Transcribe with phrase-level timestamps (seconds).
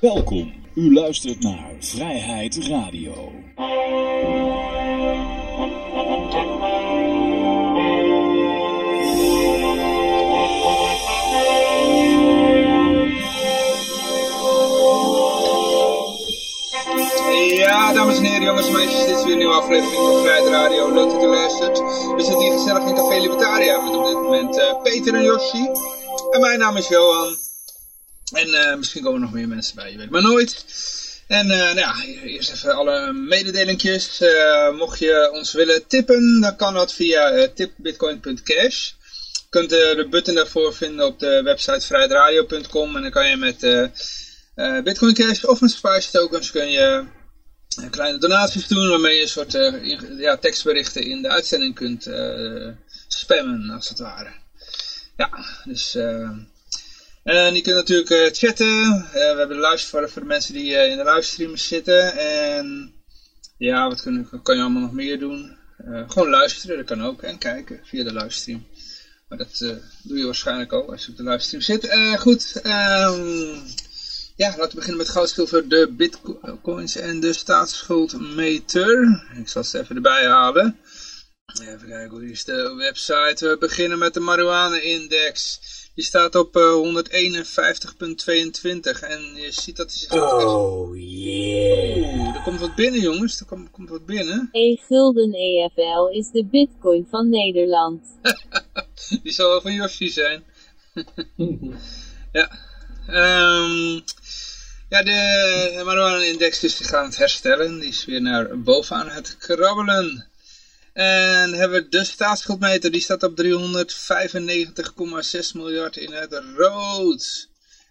[0.00, 0.52] Welkom.
[0.74, 3.32] U luistert naar Vrijheid Radio.
[17.56, 20.48] Ja, dames en heren, jongens en meisjes, dit is weer een nieuwe aflevering van Vrijheid
[20.48, 20.92] Radio.
[20.92, 21.78] Leuk dat u luistert.
[22.16, 25.70] We zitten hier gezellig in Café Libertaria met op dit moment uh, Peter en Yoshi.
[26.30, 27.39] En mijn naam is Johan.
[28.32, 30.64] En uh, misschien komen er nog meer mensen bij, je weet maar nooit.
[31.26, 31.94] En uh, nou ja,
[32.24, 34.22] eerst even alle mededelingjes.
[34.76, 38.90] mocht je ons willen tippen, dan kan dat via tipbitcoin.cash.
[39.32, 43.60] Je kunt de button daarvoor vinden op de website vrijheidradio.com en dan kan je met
[44.84, 47.04] Bitcoin Cash of met Spice tokens kun je
[47.90, 49.52] kleine donaties doen waarmee je een soort
[50.18, 52.10] ja, tekstberichten in de uitzending kunt
[53.08, 54.30] spammen als het ware.
[55.16, 55.30] Ja,
[55.64, 55.96] dus...
[57.22, 58.66] En je kunt natuurlijk uh, chatten.
[58.66, 62.12] Uh, we hebben de luister voor, voor de mensen die uh, in de livestream zitten.
[62.16, 62.92] En
[63.56, 65.58] ja, wat kun, kan je allemaal nog meer doen?
[66.08, 67.22] gewoon luisteren, dat kan ook.
[67.22, 68.66] En kijken via de livestream.
[69.28, 69.58] Maar dat
[70.02, 71.88] doe je waarschijnlijk ook als je op de livestream zit.
[72.18, 73.62] goed, um,
[74.40, 79.22] ja, laten we beginnen met goud, zilver, de bitcoins en de staatsschuldmeter.
[79.38, 80.78] Ik zal het even erbij halen.
[81.60, 83.48] Even kijken, hoe is de website?
[83.48, 85.60] We beginnen met de marijuana-index.
[85.94, 86.82] Die staat op uh, 151.22
[89.00, 90.12] en je ziet dat hij zich...
[90.12, 91.96] Oh yeah.
[91.96, 94.48] Oeh, er komt wat binnen jongens, er komt, komt wat binnen.
[94.52, 98.00] E-gulden EFL is de bitcoin van Nederland.
[99.22, 100.44] Die zal wel van Yoshi zijn.
[102.32, 102.50] ja.
[103.08, 104.02] Um,
[104.88, 107.80] ja, de marijuana-index is gaan het herstellen.
[107.80, 110.29] Die is weer naar bovenaan het krabbelen.
[110.92, 113.46] En hebben we de staatsschuldmeter, die staat op 395,6
[115.54, 117.48] miljard in het rood.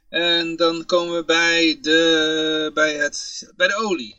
[0.10, 4.16] En dan komen we bij de, bij het, bij de olie.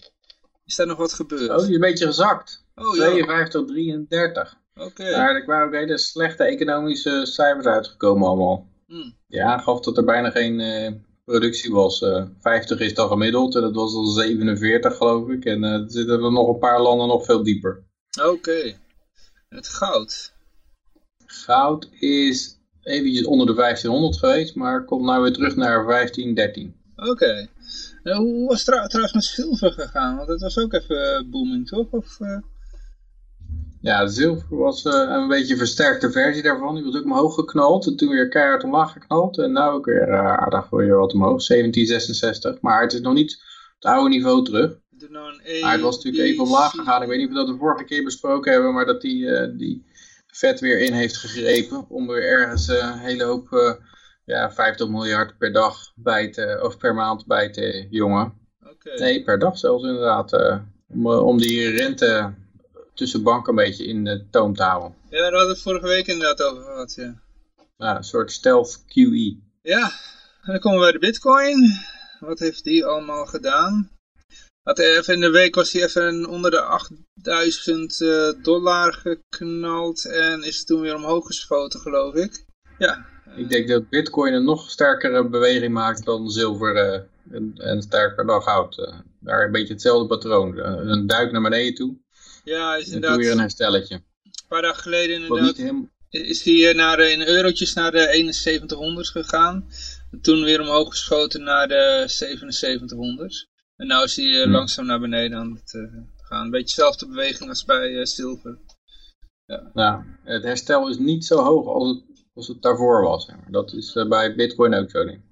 [0.66, 1.50] Is daar nog wat gebeurd?
[1.50, 2.64] Olie is een beetje gezakt.
[2.74, 4.58] Oh, 52, 33.
[4.74, 4.86] Oké.
[4.86, 5.16] Okay.
[5.16, 8.68] Maar er waren ook hele slechte economische cijfers uitgekomen allemaal.
[8.86, 9.16] Hmm.
[9.26, 10.92] Ja, gaf dat er bijna geen uh,
[11.24, 12.00] productie was.
[12.00, 15.44] Uh, 50 is dan gemiddeld en dat was al 47 geloof ik.
[15.44, 17.84] En uh, er zitten er nog een paar landen nog veel dieper.
[18.18, 18.28] Oké.
[18.28, 18.79] Okay.
[19.54, 20.32] Het goud?
[21.26, 26.74] Goud is eventjes onder de 1500 geweest, maar komt nou weer terug naar 1513.
[26.96, 27.10] Oké.
[27.10, 27.48] Okay.
[28.02, 30.16] Uh, hoe was het trouwens met zilver gegaan?
[30.16, 31.90] Want dat was ook even booming, toch?
[31.90, 32.38] Of, uh...
[33.80, 36.74] Ja, zilver was een beetje een versterkte versie daarvan.
[36.74, 39.38] Die was ook omhoog geknald en toen weer keihard omlaag geknald.
[39.38, 42.60] En nu ook weer aardig weer wat omhoog, 1766.
[42.60, 43.42] Maar het is nog niet
[43.74, 44.78] het oude niveau terug.
[45.08, 47.02] Nou het was natuurlijk even omlaag gegaan.
[47.02, 49.48] Ik weet niet of we dat de vorige keer besproken hebben, maar dat die, uh,
[49.52, 49.84] die
[50.26, 53.72] vet weer in heeft gegrepen om weer ergens uh, een hele hoop, uh,
[54.24, 58.32] ja, 50 miljard per dag bij te, of per maand bij te jongen.
[58.64, 58.98] Okay.
[58.98, 62.34] Nee, per dag zelfs inderdaad, om, om die rente
[62.94, 64.94] tussen banken een beetje in de toom te houden.
[65.10, 67.20] Ja, daar hadden we het vorige week inderdaad over gehad, ja.
[67.76, 69.36] Ja, een soort stealth QE.
[69.62, 69.90] Ja,
[70.42, 71.78] en dan komen we bij de bitcoin.
[72.20, 73.90] Wat heeft die allemaal gedaan?
[74.70, 80.42] Had even in de week was hij even onder de 8000 uh, dollar geknald en
[80.42, 82.44] is toen weer omhoog geschoten geloof ik.
[82.78, 83.06] Ja.
[83.36, 87.00] Ik denk dat bitcoin een nog sterkere beweging maakt dan zilver uh,
[87.36, 88.78] en, en, sterker dan goud.
[88.78, 90.58] Uh, daar een beetje hetzelfde patroon.
[90.58, 91.96] een duik naar beneden toe.
[92.44, 93.10] Ja, is en inderdaad.
[93.10, 93.94] toen weer een herstelletje.
[93.94, 95.58] Een paar dagen geleden inderdaad.
[96.10, 99.68] Is hij naar, in eurotjes naar de 7100 gegaan.
[100.10, 103.48] En toen weer omhoog geschoten naar de 7700.
[103.80, 104.52] En nu is hij uh, Hmm.
[104.52, 105.82] langzaam naar beneden aan het uh,
[106.16, 106.44] gaan.
[106.44, 108.58] Een beetje dezelfde beweging als bij zilver.
[109.46, 109.70] Ja.
[109.72, 113.26] Nou, het herstel is niet zo hoog als het, als het daarvoor was.
[113.26, 113.46] Maar.
[113.50, 115.04] Dat is bij bitcoin ook zo.
[115.04, 115.22] Denk.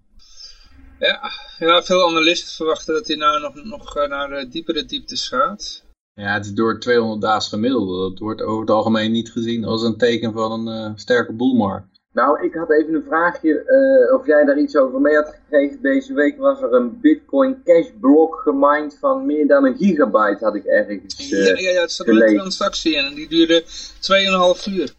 [0.98, 5.84] Ja, ja, veel analisten verwachten dat hij nou nog, nog naar diepere dieptes gaat.
[6.15, 8.10] Ja, het is door 200 daags gemiddelde.
[8.10, 11.97] Dat wordt over het algemeen niet gezien als een teken van een sterke boelmarkt.
[12.21, 15.83] Nou, ik had even een vraagje uh, of jij daar iets over mee had gekregen.
[15.83, 20.54] Deze week was er een Bitcoin Cash blok gemined van meer dan een gigabyte, had
[20.54, 24.72] ik ergens uh, ja, ja, ja, het zat een transactie in en die duurde 2,5
[24.72, 24.95] uur.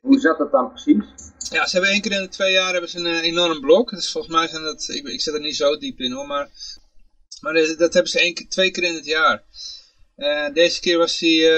[0.00, 1.04] Hoe zat dat dan precies?
[1.50, 3.90] Ja, ze hebben één keer in de twee jaar hebben ze een uh, enorm blok.
[3.90, 6.48] Dus volgens mij zijn dat, ik, ik zit er niet zo diep in hoor, maar,
[7.40, 9.42] maar dat hebben ze één, twee keer in het jaar.
[10.52, 11.50] deze keer was, die,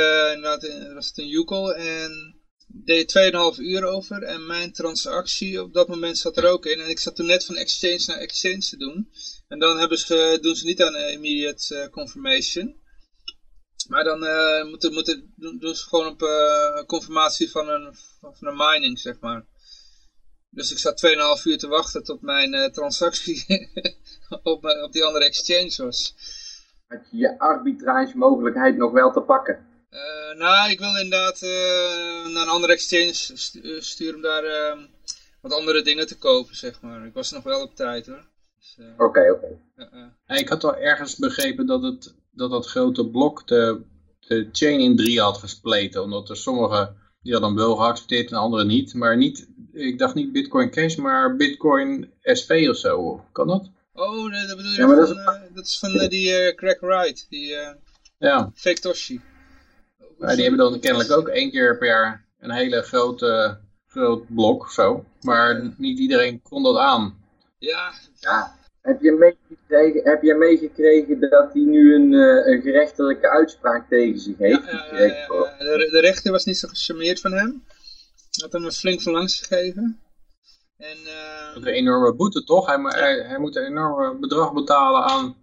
[0.94, 2.35] was het een Yukel en
[2.84, 3.18] deed
[3.54, 6.80] 2,5 uur over en mijn transactie op dat moment zat er ook in.
[6.80, 9.10] En ik zat toen net van exchange naar exchange te doen.
[9.48, 12.84] En dan hebben ze, doen ze niet aan immediate uh, confirmation.
[13.88, 16.18] Maar dan uh, moeten, moeten, doen ze gewoon op
[16.86, 19.46] confirmatie van een, van een mining, zeg maar.
[20.50, 21.06] Dus ik zat
[21.38, 23.44] 2,5 uur te wachten tot mijn transactie
[24.42, 26.14] op, eh, op die andere exchange was.
[26.86, 29.65] Had je je arbitragemogelijkheid nog wel te pakken?
[29.96, 34.44] Eh, nou, ik wil inderdaad eh, naar een andere exchange stu- eh, sturen om daar
[34.44, 34.78] eh,
[35.40, 37.06] wat andere dingen te kopen, zeg maar.
[37.06, 38.24] Ik was nog wel op tijd hoor.
[38.58, 39.60] Dus, eh, Oké, oké.
[40.38, 43.82] ik had al ergens begrepen dat het, dat, dat grote blok de,
[44.20, 46.02] de chain in drie had gespleten.
[46.02, 48.94] Omdat er sommige, die hadden hem wel geaccepteerd en andere niet.
[48.94, 53.24] Maar niet, ik dacht niet Bitcoin Cash, maar Bitcoin SV of zo.
[53.32, 53.70] Kan dat?
[53.92, 56.54] Oh, dat dat bedoel je Ja, maar dat van, is- dat is van die eh,
[56.54, 57.74] Craig Wright, die eh,
[58.18, 59.20] Ja, fake Toshi.
[60.18, 64.62] Maar die hebben dan kennelijk ook één keer per jaar een hele grote, groot blok
[64.62, 65.04] of zo.
[65.20, 67.18] Maar niet iedereen kon dat aan.
[67.58, 68.54] Ja, Ja.
[68.82, 74.18] Heb je meegekregen, heb je meegekregen dat hij nu een, eh, een gerechtelijke uitspraak tegen
[74.18, 74.86] zich heeft ja.
[75.58, 77.64] De, de rechter was niet zo gecharmeerd van hem.
[78.40, 80.00] Had hem een flink van langs gegeven.
[80.76, 82.66] En eh, een enorme boete toch?
[82.66, 85.36] Hij, hij, hij moet een enorme bedrag betalen aan,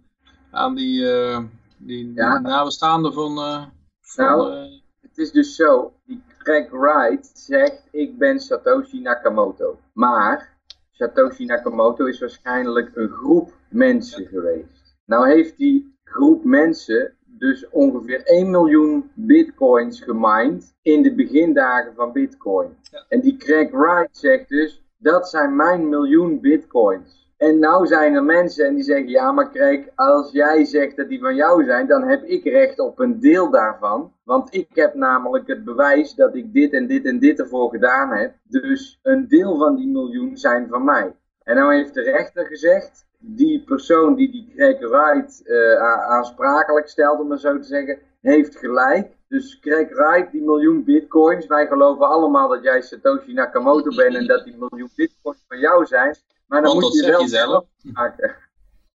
[0.50, 1.38] aan die, eh
[1.78, 2.38] die Ja.
[2.38, 3.38] nabestaanden van...
[3.38, 3.72] eh, van
[4.16, 9.78] Nou, eh, Het is dus zo, die Craig Wright zegt, ik ben Satoshi Nakamoto.
[9.92, 10.56] Maar
[10.90, 14.96] Satoshi Nakamoto is waarschijnlijk een groep mensen geweest.
[15.04, 22.12] Nou heeft die groep mensen dus ongeveer 1 miljoen bitcoins gemined in de begindagen van
[22.12, 22.76] bitcoin.
[22.90, 23.04] Ja.
[23.08, 27.23] En die Craig Wright zegt dus, dat zijn mijn miljoen bitcoins.
[27.36, 31.08] En nou zijn er mensen en die zeggen, ja maar Craig, als jij zegt dat
[31.08, 34.12] die van jou zijn, dan heb ik recht op een deel daarvan.
[34.24, 38.12] Want ik heb namelijk het bewijs dat ik dit en dit en dit ervoor gedaan
[38.12, 38.34] heb.
[38.42, 41.14] Dus een deel van die miljoen zijn van mij.
[41.42, 45.76] En nou heeft de rechter gezegd, die persoon die die Craig Wright eh,
[46.08, 49.16] aansprakelijk stelt, om maar zo te zeggen, heeft gelijk.
[49.28, 54.26] Dus Craig Wright, die miljoen bitcoins, wij geloven allemaal dat jij Satoshi Nakamoto bent en
[54.26, 56.16] dat die miljoen bitcoins van jou zijn.
[56.46, 57.64] Maar dan moet je wel zelf.
[57.82, 58.36] maken.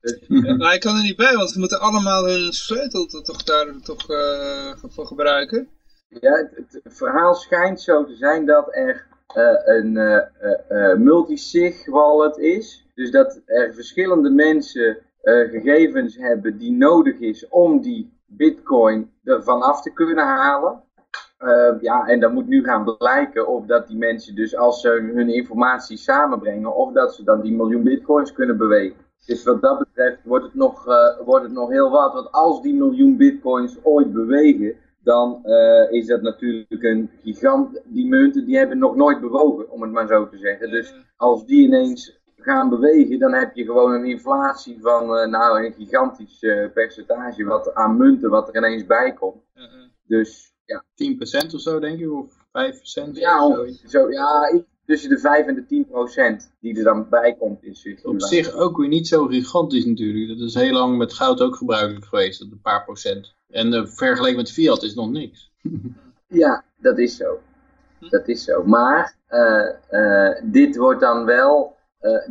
[0.01, 3.21] Dus, Ja, maar hij kan er niet bij, want ze moeten allemaal hun sleutel to-
[3.21, 5.67] toch daar toch, eh, voor gebruiken.
[6.09, 12.37] Ja, het, het verhaal schijnt zo te zijn dat er eh, een eh, multisig wallet
[12.37, 12.85] is.
[12.95, 19.61] Dus dat er verschillende mensen eh, gegevens hebben die nodig is om die bitcoin ervan
[19.61, 20.83] af te kunnen halen.
[21.39, 24.89] Eh, ja, en dan moet nu gaan blijken of dat die mensen dus als ze
[25.13, 29.07] hun informatie samenbrengen, of dat ze dan die miljoen bitcoins kunnen bewegen.
[29.29, 32.13] Dus wat dat betreft wordt het nog, eh, wordt het nog heel wat.
[32.13, 37.81] Want als die miljoen bitcoins ooit bewegen, dan eh, is dat natuurlijk een gigant.
[37.85, 40.71] Die munten die hebben nog nooit bewogen, om het maar zo te zeggen.
[40.71, 45.65] Dus als die ineens gaan bewegen, dan heb je gewoon een inflatie van eh, nou,
[45.65, 46.39] een gigantisch
[46.73, 49.43] percentage wat, aan munten wat er ineens bij komt.
[50.07, 53.17] Dus ja, 10% of zo, denk ik, of 5%.
[53.17, 53.83] ja, of om- zoiets.
[53.83, 57.99] zo, ja tussen de 5 en de 10 procent die er dan bij komt in
[58.03, 60.39] Op zich ook weer niet zo gigantisch natuurlijk.
[60.39, 63.33] Dat is heel lang met goud ook gebruikelijk geweest, dat een paar procent.
[63.49, 65.51] En eh, vergeleken met fiat is nog niks.
[66.31, 67.39] Ja, dat is zo.
[67.99, 68.63] Dat is zo.
[68.63, 71.75] Maar eh, eh, dit wordt dan wel.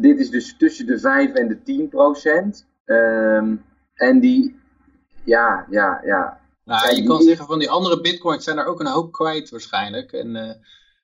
[0.00, 2.66] dit is dus tussen de 5 en de 10 procent.
[2.84, 3.56] Ehm,
[3.94, 4.56] en die.
[5.24, 6.37] Ja, ja, ja.
[6.68, 9.50] Nou, Ja, je kan zeggen van die andere bitcoins zijn er ook een hoop kwijt
[9.50, 10.12] waarschijnlijk.
[10.12, 10.54] En eh,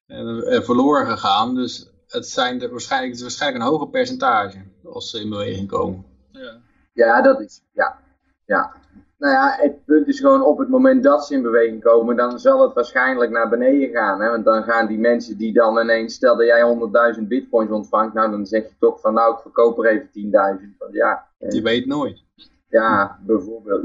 [0.07, 1.55] eh, eh, verloren gegaan.
[1.55, 5.69] Dus het, zijn er waarschijnlijk, het is waarschijnlijk een hoger percentage als ze in beweging
[5.69, 6.05] komen.
[6.31, 6.61] Ja.
[6.93, 7.61] Ja, dat is.
[7.73, 7.99] Ja,
[8.47, 8.73] ja.
[9.19, 12.39] Nou ja, het punt is gewoon op het moment dat ze in beweging komen, dan
[12.39, 14.21] zal het waarschijnlijk naar beneden gaan.
[14.21, 14.31] Hè?
[14.31, 18.31] Want dan gaan die mensen die dan ineens, stel dat jij 100.000 bitcoins ontvangt, nou
[18.31, 20.09] dan zeg je toch van nou ik verkoop er even
[20.61, 20.77] 10.000.
[20.79, 22.23] Want Ja, Je weet nooit.
[22.75, 23.85] Ja, bijvoorbeeld.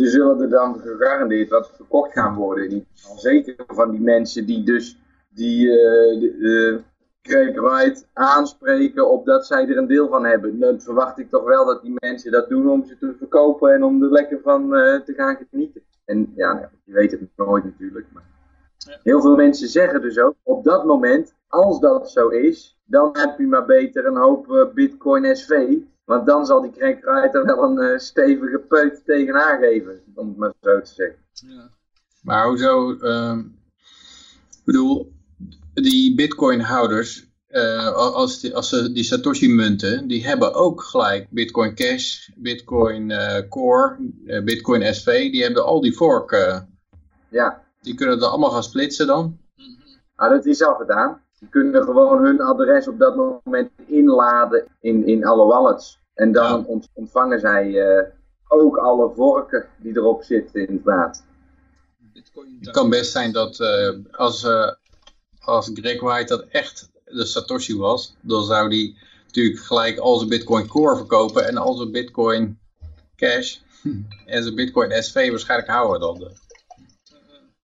[0.00, 2.86] Er zullen er dan gegarandeerd wat verkocht gaan worden.
[3.16, 6.80] Zeker van die mensen die dus die de,
[7.22, 10.58] Wright aanspreken op dat zij er een deel van hebben.
[10.58, 13.82] Dan verwacht ik toch wel dat die mensen dat doen om ze te verkopen en
[13.84, 15.82] om er lekker van eh, te gaan genieten.
[16.04, 18.06] En ja, nou, je weet het nooit natuurlijk.
[18.12, 18.24] Maar
[18.76, 18.98] Ja.
[19.02, 23.38] heel veel mensen zeggen dus ook, op dat moment, als dat zo is, dan heb
[23.38, 25.78] je maar beter een hoop Bitcoin SV.
[26.10, 30.52] Want dan zal die er wel een eh, stevige peut tegenaan geven, om het maar
[30.62, 31.18] zo te zeggen.
[31.32, 31.70] Ja.
[32.22, 33.38] Maar hoezo, ehm,
[34.50, 35.12] ik bedoel,
[35.74, 42.28] die bitcoin-houders, eh, als, die, als ze die Satoshi-munten, die hebben ook gelijk Bitcoin Cash,
[42.36, 46.60] Bitcoin eh, Core, eh, Bitcoin SV, die hebben al die fork, eh,
[47.28, 49.38] Ja, die kunnen het allemaal gaan splitsen dan.
[49.56, 49.68] Mhm.
[50.16, 51.22] maar dat is al gedaan.
[51.38, 55.99] Die kunnen gewoon hun adres op dat moment inladen in, in alle wallets.
[56.20, 58.04] En dan ontvangen zij eh,
[58.48, 61.24] ook alle vorken die erop zitten inderdaad.
[62.60, 64.72] Het kan best zijn dat eh, als, eh,
[65.40, 70.28] als Greg White dat echt de Satoshi was, dan zou die natuurlijk gelijk al zijn
[70.28, 72.58] bitcoin core verkopen en al zijn bitcoin
[73.16, 73.58] cash
[74.26, 76.32] en zijn bitcoin SV waarschijnlijk houden dan.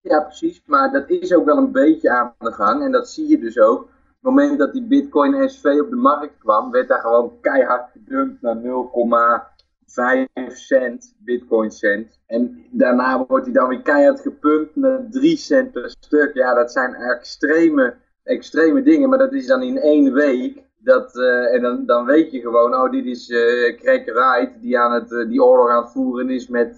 [0.01, 0.61] Ja, precies.
[0.65, 2.83] Maar dat is ook wel een beetje aan de gang.
[2.83, 3.89] En dat zie je dus ook.
[4.27, 8.41] Het moment dat die Bitcoin SV op de markt kwam, werd daar gewoon keihard gedumpt
[8.41, 12.19] naar 0,5 cent, Bitcoin cent.
[12.25, 16.33] En daarna wordt hij dan weer keihard gepumpt naar 3 cent per stuk.
[16.33, 19.09] Ja, dat zijn extreme, extreme dingen.
[19.09, 20.63] Maar dat is dan in één week.
[20.77, 24.79] Dat, eh, en dan, dan weet je gewoon, oh, dit is uh, Craig Wright die,
[24.79, 26.75] aan het, eh, die oorlog aan het voeren is met,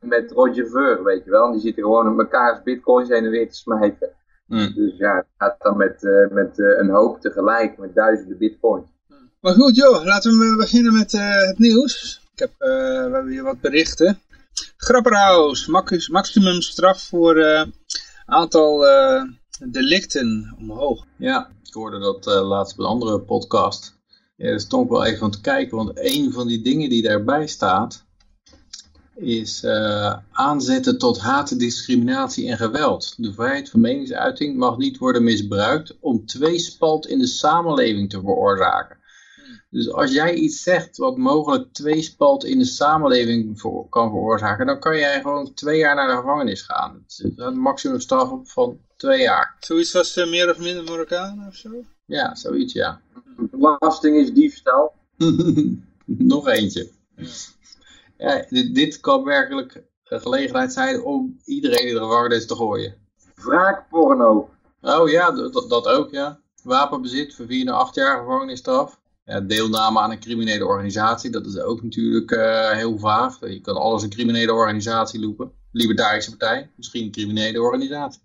[0.00, 1.44] met Roger Ver, weet je wel.
[1.46, 4.16] En die zitten gewoon op mekaars bitcoins heen en weer te smijten.
[4.48, 4.72] Hmm.
[4.74, 8.86] Dus ja, het gaat dan met, eh, met eh, een hoop tegelijk, met duizenden bitcoins.
[9.40, 12.22] Maar goed, joh, laten we beginnen met eh, het nieuws.
[12.32, 14.20] Ik heb, eh, we hebben hier wat berichten.
[14.76, 17.62] Grapperhaus, max maximum straf voor eh
[18.28, 19.22] aantal eh,
[19.70, 21.04] delicten omhoog.
[21.16, 23.96] Ja, ik hoorde dat eh, laatst bij een andere podcast.
[24.36, 27.02] Ja, daar stond ik wel even aan te kijken, want een van die dingen die
[27.02, 28.06] daarbij staat,
[29.18, 33.14] is eh, aanzetten tot haat, discriminatie en geweld.
[33.16, 38.96] De vrijheid van meningsuiting mag niet worden misbruikt om tweespalt in de samenleving te veroorzaken.
[39.70, 44.80] Dus als jij iets zegt wat mogelijk tweespalt in de samenleving voor, kan veroorzaken, dan
[44.80, 46.94] kan jij gewoon twee jaar naar de gevangenis gaan.
[46.94, 49.56] Het is een maximumstraf op van twee jaar.
[49.60, 51.70] Zoiets was eh, meer of minder Marokkanen of zo?
[52.04, 53.00] Ja, zoiets ja.
[53.36, 54.92] Belasting is diefstal.
[56.04, 56.90] Nog eentje.
[57.16, 57.26] Ja,
[58.48, 62.94] dit, dit kan werkelijk een gelegenheid zijn om iedereen in de gevangenis te gooien.
[63.34, 64.50] Wraakporno.
[64.80, 66.40] Oh ja, dat, dat ook ja.
[66.62, 69.00] Wapenbezit voor 4 naar 8 jaar gevangenisstraf.
[69.24, 73.40] Ja, deelname aan een criminele organisatie, dat is ook natuurlijk eh, heel vaag.
[73.40, 75.52] Je kan alles een criminele organisatie lopen.
[75.72, 78.20] Libertarische partij, misschien een criminele organisatie.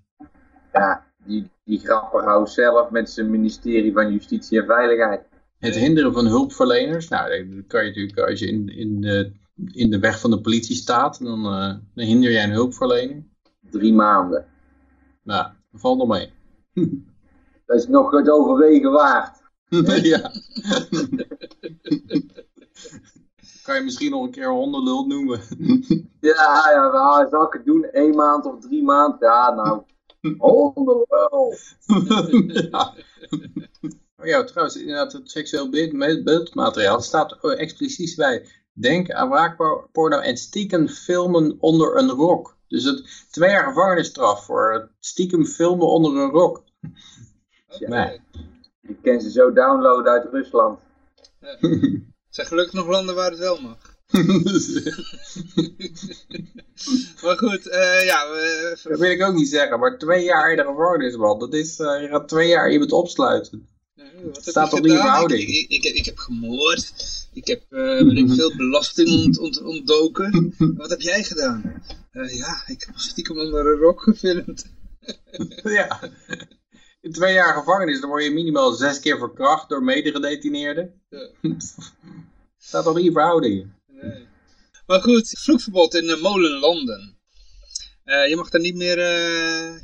[0.74, 5.22] Ja, die, die grapperhaus zelf met zijn ministerie van Justitie en Veiligheid.
[5.60, 7.08] Het hinderen van hulpverleners.
[7.08, 10.42] Nou, dat kan je natuurlijk als je in, in, de, in de weg van de
[10.42, 13.24] politie staat, dan, eh, dan hinder jij een hulpverlener.
[13.60, 14.46] Drie maanden.
[15.24, 16.32] Nou, dat valt nog mee.
[17.66, 19.42] Dat is nog het overwegen waard.
[20.14, 20.20] ja.
[23.64, 25.42] kan je misschien nog een keer hondenlul noemen.
[26.20, 27.88] Ja, ja, zal ik het doen?
[27.92, 29.18] Eén maand of drie maanden?
[29.20, 29.82] Ja, nou.
[30.38, 31.56] Hondenlul.
[32.72, 32.94] ja.
[34.18, 38.48] Oh ja, trouwens, inderdaad, het seksueel beeld- beeldmateriaal staat er expliciet bij.
[38.74, 42.58] Denk aan wraakporno en stiekem filmen onder een rok.
[42.68, 46.64] Dus het twee jaar gevangenisstraf voor het stiekem filmen onder een rok.
[47.80, 48.22] Nee.
[48.82, 50.80] Je kan ze zo downloaden uit Rusland.
[51.40, 51.60] Het
[52.30, 53.78] zijn gelukkig nog landen waar het wel mag.
[57.24, 60.58] Maar goed, eh, ja, we, dat wil ik ook niet zeggen, maar twee jaar in
[60.58, 61.40] de gevangenis, man.
[61.40, 63.68] Dat is, eh, je gaat twee jaar iemand opsluiten.
[63.96, 64.98] Wat Staat in gedaan?
[64.98, 65.42] verhouding?
[65.42, 66.94] Ik, ik, ik, heb- ik heb gemoord.
[67.34, 70.54] Ik heb eh, ik veel belasting ont, ont, ontdoken.
[70.78, 71.84] Wat heb jij gedaan?
[72.12, 74.66] Eh, ja, ik heb stiekem onder een rok gefilmd.
[75.64, 76.00] ja.
[77.02, 81.02] In twee jaar gevangenis, dan word je minimaal zes keer verkracht door medegedetineerden.
[81.10, 81.30] Ja.
[82.58, 83.72] Staat toch niet in verhouding?
[83.88, 84.26] Nee.
[84.88, 87.18] Maar goed, vloekverbod in uh, Molenlanden.
[88.04, 89.76] Eh, je mag daar niet meer eh,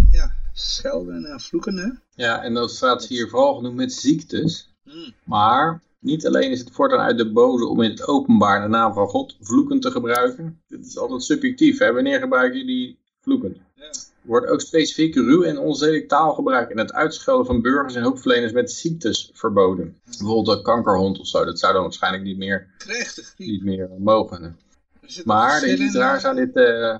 [0.59, 1.89] schelden en vloeken, hè?
[2.23, 4.73] Ja, en dat staat hier vooral genoemd met ziektes.
[4.83, 5.13] Hmm.
[5.23, 8.93] Maar niet alleen is het voortaan uit de boze om in het openbaar de naam
[8.93, 10.61] van God vloeken te gebruiken.
[10.67, 11.79] Dit is altijd subjectief.
[11.79, 11.93] Hè?
[11.93, 13.57] Wanneer gebruik je die vloeken?
[13.75, 13.91] Ja.
[14.21, 18.71] Wordt ook specifiek ruw en onzedelijk taalgebruik en het uitschelden van burgers en hulpverleners met
[18.71, 19.99] ziektes verboden.
[20.05, 24.57] Bijvoorbeeld een kankerhond of zo, dat zou dan waarschijnlijk niet meer, de niet meer mogen.
[25.25, 26.55] Maar er verschil is iets in, raars aan dit.
[26.55, 26.97] eh,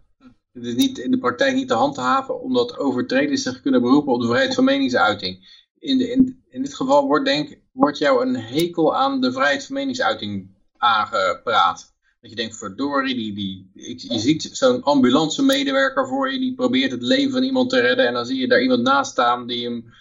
[0.53, 4.21] het is niet in de praktijk niet te handhaven, omdat overtreders zich kunnen beroepen op
[4.21, 5.65] de vrijheid van meningsuiting.
[5.79, 9.65] In, de, in, in dit geval wordt, denk, wordt jou een hekel aan de vrijheid
[9.65, 11.93] van meningsuiting aangepraat.
[12.21, 13.69] Dat je denkt, verdorie, die, die,
[14.13, 18.07] je ziet zo'n ambulance medewerker voor je, die probeert het leven van iemand te redden.
[18.07, 19.93] En dan zie je daar iemand naast staan die hem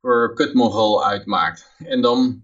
[0.00, 1.74] voor kutmongol uitmaakt.
[1.78, 2.42] En dan,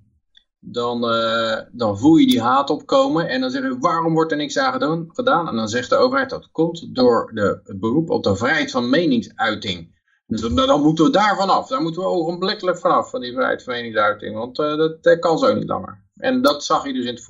[0.68, 4.36] dan, eh, dan voel je die haat opkomen en dan zeg je, waarom wordt er
[4.36, 4.72] niks aan
[5.12, 5.48] gedaan?
[5.48, 8.90] En dan zegt de overheid, dat komt door de, het beroep op de vrijheid van
[8.90, 9.94] meningsuiting.
[10.26, 11.68] Dus dan, dan moeten we daar vanaf.
[11.68, 14.36] Daar moeten we ogenblikkelijk vanaf, van die vrijheid van meningsuiting.
[14.36, 16.04] Want eh, dat, kan zo niet langer.
[16.14, 17.24] En dat zag je dus in het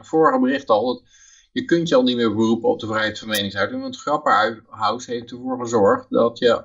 [0.00, 0.86] vorige bericht al.
[0.86, 1.02] Dat
[1.52, 3.82] je kunt je al niet meer beroepen op de vrijheid van meningsuiting.
[3.82, 6.64] Want Grapperhaus heeft ervoor gezorgd dat je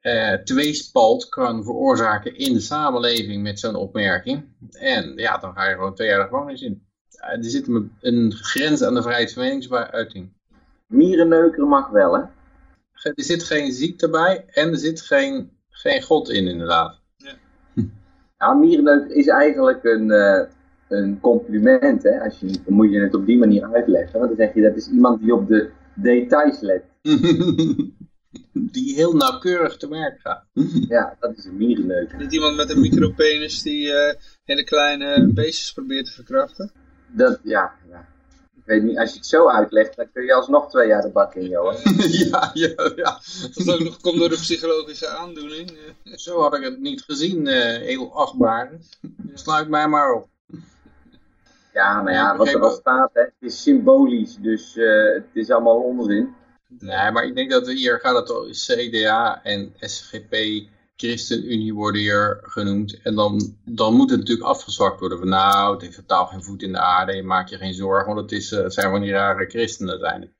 [0.00, 4.44] eh, tweespalt kan veroorzaken in de samenleving met zo'n opmerking.
[4.70, 6.82] En ja, dan ga je gewoon twee jaar de gevangenis in.
[7.10, 10.32] Eh, er zit een, een grens aan de vrijheid van meningsuiting.
[10.86, 12.22] Mierenneuker mag wel, hè?
[13.02, 17.00] Er zit geen ziekte bij en er zit geen, geen God in inderdaad.
[18.38, 20.42] Ja, mierenneuker is eigenlijk een, eh,
[20.88, 22.02] een compliment.
[22.02, 22.20] Hè?
[22.20, 24.18] Als je, dan moet je het op die manier uitleggen.
[24.18, 26.82] Want dan zeg je dat is iemand die op de details let.
[28.52, 30.44] die heel nauwkeurig te werk gaat.
[30.88, 32.18] Ja, dat is een mierenneuk.
[32.18, 34.14] Niet iemand met een micropenis die eh,
[34.44, 36.72] hele kleine beestjes probeert te verkrachten.
[37.06, 38.08] Dat, ja, ja.
[38.56, 41.10] Ik weet niet, als je het zo uitlegt, dan kun je alsnog twee jaar de
[41.10, 41.76] bak in, Johan.
[42.30, 43.20] ja, ja, ja.
[43.54, 45.72] Dat ook nog komt door de psychologische aandoening.
[46.04, 48.70] Zo had ik het niet gezien, eh heel achtbaar.
[49.34, 50.28] Sluit mij maar op.
[51.72, 52.70] Ja, maar Ja, wat er al wel.
[52.70, 56.34] staat, hè, het is symbolisch, dus eh, het is allemaal onzin.
[56.78, 60.36] Nee, maar ik denk dat hier gaat het al CDA en SGP,
[60.96, 63.02] ChristenUnie worden hier genoemd.
[63.02, 65.18] En dan, dan moet het natuurlijk afgezwakt worden.
[65.18, 68.30] Van nou, het heeft totaal geen voet in de aarde, je je geen zorgen, want
[68.30, 70.32] het, is, eh, zijn van die rare christenen uiteindelijk.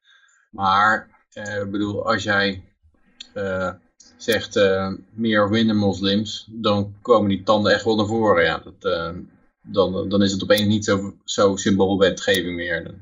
[0.51, 2.63] Maar, eh, bedoel, als jij
[3.35, 3.71] eh,
[4.17, 8.45] zegt eh, meer of moslims, dan komen die tanden echt wel naar voren.
[8.45, 8.63] Ja.
[8.65, 8.83] Dat,
[9.63, 12.95] dan, dan is het opeens niet zo, zo symboolwetgeving meer.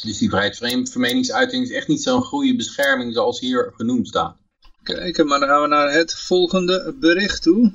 [0.00, 4.36] Dus die vrijheid van vermeningsuiting is echt niet zo'n goede bescherming zoals hier genoemd staat.
[4.82, 7.72] Kijken, maar dan gaan we naar het volgende bericht toe.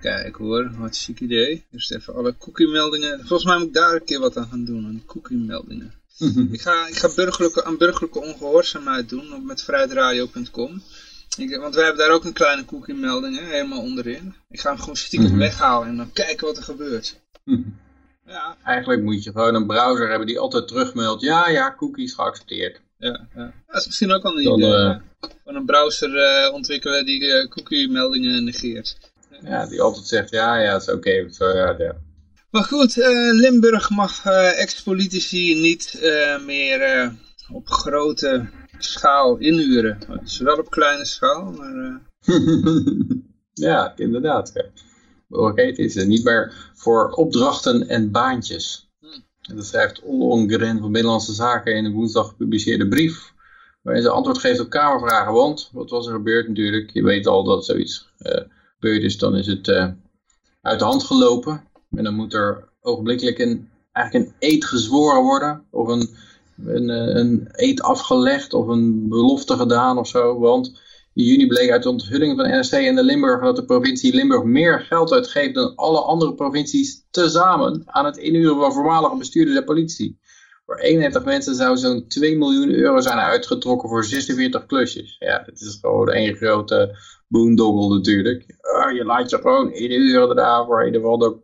[0.00, 1.64] Kijken hoor, wat een chic idee.
[1.72, 3.18] Eerst even alle cookie-meldingen.
[3.18, 5.94] Volgens mij moet ik daar een keer wat aan gaan doen, aan die cookie-meldingen.
[6.52, 10.82] Ik ga, ik ga burgerlijke, aan burgerlijke ongehoorzaamheid doen op, met vrijheidradio.com.
[11.36, 14.34] Ik- Want wij hebben daar ook een kleine cookie-melding, hè, helemaal onderin.
[14.50, 15.38] Ik ga hem gewoon stiekem Mhm.
[15.38, 17.20] weghalen en dan kijken wat er gebeurt.
[18.30, 21.22] Ja, Eigenlijk moet je gewoon een browser hebben die altijd terugmeldt.
[21.22, 22.80] Ja, ja, cookies geaccepteerd.
[22.98, 23.52] ja, ja.
[23.66, 24.72] Dat is misschien ook al een Dan, idee.
[24.72, 24.96] eh,
[25.44, 28.98] een browser eh, ontwikkelen die eh, cookie-meldingen negeert.
[29.44, 31.10] Ja, die altijd zegt, ja, ja, het is oké.
[31.38, 31.96] Ja, ja.
[32.50, 32.96] Maar goed,
[33.32, 34.24] Limburg mag
[34.56, 36.00] ex-politici niet
[36.46, 37.12] meer
[37.52, 39.98] op grote schaal inhuren.
[40.08, 42.00] Het is wel op kleine schaal, maar...
[43.68, 44.52] ja, inderdaad.
[45.30, 48.88] Oké, het is niet meer voor opdrachten en baantjes.
[49.42, 53.32] En Dat schrijft Ollongren van Binnenlandse Zaken in een woensdag gepubliceerde brief.
[53.82, 55.32] Waarin ze antwoord geeft op kamervragen.
[55.32, 56.90] Want, wat was er gebeurd natuurlijk?
[56.90, 58.44] Je weet al dat zoiets eh
[58.80, 59.18] gebeurd is.
[59.18, 59.88] Dan is het eh,
[60.62, 61.64] uit de hand gelopen.
[61.90, 65.64] En dan moet er ogenblikkelijk een, eigenlijk een eed gezworen worden.
[65.70, 66.08] Of een,
[66.64, 68.52] een, eh, een eed afgelegd.
[68.52, 70.38] Of een belofte gedaan of zo.
[70.38, 70.80] Want
[71.14, 74.42] in juni bleek uit de onthulling van NRC en de Limburg dat de provincie Limburg
[74.42, 79.64] meer geld uitgeeft dan alle andere provincies tezamen aan het inhuren van voormalige bestuurders en
[79.64, 80.18] politie.
[80.66, 85.16] Voor 91 mensen zou zo'n 2 miljoen euro zijn uitgetrokken voor 46 klusjes.
[85.18, 86.96] Ja, het is gewoon één grote
[87.28, 88.44] boondoggle natuurlijk.
[88.94, 91.36] Je laat je gewoon inhuren daarna voor een of andere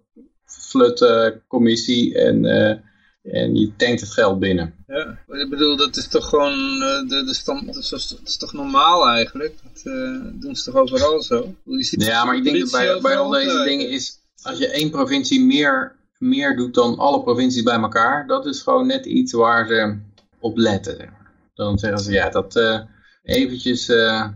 [0.45, 2.77] flutte commissie en, eh,
[3.31, 4.75] en je tankt het geld binnen.
[4.87, 8.37] ja, ik bedoel, dat is toch gewoon eh, de, de stand, dat is, dat is
[8.37, 9.55] toch normaal eigenlijk?
[9.63, 11.55] Dat eh, doen ze toch overal zo?
[11.65, 13.65] Je ziet Ja, maar ik denk dat bij, bij al deze kijken.
[13.65, 18.47] dingen is, als je één provincie meer, meer doet dan alle provincies bij elkaar, dat
[18.47, 19.99] is gewoon net iets waar ze
[20.41, 21.15] op letten.
[21.55, 22.81] Dan zeggen ze, ja, dat eh
[23.27, 24.29] eventjes eh,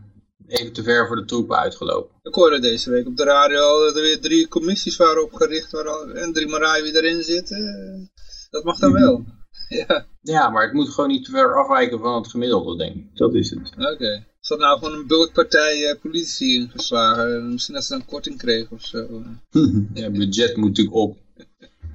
[0.46, 2.16] even te ver voor de troepen uitgelopen.
[2.22, 5.88] Ik hoorde deze week op de radio dat er weer drie commissies waren opgericht waar
[5.88, 8.11] al, en drie maraaien wie erin zitten.
[8.51, 9.25] Dat mag dan wel.
[9.69, 13.17] Ja, Ja, maar het moet gewoon niet te ver afwijken van het gemiddelde, denk ik.
[13.17, 13.73] Dat is het.
[13.79, 14.27] oké.
[14.41, 17.53] Is dat nou gewoon een bulkpartij eh, politici ingeslagen?
[17.53, 19.25] Misschien dat ze een korting kregen of zo.
[19.95, 21.19] ja, budget moet natuurlijk op.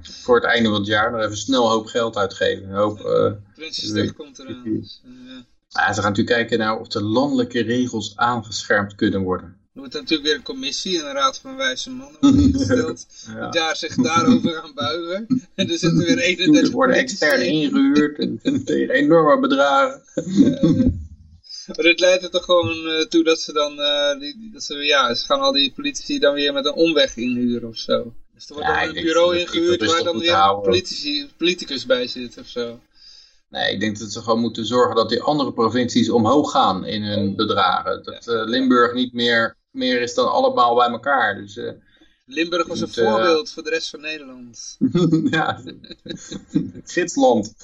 [0.02, 2.68] Voor het einde van het jaar nog even snel een hoop geld uitgeven.
[2.68, 4.62] Een hoop, eh, Prinsjesdag komt eraan.
[4.64, 5.02] Dus,
[5.68, 9.56] ja, ze gaan natuurlijk kijken naar of de landelijke regels aangeschermd kunnen worden.
[9.76, 13.06] Er moet natuurlijk weer een commissie en een raad van wijze mannen ingesteld.
[13.26, 13.40] Ja.
[13.40, 15.26] Die daar zich daarover gaan buigen.
[15.54, 17.52] En er zitten weer 31 Er worden extern in.
[17.52, 20.02] ingehuurd en en tegen enorme bedragen.
[21.66, 24.74] Maar dit leidt er toch gewoon eh, toe dat ze dan, eh, die, dat ze,
[24.74, 28.14] ja, ze gaan al die politici dan weer met een omweg inhuren of zo.
[28.34, 31.86] Dus er wordt Ja, dan ik een bureau dat ingehuurd waar dan weer politici, politicus
[31.86, 32.80] bij zit of zo.
[33.50, 37.02] Nee, ik denk dat ze gewoon moeten zorgen dat die andere provincies omhoog gaan in
[37.02, 37.36] hun Oh.
[37.36, 38.02] bedragen.
[38.04, 41.34] Dat eh, Limburg niet meer, meer is dan allemaal bij elkaar.
[41.34, 41.72] Dus eh,
[42.26, 44.76] Limburg was een eh, voorbeeld voor de rest van Nederland.
[45.30, 45.60] ja,
[46.84, 47.54] gidsland.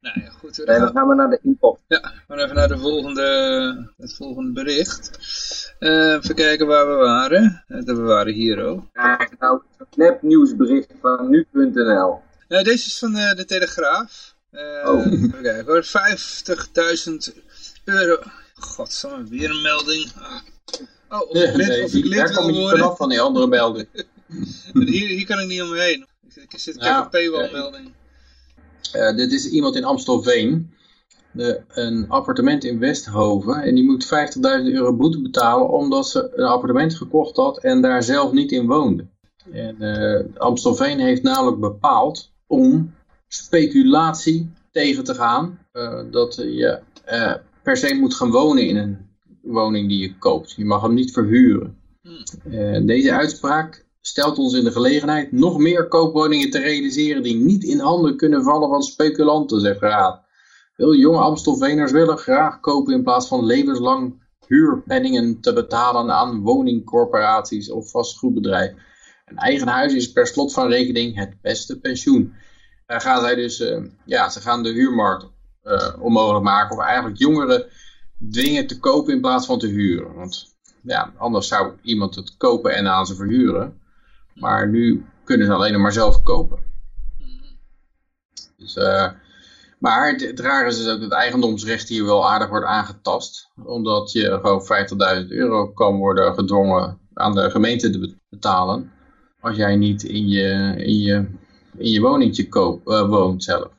[0.00, 0.56] Nou ja, goed.
[0.56, 1.80] Nee, Dan dan gaan, we naar de import.
[1.88, 5.10] ja, we gaan even naar de volgende, het volgende bericht.
[5.78, 7.64] Eh, even kijken waar we waren.
[7.68, 8.82] Eh, we waren hier ook.
[9.38, 12.20] Nou, een nepnieuwsbericht van nu.nl.
[12.48, 14.36] Eh, deze is van de, de Telegraaf.
[14.50, 15.06] Eh, Oh.
[15.06, 15.84] Even kijken hoor.
[15.84, 17.34] 50.000
[17.84, 18.18] euro.
[18.60, 20.12] Godsamme, weer een melding.
[21.08, 22.78] Oh, of ik lid, Nee, of ik lid wil worden.
[22.78, 23.88] vanaf van die andere melding.
[24.72, 26.06] Hier, hier kan ik niet omheen.
[26.34, 27.92] Ik, zit Ja, heb een paywall ja, melding.
[28.92, 30.72] Eh, dit is iemand in Amstelveen.
[31.32, 33.62] De, een appartement in Westhoven.
[33.62, 34.10] En die moet 50.000
[34.42, 39.06] euro boete betalen omdat ze een appartement gekocht had en daar zelf niet in woonde.
[39.52, 42.94] En uh, Amstelveen heeft namelijk bepaald om
[43.28, 45.58] speculatie tegen te gaan.
[45.72, 46.78] Uh, dat je
[47.68, 48.98] per se moet gaan wonen in een
[49.42, 50.52] woning die je koopt.
[50.52, 51.76] Je mag hem niet verhuren.
[52.02, 52.86] Hmm.
[52.86, 57.78] deze uitspraak stelt ons in de gelegenheid nog meer koopwoningen te realiseren die niet in
[57.78, 60.22] handen kunnen vallen van speculanten, zegt Raad.
[60.72, 67.70] Veel jonge Amstelveners willen graag kopen in plaats van levenslang huurpenningen te betalen aan woningcorporaties
[67.70, 68.78] of vastgoedbedrijven.
[69.24, 72.32] Een eigen huis is per slot van rekening het beste pensioen.
[72.86, 75.36] Daar gaan zij dus, uh, ja, ze gaan de huurmarkt
[75.98, 76.76] onmogelijk maken.
[76.76, 77.66] Of eigenlijk jongeren
[78.30, 80.14] dwingen te kopen in plaats van te huren.
[80.14, 83.80] Want ja, anders zou iemand het kopen en aan ze verhuren.
[84.34, 86.58] Maar nu kunnen ze alleen maar zelf kopen.
[88.56, 89.10] Dus, uh,
[89.78, 93.50] maar het, rare is dus ook dat het eigendomsrecht hier wel aardig wordt aangetast.
[93.64, 94.62] Omdat je gewoon
[95.22, 98.92] 50.000 euro kan worden gedwongen aan de gemeente te betalen.
[99.40, 101.26] Als jij niet in je, in je,
[101.76, 102.46] in je woningje
[102.84, 103.77] uh, woont zelf.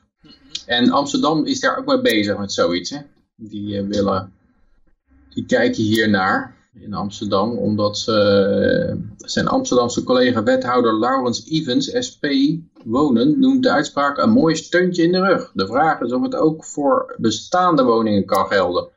[0.70, 2.90] En Amsterdam is daar ook mee bezig met zoiets.
[2.90, 2.98] Hè?
[3.36, 4.32] Die uh, willen,
[5.34, 12.06] die kijken hier naar in Amsterdam, omdat ze, eh, zijn Amsterdamse collega wethouder Laurens Evans,
[12.06, 12.24] SP
[12.84, 15.50] Wonen, noemt de uitspraak een mooi steuntje in de rug.
[15.54, 18.88] De vraag is of het ook voor bestaande woningen kan gelden.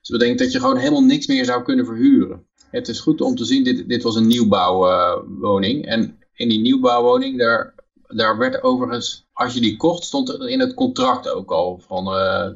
[0.00, 2.46] Dus bedenkt dat je gewoon helemaal niks meer zou kunnen verhuren.
[2.70, 5.86] Het is goed om te zien, dit, dit was een nieuwbouwwoning.
[5.86, 7.74] en in die nieuwbouwwoning, daar,
[8.08, 12.06] daar werd overigens, als je die kocht, stond er in het contract ook al van,
[12.06, 12.46] uh,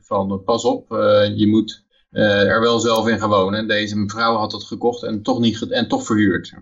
[0.00, 3.54] van pas op, uh, je moet er wel zelf in gewoond.
[3.54, 6.54] En deze mevrouw had het gekocht en toch, niet en toch verhuurd.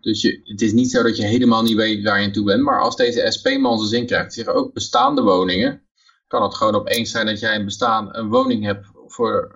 [0.00, 2.62] Dus je, het is niet zo dat je helemaal niet weet waar je toe bent.
[2.62, 5.82] Maar als deze SP-man zijn zin krijgt, zeggen ook bestaande woningen,
[6.26, 9.52] kan het gewoon opeens zijn dat jij een bestaan, een woning hebt voor,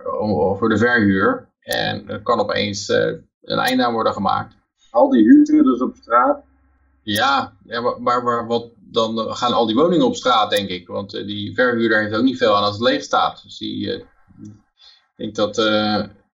[0.58, 1.48] voor de verhuur.
[1.60, 4.54] En er kan opeens een einde aan worden gemaakt.
[4.90, 6.44] Al die huurders op straat?
[7.02, 10.88] Ja, ja maar, maar, wat, dan gaan al die woningen op straat, denk ik.
[10.88, 13.42] Want die verhuurder heeft ook niet veel aan als het leeg staat.
[13.42, 14.04] Dus die ik
[15.16, 15.56] denk dat,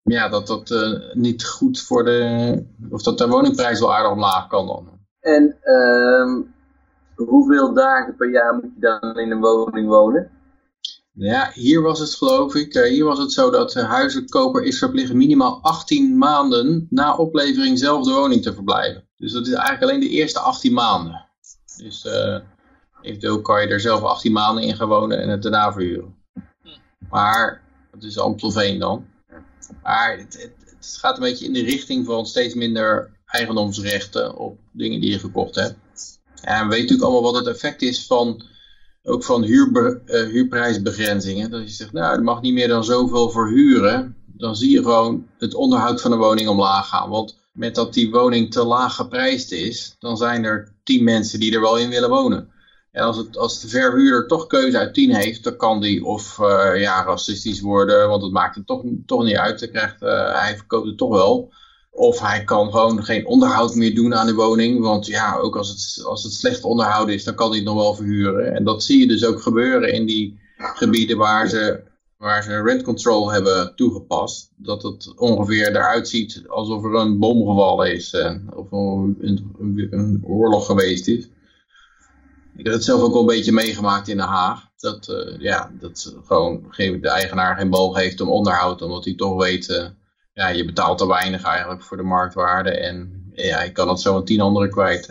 [0.02, 4.46] ja, dat dat uh, niet goed voor de, of dat de woningprijs wel aardig omlaag
[4.46, 4.98] kan dan.
[5.20, 6.46] En uh,
[7.26, 10.30] hoeveel dagen per jaar moet je dan in een woning wonen?
[11.12, 14.78] Ja, hier was het geloof ik, uh, hier was het zo dat de huizenkoper is
[14.78, 19.08] verplicht minimaal 18 maanden na oplevering zelf de woning te verblijven.
[19.16, 21.28] Dus dat is eigenlijk alleen de eerste 18 maanden.
[21.82, 22.06] Dus
[23.02, 26.14] eventueel kan je er zelf 18 maanden in gaan wonen en het daarna verhuren.
[27.10, 27.62] Maar
[27.92, 29.06] dat is Amstelveen dan.
[29.82, 34.58] Maar het, het, het, gaat een beetje in de richting van steeds minder eigendomsrechten op
[34.72, 35.78] dingen die je gekocht hebt.
[36.42, 38.42] En we weten natuurlijk allemaal wat het effect is van,
[39.02, 41.50] ook van huur, uh, huurprijsbegrenzingen.
[41.50, 44.16] Dat je zegt, nou, er mag niet meer dan zoveel verhuren.
[44.26, 47.10] Dan zie je gewoon het onderhoud van de woning omlaag gaan.
[47.10, 51.54] Want met dat die woning te laag geprijsd is, dan zijn er tien mensen die
[51.54, 52.48] er wel in willen wonen.
[52.92, 56.38] En als, het, als de verhuurder toch keuze uit 10 heeft, dan kan die of
[56.38, 59.60] uh, ja, racistisch worden, want het maakt hem toch, toch niet uit.
[59.60, 61.52] Hij, krijgt, uh, hij verkoopt het toch wel.
[61.90, 64.80] Of hij kan gewoon geen onderhoud meer doen aan de woning.
[64.80, 67.76] Want ja, ook als het, als het slecht onderhouden is, dan kan hij het nog
[67.76, 68.54] wel verhuren.
[68.54, 71.82] En dat zie je dus ook gebeuren in die gebieden waar ze,
[72.20, 74.50] waar ze rent control hebben toegepast.
[74.56, 78.12] Dat het ongeveer eruit ziet alsof er een bom gevallen is.
[78.12, 81.28] Uh, of een, een, een oorlog geweest is.
[82.56, 84.68] Ik heb het zelf ook wel een beetje meegemaakt in Den Haag.
[84.76, 88.82] Dat, uh, ja, dat gewoon de eigenaar geen boog heeft om onderhoud.
[88.82, 89.86] Omdat hij toch weet, uh,
[90.32, 92.70] ja, je betaalt te weinig eigenlijk voor de marktwaarde.
[92.70, 95.10] En ja, je kan het zo aan tien anderen kwijt.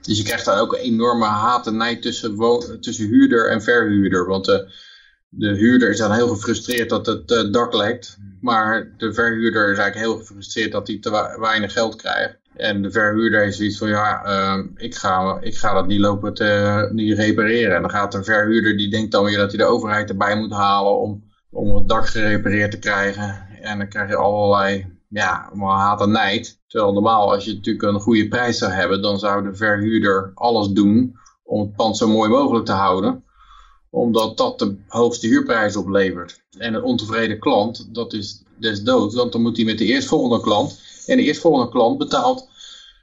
[0.00, 2.36] Dus je krijgt daar ook een enorme haat en nijd tussen,
[2.80, 4.26] tussen huurder en verhuurder.
[4.26, 4.64] Want
[5.28, 8.18] de huurder is dan heel gefrustreerd dat het uh, dak lekt.
[8.40, 12.38] Maar de verhuurder is eigenlijk heel gefrustreerd dat hij te weinig geld krijgt.
[12.56, 16.34] En de verhuurder heeft zoiets van, ja, uh, ik, ga, ik ga dat niet lopen
[16.34, 17.76] te niet repareren.
[17.76, 20.52] En dan gaat de verhuurder, die denkt dan weer dat hij de overheid erbij moet
[20.52, 23.46] halen om, om het dak gerepareerd te krijgen.
[23.60, 26.60] En dan krijg je allerlei, ja, haat en nijd.
[26.66, 30.68] Terwijl normaal, als je natuurlijk een goede prijs zou hebben, dan zou de verhuurder alles
[30.68, 33.24] doen om het pand zo mooi mogelijk te houden.
[33.96, 36.42] Omdat dat de hoogste huurprijs oplevert.
[36.58, 40.40] En een ontevreden klant, dat is des doods, want dan moet hij met de eerstvolgende
[40.40, 42.48] klant en de eerstvolgende klant betaalt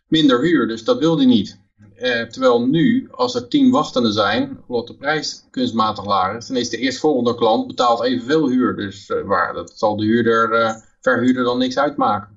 [0.08, 1.60] minder huur, dus dat wil hij niet.
[1.96, 6.58] Eh, terwijl nu, als er tien wachtenden zijn, omdat de prijs kunstmatig laag is, dan
[6.58, 8.76] is de eerstvolgende klant betaalt evenveel huur.
[8.76, 12.33] Dus uh, waar, dat zal de huurder, uh, verhuurder dan niks uitmaken.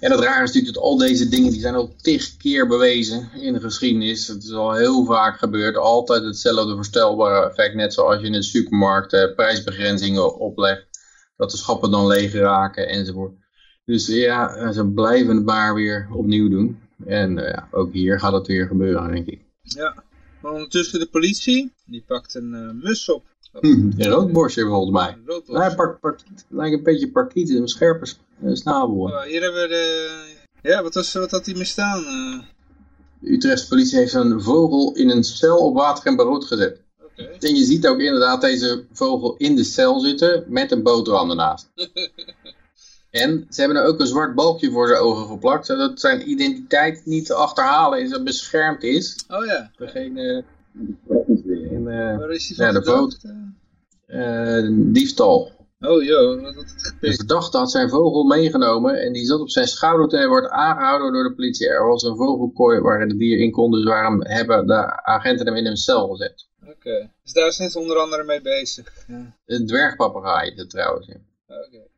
[0.00, 3.30] En het raar is natuurlijk dat al deze dingen, die zijn al tig keer bewezen
[3.34, 4.26] in de geschiedenis.
[4.26, 8.42] Het is al heel vaak gebeurd, altijd hetzelfde voorstelbare effect, net zoals je in de
[8.42, 10.86] supermarkt prijsbegrenzingen oplegt,
[11.36, 13.32] dat de schappen dan leeg raken enzovoort.
[13.84, 16.80] Dus ja, ze blijven het maar weer opnieuw doen.
[17.06, 19.40] En eh, ja, ook hier gaat het weer gebeuren, denk ik.
[19.62, 20.04] Ja.
[20.40, 23.24] Maar ondertussen de politie, die pakt een eh, mus op.
[23.60, 25.08] Een roodborstje volgens mij.
[25.08, 25.48] Een roodborst.
[25.48, 28.06] Nou, hij pakt, pakt, lijkt een beetje parkiet, een scherpe
[28.52, 28.98] snabel.
[28.98, 30.24] Oh, hier hebben we de...
[30.62, 32.04] Ja, wat, was, wat had hij misstaan?
[32.04, 32.46] Eh
[33.20, 36.80] De Utrechtse politie heeft een vogel in een cel op water en brood gezet.
[37.16, 41.70] En je ziet ook inderdaad deze vogel in de cel zitten met een boterham ernaast.
[43.12, 47.06] En ze hebben er ook een zwart balkje voor zijn ogen geplakt, zodat zijn identiteit
[47.06, 49.24] niet te achterhalen is en beschermd is.
[49.28, 49.70] Oh ja.
[49.76, 50.44] Degene
[51.72, 53.24] in eh, Waar is hij Ja, de verdacht?
[54.06, 55.50] eh, diefstal.
[55.80, 59.50] Oh joh, wat had het De verdachte had zijn vogel meegenomen en die zat op
[59.50, 61.68] zijn schouder toen hij wordt aangehouden door de politie.
[61.68, 65.56] Er was een vogelkooi waar het dier in kon, dus waarom hebben de agenten hem
[65.56, 66.46] in een cel gezet.
[66.66, 67.10] Oké.
[67.22, 68.92] Dus daar zijn ze onder andere mee bezig.
[69.08, 69.36] Ja.
[69.46, 69.70] Een
[70.56, 71.06] het trouwens.
[71.06, 71.16] ja.
[71.46, 71.90] Oké.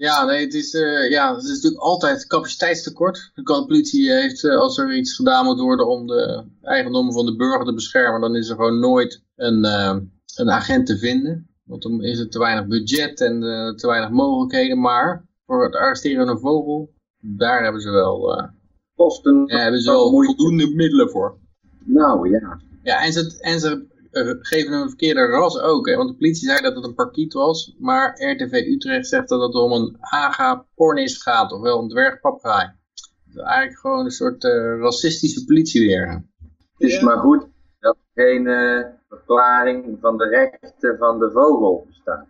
[0.00, 3.30] Ja, nee, het is, eh, ja, het is natuurlijk altijd capaciteitstekort.
[3.34, 7.36] De politie heeft, eh, als er iets gedaan moet worden om de eigendommen van de
[7.36, 9.96] burger te beschermen, dan is er gewoon nooit een, eh,
[10.36, 11.48] een agent te vinden.
[11.64, 13.40] Want dan is er te weinig budget en
[13.76, 14.80] te weinig mogelijkheden.
[14.80, 18.50] Maar voor het arresteren van een vogel, daar hebben ze wel,
[18.94, 19.42] Kosten.
[19.46, 21.38] ja, hebben ze wel voldoende middelen voor.
[21.84, 22.60] Nou ja.
[22.82, 25.86] Ja, en ze, en ze eh, geven hem een verkeerde ras ook.
[25.88, 25.96] Hè?
[25.96, 27.74] Want de politie zei dat het een parkiet was.
[27.78, 31.52] Maar RTV Utrecht zegt dat het om een aga pornis gaat.
[31.52, 32.66] Ofwel een dwergpapegaai.
[32.96, 36.24] Het is eigenlijk gewoon een soort eh, racistische politie weer.
[36.78, 37.04] Het is Ja.
[37.04, 37.46] maar goed
[37.80, 42.26] dat er geen eh, verklaring van de rechten van de vogel bestaat.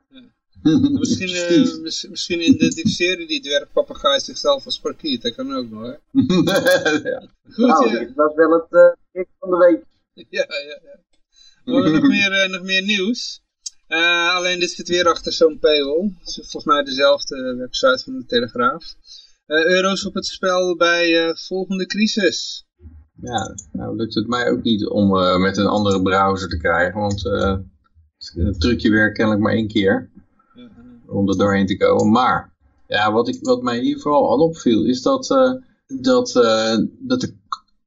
[0.99, 5.23] Misschien, eh, mis- misschien identificeren die dwergpapegaai zichzelf als parkiet.
[5.23, 5.89] Dat kan ook nog, hè?
[7.11, 7.23] ja.
[7.51, 9.85] Goed, nou, dit was wel het gek van de week.
[10.31, 10.99] Ja, ja, ja.
[11.65, 13.43] We hebben nog meer, eh, nog meer nieuws.
[13.87, 16.13] Eh, alleen dit zit weer achter zo'n paywall.
[16.23, 18.95] Volgens mij dezelfde website van de Telegraaf.
[19.47, 22.67] Eh, euro's op het spel bij eh, volgende crisis.
[23.21, 27.01] ja, nou lukt het mij ook niet om eh, met een andere browser te krijgen.
[27.01, 27.57] Want eh,
[28.35, 30.11] het trucje werkt kennelijk maar één keer.
[31.07, 32.11] om er doorheen te komen.
[32.11, 32.53] Maar
[32.87, 35.53] ja, wat, ik, wat mij hier vooral aan opviel, is dat, eh,
[35.87, 37.35] dat, eh, dat de,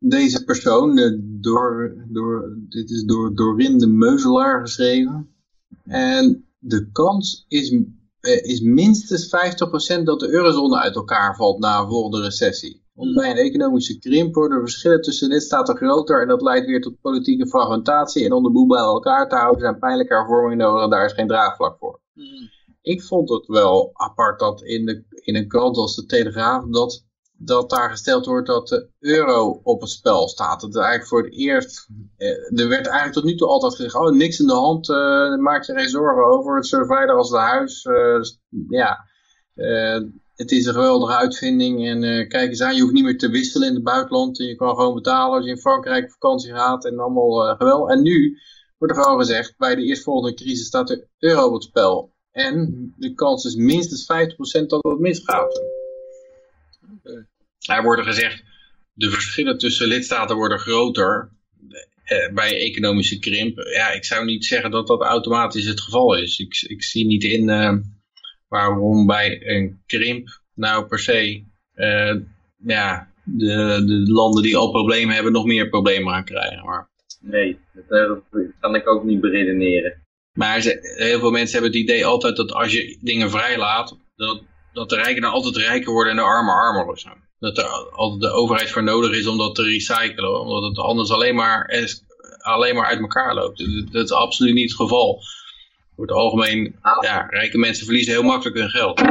[0.09, 5.35] deze persoon, door, door, dit is door Dorin de Meuzelaar geschreven.
[5.83, 7.71] En de kans is,
[8.19, 12.81] eh, is minstens 50% dat de eurozone uit elkaar valt na een volgende recessie.
[12.93, 17.01] Want bij een economische krimp worden verschillen tussen lidstaten groter en dat leidt weer tot
[17.01, 18.25] politieke fragmentatie.
[18.25, 21.13] En om de boel bij elkaar te houden zijn pijnlijke hervormingen nodig en daar is
[21.13, 22.01] geen draagvlak voor
[22.83, 27.05] ik vond het wel apart dat in, de, in een krant als de Telegraaf dat,
[27.45, 30.61] dat daar gesteld wordt dat de euro op het spel staat.
[30.61, 34.11] Dat eigenlijk voor het eerst, eh, er werd eigenlijk tot nu toe altijd gezegd, oh
[34.11, 36.73] niks in de hand, eh, maak je geen zorgen over, het is
[37.09, 37.83] als het huis.
[37.85, 39.11] Eh, dus, ja,
[40.35, 43.67] het is een geweldige uitvinding en kijk eens aan, je hoeft niet meer te wisselen
[43.67, 44.39] in het buitenland.
[44.39, 47.95] En je kan gewoon betalen als je in Frankrijk vakantie gaat en allemaal geweldig.
[47.95, 48.37] En nu
[48.77, 52.13] wordt er gewoon gezegd, bij de eerstvolgende crisis staat de euro op het spel.
[52.31, 55.61] En de kans is minstens 50% dat het misgaat.
[57.69, 58.43] Er wordt gezegd,
[58.93, 61.29] de verschillen tussen lidstaten worden groter
[62.03, 63.57] eh, bij economische krimp.
[63.57, 66.39] Ja, ik zou niet zeggen dat dat automatisch het geval is.
[66.39, 67.73] Ik, ik zie niet in eh,
[68.47, 72.15] waarom bij een krimp nou per se eh,
[72.65, 76.65] ja, de, de landen die al problemen hebben nog meer problemen gaan krijgen.
[76.65, 78.21] Maar Nee, dat
[78.59, 80.01] kan ik ook niet beredeneren.
[80.37, 84.43] Maar ze- heel veel mensen hebben het idee altijd dat als je dingen vrijlaat, dat,
[84.73, 87.09] dat de rijken dan altijd rijker worden en de armen armer of zo.
[87.39, 91.11] Dat er altijd de overheid voor nodig is om dat te recyclen, omdat het anders
[91.11, 91.85] alleen maar,
[92.37, 93.57] alleen maar uit elkaar loopt.
[93.57, 95.21] Dat- Dat is absoluut niet het geval.
[95.95, 99.01] Voor het algemeen, ja, rijke mensen verliezen heel makkelijk hun geld.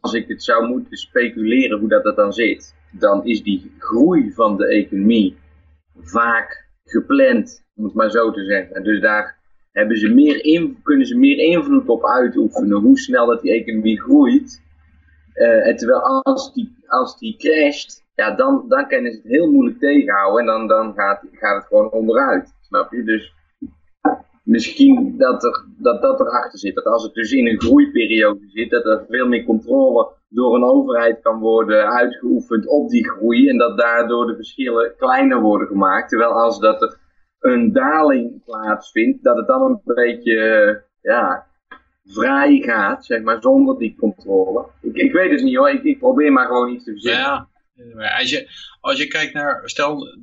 [0.00, 4.32] Als ik het zou moeten speculeren hoe dat, dat dan zit, dan is die groei
[4.34, 5.36] van de economie
[6.02, 8.84] vaak gepland, om het maar zo te zeggen.
[8.84, 9.35] Dus daar
[9.76, 14.00] hebben ze meer in, kunnen ze meer invloed op uitoefenen, hoe snel dat die economie
[14.00, 14.62] groeit.
[15.32, 19.50] Eh, en terwijl als die, als die crasht, ja, dan, dan kunnen ze het heel
[19.50, 22.54] moeilijk tegenhouden en dan, dan gaat, gaat het gewoon onderuit.
[22.60, 23.04] Snap je?
[23.04, 23.32] Dus
[24.42, 26.74] misschien dat, er, dat dat erachter zit.
[26.74, 30.64] Dat als het dus in een groeiperiode zit, dat er veel meer controle door een
[30.64, 33.48] overheid kan worden uitgeoefend op die groei.
[33.48, 36.08] En dat daardoor de verschillen kleiner worden gemaakt.
[36.08, 36.98] Terwijl als dat er
[37.40, 40.76] een daling plaatsvindt, dat het dan een beetje eh,
[41.12, 41.46] ja,
[42.04, 44.66] vrij gaat, zeg maar, zonder die controle.
[44.82, 47.20] Ik, ik weet het niet hoor, ik, ik probeer maar gewoon iets te verzinnen.
[47.20, 47.48] Ja,
[48.18, 50.16] als je, als je kijkt naar, stel,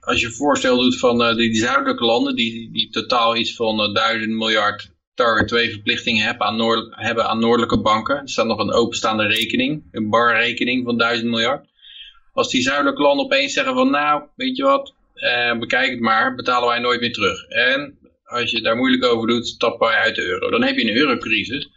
[0.00, 3.80] als je voorstel doet van eh, die, die zuidelijke landen, die, die totaal iets van
[3.80, 8.16] eh, 1000 miljard target 2 verplichtingen hebben aan, noord, hebben aan noordelijke banken.
[8.16, 11.68] Er staat nog een openstaande rekening, een barrekening van 1000 miljard.
[12.32, 16.34] als die zuidelijke landen opeens zeggen van nou, weet je wat, eh, bekijk het maar,
[16.34, 17.44] betalen wij nooit meer terug.
[17.48, 20.50] En als je daar moeilijk over doet, stappen wij uit de euro.
[20.50, 21.68] Dan heb je een eurocrisis.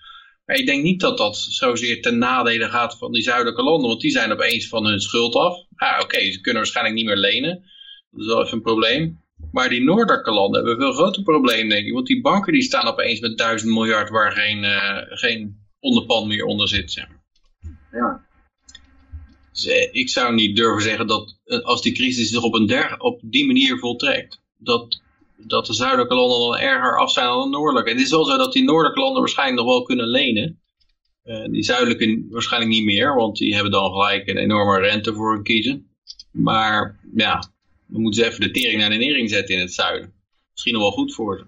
[0.45, 4.01] Maar ik denk niet dat dat zozeer ten nadele gaat van die zuidelijke landen, want
[4.01, 5.55] die zijn opeens van hun schuld af.
[5.75, 7.63] Ah, oké, ze kunnen waarschijnlijk niet meer lenen.
[8.11, 9.19] Dat is wel even een probleem.
[9.51, 11.93] Maar die noordelijke landen hebben een veel groter probleem, denk ik.
[11.93, 16.43] Want die banken die staan opeens met duizend miljard waar geen, eh, geen onderpand meer
[16.43, 16.91] onder zit.
[16.91, 17.07] Zeg.
[17.91, 18.26] Ja.
[19.61, 22.99] Dus, ik zou niet durven zeggen dat eh, als die crisis zich op, een der,
[22.99, 25.01] op die manier voltrekt, dat,
[25.37, 27.89] dat de zuidelijke landen dan erger af zijn dan de noordelijke.
[27.89, 30.61] Het is wel zo dat die noordelijke landen waarschijnlijk nog wel kunnen lenen.
[31.23, 35.33] Eh, die zuidelijke waarschijnlijk niet meer, want die hebben dan gelijk een enorme rente voor
[35.33, 35.89] hun kiezen.
[36.31, 37.51] Maar ja,
[37.87, 40.13] dan moeten ze even de tering naar de nering zetten in het zuiden.
[40.51, 41.45] Misschien nog wel goed voor ze.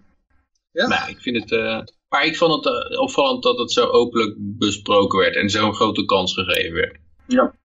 [0.72, 0.88] Ja.
[0.88, 5.19] Nou, ik vind het, eh, maar ik vond het opvallend dat het zo openlijk besproken
[5.19, 6.98] werd en zo'n grote kans gegeven werd.
[7.28, 7.58] Ja.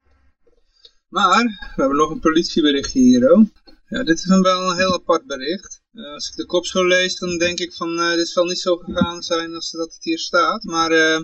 [1.15, 3.47] Maar, we hebben nog een politieberichtje hier ook.
[3.89, 5.83] Ja, dit is dan wel een heel apart bericht.
[5.93, 8.59] Eh, als ik de kop zo lees, dan denk ik van, eh, dit zal niet
[8.59, 10.65] zo gegaan zijn als dat het hier staat.
[10.65, 11.21] Maar eh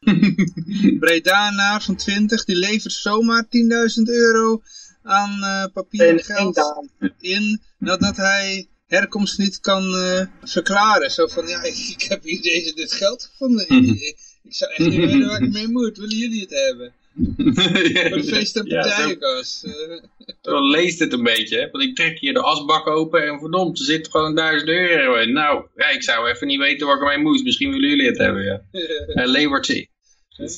[1.00, 4.62] Bredanaar van 20, die levert zomaar 10.000 euro
[5.02, 6.74] aan papieren En geld
[7.20, 9.94] in, nadat hij herkomst niet kan
[10.44, 11.10] verklaren.
[11.10, 13.64] Zo van, ja, ik, ik heb hier deze, dit geld gevonden.
[13.68, 13.84] Mhm.
[13.84, 15.98] ik, ik zou echt niet weten waar ik mee moet.
[15.98, 16.92] Willen jullie het hebben?
[17.14, 17.44] Voor
[18.18, 19.64] de feest- en Ja, zo- partijenkas.
[19.64, 19.72] Eh,
[20.42, 21.70] Zo leest het een beetje, hè?
[21.70, 25.32] want ik trek hier de asbak open en verdomd, er zit gewoon 1000 euro in.
[25.32, 27.44] Nou, ja, ik zou even niet weten waar ik ermee moest.
[27.44, 28.62] Misschien willen jullie het hebben, ja.
[29.18, 29.86] Hij levert ze.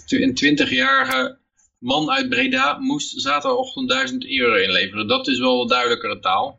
[0.06, 1.38] Een 20-jarige
[1.78, 5.08] man uit Breda moest zaterdagochtend 1000 euro inleveren.
[5.08, 6.58] Dat is wel duidelijkere taal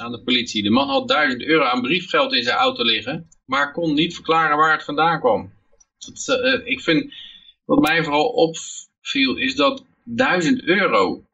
[0.00, 0.62] aan de politie.
[0.62, 4.56] De man had 1000 euro aan briefgeld in zijn auto liggen, maar kon niet verklaren
[4.56, 5.52] waar het vandaan kwam.
[5.98, 7.12] Dat, is, eh, ik vind,
[7.64, 8.28] wat mij vooral
[9.10, 11.24] opviel, is dat 1000 euro,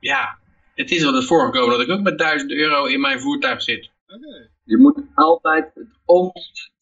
[0.00, 0.38] ja,
[0.74, 3.90] het is wel eens voorgekomen dat ik ook met 1000 euro in mijn voertuig zit.
[4.06, 4.50] Oké.
[4.64, 6.32] Je moet altijd het om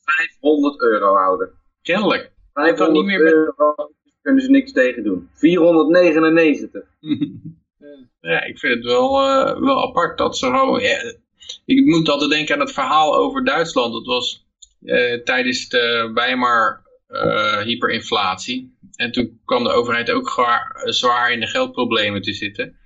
[0.05, 1.51] 500 euro houden.
[1.83, 2.33] Kennelijk.
[2.53, 3.75] 500 niet meer met- euro
[4.23, 5.29] kunnen ze niks tegen doen.
[5.35, 6.83] 499.
[8.21, 10.81] Ja, ik vind het wel, eh, wel apart dat ze gewoon...
[10.81, 11.15] ja,
[11.65, 13.93] ik moet altijd denken aan het verhaal over Duitsland.
[13.93, 14.47] Dat was
[14.85, 18.79] eh, tijdens de Weimar eh, hyperinflatie.
[19.01, 22.77] En toen kwam de overheid ook zwaar, zwaar in de geldproblemen te zitten.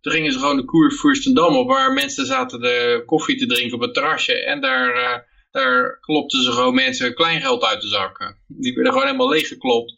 [0.00, 3.74] Toen gingen ze gewoon de koer Fürstendam op, waar mensen zaten de koffie te drinken
[3.74, 4.44] op het terrasje.
[4.44, 5.18] En daar, eh,
[5.50, 8.38] daar klopten ze gewoon mensen kleingeld uit de zakken.
[8.46, 9.94] Die werden gewoon helemaal leeggeklopt.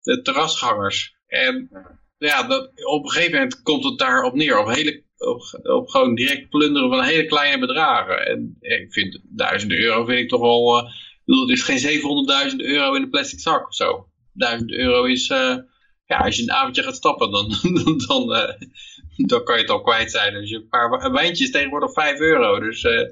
[0.00, 1.16] De terrasgangers.
[1.26, 1.68] En
[2.18, 4.58] ja, dat, op een gegeven moment komt het daarop neer.
[4.58, 5.04] Op, hele,
[5.62, 8.26] op, gewoon direct plunderen van hele kleine bedragen.
[8.26, 10.78] En ik vind duizenden euro vind ik toch wel...
[10.78, 14.10] eh, ik bedoel, het is geen 700.000 euro in een plastic zak of zo.
[14.32, 15.28] 1000 euro is...
[15.28, 15.56] eh,
[16.06, 17.48] ja, als je een avondje gaat stappen, dan,
[17.84, 18.54] dan, dan, eh,
[19.16, 20.36] dan kan je het al kwijt zijn.
[20.36, 22.60] Als je een paar wijntjes tegenwoordig 5 euro.
[22.60, 23.08] Dus eh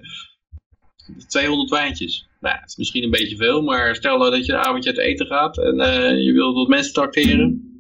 [1.29, 2.29] 200 wijntjes.
[2.41, 4.99] Nou, dat is misschien een beetje veel, maar stel nou dat je een avondje uit
[4.99, 7.71] eten gaat en eh, je wilt wat mensen tracteren.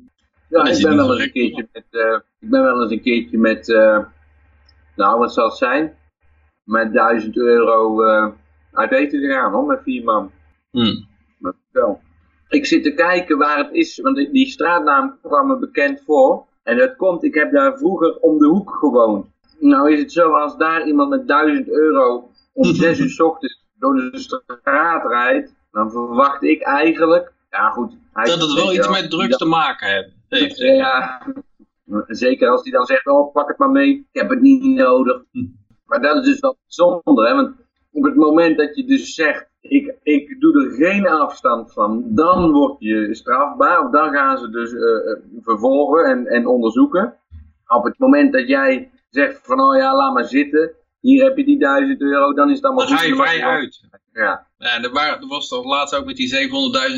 [0.49, 3.03] Ja, ik het ben wel eens een keertje met, eh, ik ben wel eens een
[3.03, 3.99] keertje met, eh,
[4.97, 5.97] nou wat zal het zijn,
[6.65, 8.29] met 1000 euro eh,
[8.73, 10.31] uit eten gegaan hoor, met vier man.
[10.71, 11.03] Hm.
[11.39, 12.01] Maar wel.
[12.51, 16.47] Ik zit te kijken waar het is, want die- die straatnaam kwam me bekend voor.
[16.63, 19.27] En dat komt, ik heb daar vroeger om de hoek gewoond.
[19.59, 23.65] Nou is het zo, als daar iemand met 1000 euro om 6 uur 's ochtends
[23.79, 27.93] door de straat rijdt, dan verwacht ik eigenlijk, ja goed.
[28.13, 30.11] hij- Dat het wel iets met drugs te maken heeft.
[30.29, 30.57] heeft.
[30.59, 31.23] ja,
[32.07, 35.23] zeker als hij dan zegt, oh pak het maar mee, ik heb het niet nodig.
[35.33, 35.45] Hm.
[35.87, 37.35] Maar dat is dus wel bijzonder, hè?
[37.35, 37.55] want
[37.93, 42.51] op het moment dat je dus zegt, ik, ik doe er geen afstand van, dan
[42.51, 47.15] word je strafbaar, of dan gaan ze dus eh, eh, vervolgen en, en onderzoeken.
[47.67, 51.45] Op het moment dat jij zegt van, oh ja, laat maar zitten, hier heb je
[51.45, 53.81] die 1000 euro, dan is het allemaal Dan ga je vrij uit.
[54.13, 56.35] Ja, Ja, er, waren, er was toch laatst ook met die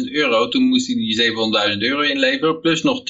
[0.07, 0.49] 700.000 euro.
[0.49, 2.61] Toen moest hij die 700.000 euro inleveren.
[2.61, 3.01] Plus nog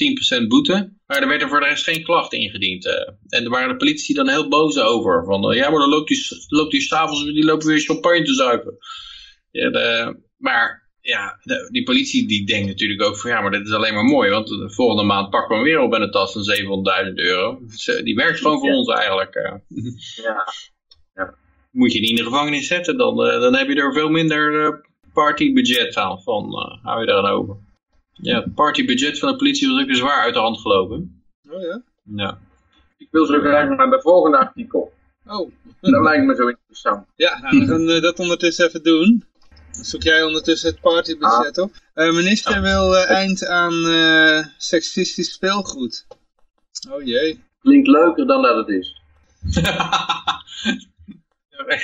[0.43, 0.93] 10% boete.
[1.07, 2.85] Maar er werd er voor de rest geen klacht ingediend.
[2.85, 2.93] eh.
[3.29, 5.25] En daar waren de politici dan heel boos over.
[5.25, 8.77] Van, ja, maar dan loopt die, loopt die s'avonds die lopen weer champagne te zuipen.
[9.53, 13.67] Ja, de, maar ja, de- die politie die denkt natuurlijk ook van ja, maar dit
[13.67, 14.29] is alleen maar mooi.
[14.29, 17.59] Want de volgende maand pakken we hem weer op in de tas van 700.000 euro.
[17.61, 18.75] Dus, die werkt gewoon voor Ja.
[18.75, 19.35] ons eigenlijk.
[19.35, 19.53] eh.
[21.15, 21.33] ja.
[21.71, 24.65] moet je niet in de gevangenis zetten, dan, eh, dan heb je er veel minder
[24.65, 24.73] eh,
[25.13, 27.55] partybudget aan van, eh, hou je daar aan over.
[28.13, 31.23] Ja, het partybudget van de politie was ook weer zwaar uit de hand gelopen.
[31.49, 31.81] Oh ja?
[32.15, 32.39] Ja.
[32.97, 34.93] Ik wil zo graag naar het volgende artikel.
[35.25, 35.51] Oh.
[35.81, 37.05] Dat lijkt me zo interessant.
[37.15, 39.23] Ja, nou, we gaan eh, dat ondertussen even doen.
[39.81, 41.71] Zoek jij ondertussen het partybudget op.
[41.93, 46.05] Eh, minister wil eh, eind aan eh, seksistisch speelgoed.
[46.91, 47.43] Oh jee.
[47.61, 49.01] Klinkt leuker dan dat het is.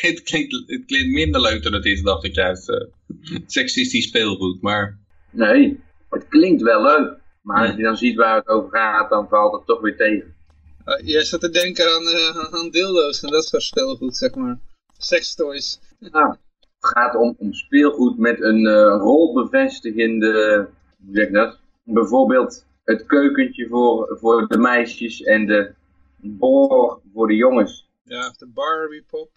[0.01, 2.87] het, klinkt, het klinkt minder leuk dan het is, dacht ik juist.
[3.45, 4.99] seksistisch speelgoed, maar...
[5.31, 5.79] Nee,
[6.09, 7.17] het klinkt wel leuk.
[7.41, 10.35] Maar als je dan ziet waar het over gaat, dan valt het toch weer tegen.
[10.85, 14.59] Uh, jij zat te denken aan, uh, aan dildo's en dat soort speelgoed, zeg maar.
[14.97, 15.79] Sextoys.
[15.99, 16.35] Nou,
[16.79, 20.67] het gaat om, om speelgoed met een uh, rolbevestigende,
[21.05, 21.59] hoe zeg ik dat?
[21.83, 25.71] Bijvoorbeeld het keukentje voor, voor de meisjes en de
[26.17, 27.89] boor voor de jongens.
[28.03, 29.29] Ja, de Barbie pop.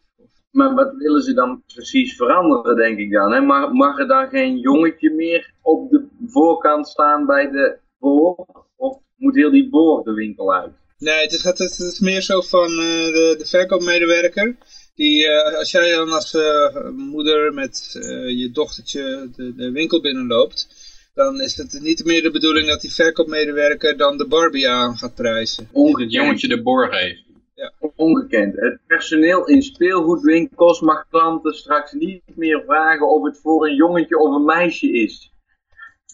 [0.51, 3.33] Maar wat willen ze dan precies veranderen, denk ik dan?
[3.33, 3.41] Hè?
[3.41, 8.47] Mag, mag er dan geen jongetje meer op de voorkant staan bij de boor?
[8.77, 10.73] Of moet heel die boor de winkel uit?
[10.99, 14.57] Nee, het is, het is, het is meer zo van uh, de, de verkoopmedewerker.
[14.95, 17.91] Die, uh, als jij dan als uh, moeder met
[18.27, 20.69] je dochtertje de, de winkel binnenloopt,
[21.15, 25.15] dan is het niet meer de bedoeling dat die verkoopmedewerker dan de Barbie aan gaat
[25.15, 25.69] prijzen.
[25.73, 27.25] Of het jongetje de borg heeft.
[27.55, 27.73] Ja.
[27.97, 28.57] Ongekend.
[28.57, 34.19] Het personeel in speelgoedwinkels mag klanten straks niet meer vragen of het voor een jongetje
[34.19, 35.33] of een meisje is.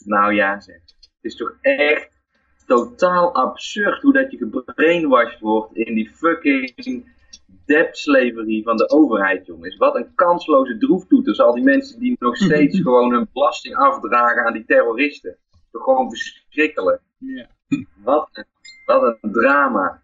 [0.05, 0.81] Nou ja, zeg.
[1.01, 2.09] Het is toch echt
[2.67, 7.17] totaal absurd hoe dat je gebrainwashed wordt in die fucking
[7.69, 9.77] debt-slavery van de overheid, jongens.
[9.77, 11.41] Wat een kansloze droeftoeters.
[11.41, 15.37] Al die mensen die nog steeds gewoon hun belasting afdragen aan die terroristen.
[15.73, 17.01] Toch gewoon verschrikkelijk.
[17.19, 17.49] Ja.
[18.05, 18.45] Wat, een,
[18.87, 20.03] wat een drama.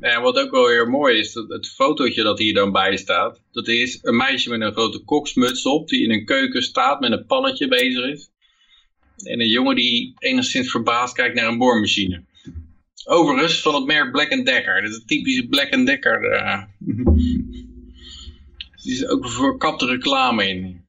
[0.00, 3.42] Ja, wat ook wel weer mooi is, dat het fotootje dat hier dan bij staat,
[3.52, 7.12] dat is een meisje met een grote koksmuts op, die in een keuken staat met
[7.12, 8.30] een pannetje bezig is.
[9.16, 12.24] En een jongen die enigszins verbaasd kijkt naar een boormachine.
[13.04, 14.82] Overigens van het merk Black Decker.
[14.82, 16.32] Dat is een typische Black Decker.
[16.32, 16.62] Uh,
[18.82, 20.82] die is ook verkapte reclame in.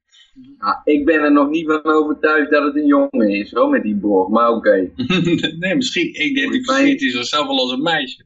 [0.60, 3.84] Ja, ik ben er nog niet van overtuigd dat het een jongen is, hoor, met
[3.84, 4.30] die boor.
[4.30, 4.58] Maar oké.
[4.58, 4.92] Okay.
[5.60, 8.26] nee, misschien identificeert hij zichzelf wel als een meisje.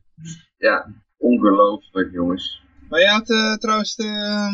[0.58, 2.62] Ja, ongelooflijk, jongens.
[2.90, 4.48] Maar je had uh, trouwens de, uh,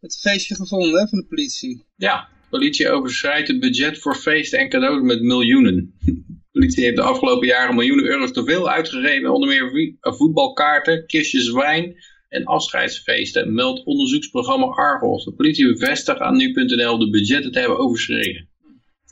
[0.00, 1.84] het feestje gevonden hè, van de politie.
[1.96, 5.94] Ja, de politie overschrijdt het budget voor feesten en cadeaus met miljoenen.
[6.52, 9.32] Politie heeft de afgelopen jaren miljoenen euro's te veel uitgegeven.
[9.32, 11.96] Onder meer voetbalkaarten, kistjes wijn
[12.28, 13.54] en afscheidsfeesten.
[13.54, 15.24] Meldt onderzoeksprogramma Argos.
[15.24, 18.48] De politie bevestigt aan nu.nl de budgetten te hebben overschreden.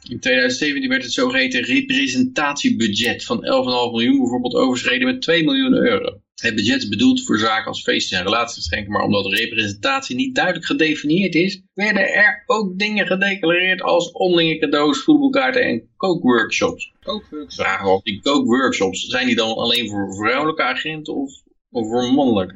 [0.08, 3.50] In 2017 werd het zogeheten representatiebudget van 11,5
[3.92, 6.20] miljoen bijvoorbeeld overschreden met 2 miljoen euro.
[6.38, 10.66] Het budget is bedoeld voor zaken als feestjes en relatiegeschenken, maar omdat representatie niet duidelijk
[10.66, 16.92] gedefinieerd is, werden er ook dingen gedeclareerd als onderlinge cadeaus, voetbalkaarten en kookworkshops.
[17.02, 17.54] Kookworkshops?
[17.54, 21.32] Vragen of die kookworkshops, zijn die dan alleen voor vrouwelijke agenten of,
[21.70, 22.54] of voor mannelijke?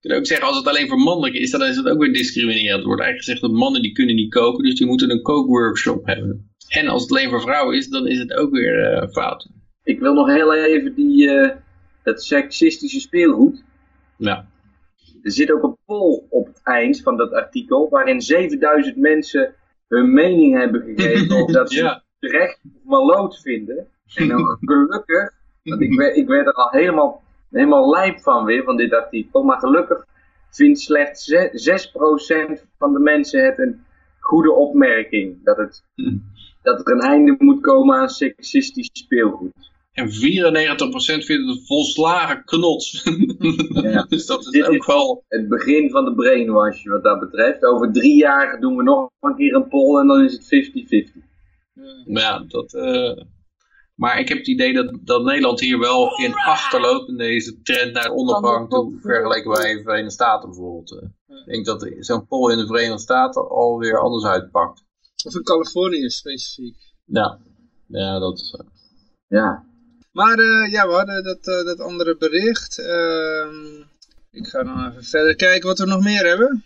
[0.00, 2.12] Je kunt ook zeggen, als het alleen voor mannelijke is, dan is het ook weer
[2.12, 2.80] discriminerend.
[2.80, 6.06] Er wordt eigenlijk gezegd dat mannen die kunnen niet koken, dus die moeten een kookworkshop
[6.06, 6.50] hebben.
[6.68, 9.48] En als het alleen voor vrouwen is, dan is het ook weer uh, fout.
[9.82, 11.50] Ik wil nog heel even die, uh,
[12.08, 13.64] dat seksistische speelgoed.
[14.16, 14.46] Ja.
[15.22, 19.54] Er zit ook een poll op het eind van dat artikel, waarin 7000 mensen
[19.88, 22.02] hun mening hebben gegeven of dat ze ja.
[22.18, 23.86] terecht of maloot vinden.
[24.14, 25.32] En dan gelukkig,
[25.62, 29.42] want ik werd, ik werd er al helemaal, helemaal lijp van weer, van dit artikel,
[29.42, 30.06] maar gelukkig
[30.50, 33.84] vindt slechts 6% van de mensen het een
[34.20, 35.44] goede opmerking.
[35.44, 35.84] Dat het
[36.62, 39.70] dat er een einde moet komen aan seksistisch speelgoed.
[39.98, 43.02] En 94% vindt het volslagen knots.
[43.68, 44.02] Ja.
[44.08, 45.24] dus dat is Dit ook is wel...
[45.28, 47.64] het begin van de brainwash wat dat betreft.
[47.64, 51.18] Over drie jaar doen we nog een keer een poll en dan is het 50-50.
[52.06, 52.74] Ja, dat...
[52.74, 53.22] Uh...
[53.94, 57.92] Maar ik heb het idee dat, dat Nederland hier wel in achterloopt in deze trend
[57.92, 61.02] naar ondergang toe, vergeleken bij de Verenigde Staten bijvoorbeeld.
[61.26, 64.84] Ik denk dat zo'n poll in de Verenigde Staten alweer anders uitpakt.
[65.24, 66.76] Of in Californië specifiek.
[67.04, 67.38] Ja,
[67.86, 68.60] ja dat is...
[69.28, 69.67] Ja.
[70.18, 72.78] Maar uh, ja, we hadden dat, uh, dat andere bericht.
[72.78, 73.46] Uh,
[74.30, 76.64] ik ga nog even verder kijken wat we nog meer hebben.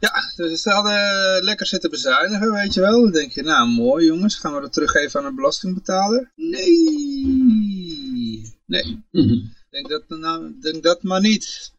[0.00, 3.02] Ja, dus ze hadden lekker zitten bezuinigen, weet je wel.
[3.02, 6.32] Dan denk je, nou mooi jongens, gaan we dat teruggeven aan de belastingbetaler?
[6.34, 6.82] Nee.
[8.66, 9.04] Nee.
[9.70, 11.72] Denk, dat, nou, denk dat maar niet.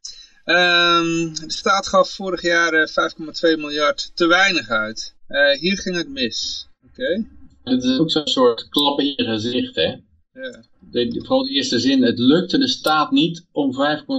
[0.46, 2.94] Um, de staat gaf vorig jaar 5,2
[3.42, 5.16] miljard te weinig uit.
[5.60, 6.68] Hier ging het mis.
[6.84, 7.02] Oké.
[7.02, 7.26] Okay.
[7.64, 10.08] Het is ook zo'n soort klap in je gezicht, hè?
[10.34, 10.64] Ja.
[10.92, 12.04] De, de, vooral de eerste zin.
[12.04, 13.78] Het lukte de staat niet om 5,2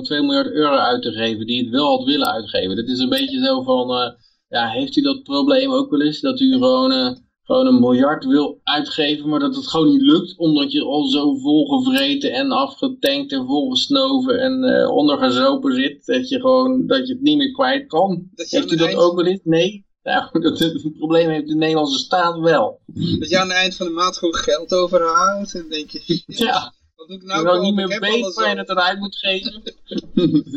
[0.08, 2.76] miljard euro uit te geven die het wel had willen uitgeven.
[2.76, 4.10] Dat is een beetje zo van, uh,
[4.48, 6.20] ja, heeft u dat probleem ook wel eens?
[6.20, 10.38] Dat u gewoon, uh, gewoon een miljard wil uitgeven, maar dat het gewoon niet lukt.
[10.38, 16.06] Omdat je al zo volgevreten en afgetankt en volgesnoven en uh, ondergezopen zit.
[16.06, 18.30] Dat je gewoon, dat je het niet meer kwijt kan.
[18.34, 19.40] Heeft u dat ook wel eens?
[19.44, 19.88] Nee.
[20.02, 22.80] Nou, dat, het probleem heeft de Nederlandse staat wel.
[23.18, 26.22] Dat je aan het eind van de maand gewoon geld overhoudt en denk je...
[26.26, 26.74] Ja.
[26.96, 29.16] Wat moet ik Ik nou wil niet meer weten waar je het aan uit moet
[29.16, 29.62] geven.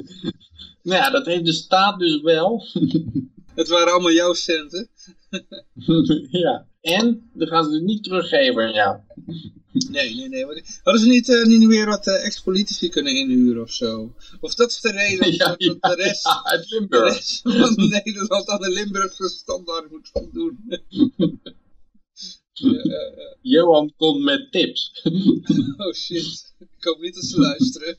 [0.83, 2.63] nou ja, dat heeft de staat dus wel.
[3.55, 4.89] Het waren allemaal jouw centen.
[6.29, 6.65] ja.
[6.81, 8.97] En dan gaan ze dus niet teruggeven aan jou.
[9.73, 10.45] Nee, nee, nee.
[10.83, 14.13] Hadden ze niet, eh, niet weer wat eh, ex-politici kunnen inhuren of zo?
[14.39, 17.13] Of dat is de reden Ja, dat, ja, de rest, ja, uit de Limburg.
[17.13, 20.57] rest van Nederland aan de Limburgse standaard moet voldoen.
[22.55, 23.35] Ja, ja.
[23.41, 25.01] Johan komt met tips.
[25.77, 26.53] Oh shit.
[26.59, 27.97] Ik hoop niet dat ze luisteren.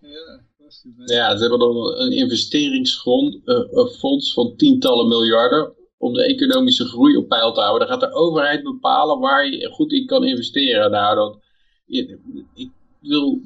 [0.00, 5.72] Ja, was ja, ze hebben dan een investeringsfonds eh, van tientallen miljarden
[6.06, 7.88] om de economische groei op peil te houden.
[7.88, 10.90] Dan gaat de overheid bepalen waar je goed in kan investeren.
[10.90, 11.38] Nou,
[11.86, 13.40] ik wil,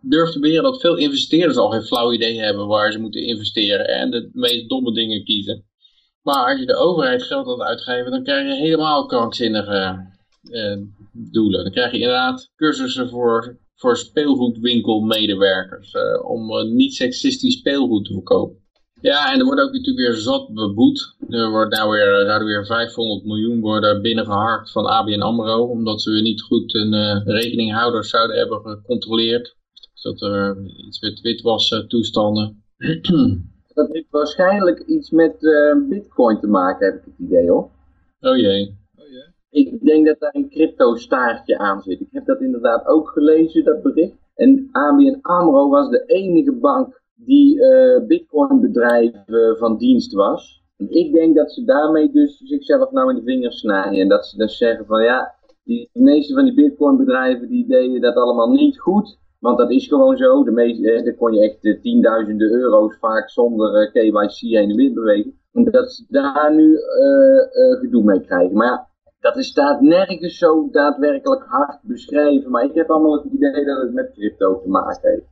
[0.00, 3.88] durf te beweren dat veel investeerders al geen flauw idee hebben waar ze moeten investeren
[3.88, 5.64] en de meest domme dingen kiezen.
[6.22, 10.08] Maar als je de overheid geld laat uitgeven, dan krijg je helemaal krankzinnige
[10.50, 10.76] eh,
[11.12, 11.62] doelen.
[11.62, 15.92] Dan krijg je inderdaad cursussen voor, voor speelgoedwinkelmedewerkers.
[15.92, 18.59] eh, om eh, niet seksistisch speelgoed te verkopen.
[19.00, 21.16] Ja, en er wordt ook natuurlijk weer zat beboet.
[21.28, 25.64] Er wordt nou weer, er zouden weer 500 miljoen worden binnengeharkt van ABN AMRO.
[25.64, 29.56] Omdat ze weer niet goed hun eh, rekeninghouders zouden hebben gecontroleerd.
[29.92, 32.62] Dus dat er iets met witwassen toestanden.
[33.74, 37.70] Dat heeft waarschijnlijk iets met eh, bitcoin te maken, heb ik het idee hoor.
[38.20, 38.78] oh jee.
[38.96, 39.32] Oh ja.
[39.50, 42.00] Ik denk dat daar een crypto staartje aan zit.
[42.00, 44.16] Ik heb dat inderdaad ook gelezen, dat bericht.
[44.34, 50.62] En ABN AMRO was de enige bank die eh bitcoin bedrijven van dienst was.
[50.88, 54.00] Ik denk dat ze daarmee dus zichzelf nou in de vingers snijden.
[54.00, 58.00] En dat ze dus zeggen van ja, die meeste van die bitcoin bedrijven die deden
[58.00, 59.18] dat allemaal niet goed.
[59.38, 60.44] Want dat is gewoon zo.
[60.44, 64.70] De meeste, eh, daar kon je echt eh, tienduizenden euro's vaak zonder eh, KYC heen
[64.70, 65.38] en weer bewegen.
[65.52, 68.56] En dat ze daar nu eh, eh, gedoe mee krijgen.
[68.56, 68.88] Maar ja,
[69.20, 72.50] dat is, staat nergens zo daadwerkelijk hard beschreven.
[72.50, 75.26] Maar ik heb allemaal het idee dat het met crypto te maken heeft.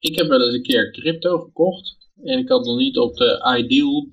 [0.00, 1.96] Ik heb wel eens een keer crypto gekocht.
[2.22, 4.08] En ik had nog niet op de ideal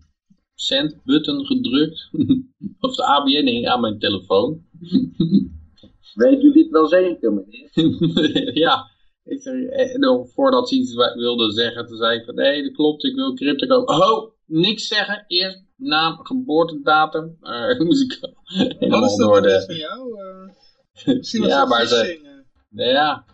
[0.55, 2.09] cent button gedrukt.
[2.79, 4.61] of de ABN hing aan mijn telefoon.
[6.13, 8.53] Weet u dit wel zeker, meneer?
[8.63, 8.95] ja.
[9.23, 13.03] Ik en nog voordat ze iets wilde zeggen, toen zei ik van nee, dat klopt,
[13.03, 13.95] ik wil crypto kopen.
[13.95, 15.23] Oh, niks zeggen.
[15.27, 17.37] Eerst naam, geboortedatum.
[17.41, 18.33] Uh, moest ik Wat
[18.79, 19.63] helemaal is dat door dan de...
[19.65, 20.19] van jou?
[20.21, 21.15] eh?
[21.17, 22.29] misschien was Ja, het maar ze- eh.
[22.69, 23.25] Nou ja,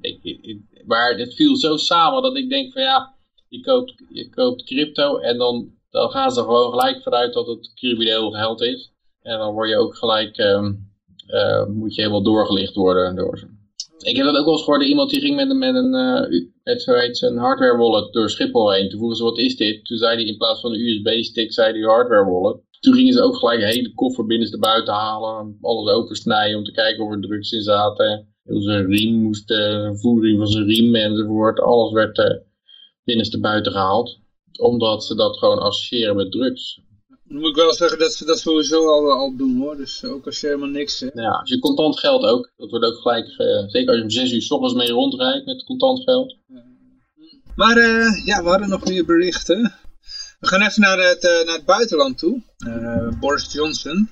[0.00, 3.14] ik, maar het viel zo samen dat ik denk van ja,
[3.48, 7.72] je koopt, je koopt crypto en dan, dan gaan ze gewoon gelijk vanuit dat het
[7.74, 8.92] crimineel geld is.
[9.22, 10.72] En dan word je ook gelijk, ehm,
[11.26, 13.46] eh, moet je helemaal doorgelicht worden door ze.
[13.98, 16.40] Ik heb dat ook wel eens gehoord, iemand die ging met een, met een, eh,
[16.62, 18.88] met zoiets een hardware wallet door Schiphol heen.
[18.88, 19.84] Toen vroegen ze wat is dit?
[19.84, 22.60] Toen zei hij in plaats van een USB-stick, zei hij hardware wallet.
[22.80, 27.04] Toen gingen ze ook gelijk een hele koffer binnenstebuiten halen, alles opensnijden om te kijken
[27.04, 28.31] of er drugs in zaten.
[28.44, 31.60] Zijn riem moest, eh, voering van zijn riem enzovoort.
[31.60, 32.26] Alles werd uh,
[33.04, 34.18] binnenstebuiten gehaald.
[34.60, 36.80] Omdat ze dat gewoon associëren met drugs.
[37.24, 39.76] Dan moet ik wel zeggen dat ze dat sowieso al, al doen hoor.
[39.76, 41.00] Dus ook als je helemaal niks.
[41.00, 42.52] Nou ja, als je contant geld ook.
[42.56, 45.46] Dat wordt ook gelijk, eh, zeker als je om zes uur s ochtends mee rondrijdt
[45.46, 46.36] met contant geld.
[47.54, 49.74] Maar eh, ja, we hadden nog meer berichten.
[50.40, 52.42] We gaan even naar het, eh, naar het buitenland toe.
[52.56, 54.10] Eh, Boris Johnson.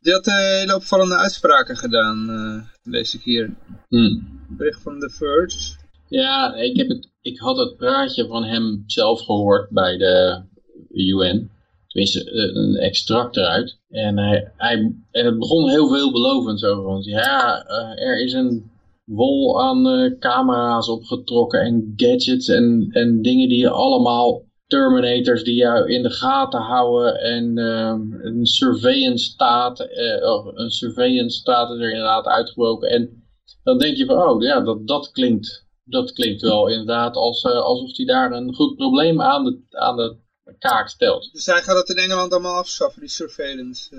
[0.00, 3.56] Die had eh, hele opvallende uitspraken gedaan, eh, lees ik hier.
[3.88, 4.40] Hmm.
[4.48, 5.78] Bericht van The Verge.
[6.08, 10.42] Ja, ik, heb het, ik had het praatje van hem zelf gehoord bij de
[10.90, 11.50] UN.
[11.86, 13.78] Tenminste, eh, een extract eruit.
[13.88, 16.82] En, hij, hij, en het begon heel veelbelovend zo.
[16.82, 18.70] Want ja, eh, er is een
[19.04, 24.48] wol aan eh, camera's opgetrokken en gadgets en, en dingen die je allemaal...
[24.70, 30.70] Terminators die jou in de gaten houden en ehm, een surveillance staat, eh, of een
[30.70, 32.88] surveillance staat is er inderdaad uitgebroken.
[32.88, 33.24] En
[33.62, 37.52] dan denk je van, oh ja, dat, dat klinkt dat klinkt wel inderdaad als, uh,
[37.52, 40.16] alsof hij daar een goed probleem aan de, aan de
[40.58, 41.32] kaak stelt.
[41.32, 43.96] Dus hij gaat het in Engeland allemaal afschaffen, die surveillance.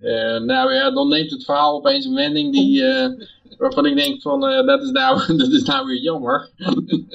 [0.00, 0.40] Uh.
[0.40, 2.82] Nou ja, dan neemt het verhaal opeens een wending die,
[3.58, 6.50] waarvan ik denk van, dat, is nou, dat is nou weer jammer.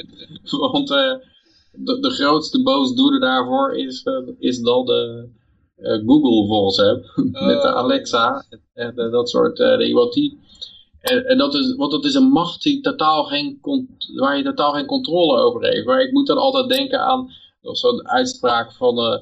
[0.71, 0.89] Want
[1.78, 4.03] de, de, grootste boosdoener daarvoor is,
[4.39, 5.30] is dan de
[6.05, 7.03] Google volgens hem.
[7.15, 7.45] Oh.
[7.47, 9.95] Met de Alexa en dat soort dingen.
[9.95, 10.39] Want die,
[11.05, 13.59] en, en, dat is, want dat is een macht die totaal geen,
[14.15, 15.86] waar je totaal geen controle over heeft.
[15.86, 19.19] Maar ik moet dan altijd denken aan zo'n uitspraak van, uh,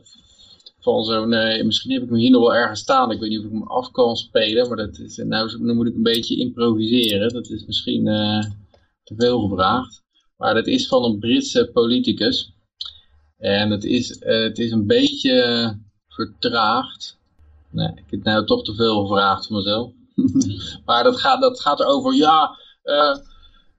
[0.80, 3.12] van zo'n, uh, misschien heb ik hem hier nog wel ergens staan.
[3.12, 5.88] Ik weet niet of ik hem af kan spelen, maar dat is, nou, dan moet
[5.88, 7.34] ik een beetje improviseren.
[7.34, 8.44] Dat is misschien uh,
[9.04, 10.03] te veel gevraagd.
[10.44, 12.54] Maar dat is van een Britse politicus.
[13.38, 15.78] En het is, het is een beetje
[16.08, 17.18] vertraagd.
[17.70, 19.92] Nee, ik heb nou toch te veel gevraagd voor mezelf.
[20.86, 23.18] maar dat gaat, dat gaat erover, ja, eh,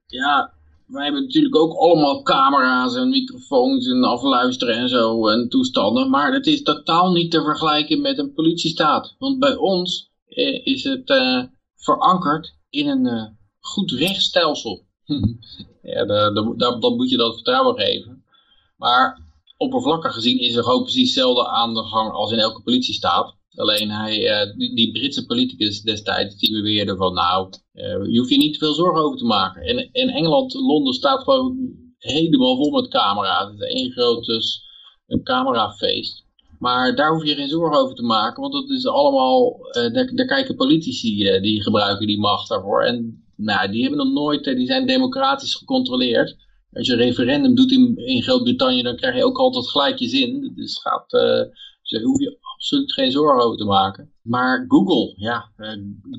[0.06, 0.52] ja,
[0.86, 6.10] wij hebben natuurlijk ook allemaal camera's en microfoons en afluisteren en zo en toestanden.
[6.10, 9.14] Maar het is totaal niet te vergelijken met een politiestaat.
[9.18, 11.42] Want bij ons eh, is het eh,
[11.76, 13.24] verankerd in een eh,
[13.60, 14.84] goed rechtsstelsel.
[15.92, 16.04] ja,
[16.78, 18.24] dan moet je dat vertrouwen geven.
[18.76, 19.22] Maar
[19.56, 23.36] oppervlakkig gezien is er gewoon precies hetzelfde aan de gang als in elke politiestaat.
[23.54, 28.36] Alleen hij, uh, die, Britse politicus destijds, die beweerde van nou, uh, je hoeft je
[28.36, 29.62] niet te veel zorgen over te maken.
[29.62, 33.50] En in Engeland, Londen staat gewoon helemaal vol met camera's.
[33.50, 34.62] Het is één groot dus,
[35.06, 36.24] een camerafeest.
[36.58, 40.14] Maar daar hoef je geen zorgen over te maken, want dat is allemaal, uh, daar,
[40.14, 42.82] daar, kijken politici, die gebruiken die macht daarvoor.
[42.82, 46.36] En nou, die hebben nog nooit, die zijn democratisch gecontroleerd.
[46.72, 50.08] Als je een referendum doet in, in Groot-Brittannië, dan krijg je ook altijd gelijk je
[50.08, 50.52] zin.
[50.54, 54.12] Dus gaat, dus daar hoef je absoluut geen zorgen over te maken.
[54.22, 55.70] Maar Google, ja, uh,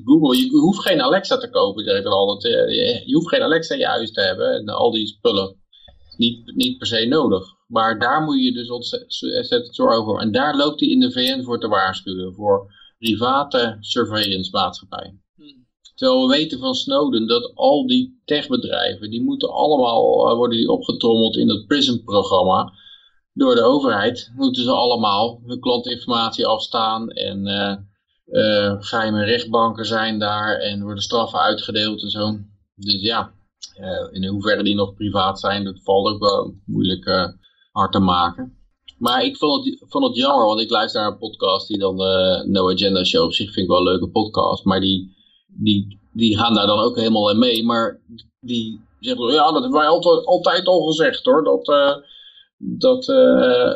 [0.04, 2.04] Google, je, hoeft geen Alexa te kopen, zeg ik.
[2.04, 5.56] Uh, je hoeft geen Alexa in je huis te hebben en al die spullen.
[6.16, 7.44] Niet, niet per se nodig.
[7.66, 10.20] Maar daar moet je dus ontzettend zorgen over.
[10.20, 12.34] En daar loopt hij in de VN voor te waarschuwen.
[12.34, 15.25] Voor private surveillance maatschappijen.
[15.96, 20.68] Terwijl we weten van Snowden dat al die techbedrijven, die moeten allemaal, uh, worden die
[20.68, 22.72] opgetrommeld in dat PRISM-programma
[23.32, 27.76] door de overheid moeten ze allemaal hun klantinformatie afstaan en uh,
[28.26, 32.38] uh, geheime rechtbanken zijn daar en worden straffen uitgedeeld en zo.
[32.74, 33.32] Dus ja,
[34.10, 37.34] in hoeverre die nog privaat zijn, dat valt ook wel moeilijk
[37.72, 38.56] hard te maken.
[38.98, 41.96] Maar ik vond het, vond het jammer, want ik luister naar een podcast die dan
[41.96, 45.15] de No Agenda Show op zich vind ik wel een leuke podcast, maar die,
[45.58, 48.00] die, die gaan daar dan ook helemaal in mee, maar
[48.40, 51.66] die zeggen, ja dat hebben wij altijd, altijd al gezegd hoor, dat
[52.58, 53.72] dat uh,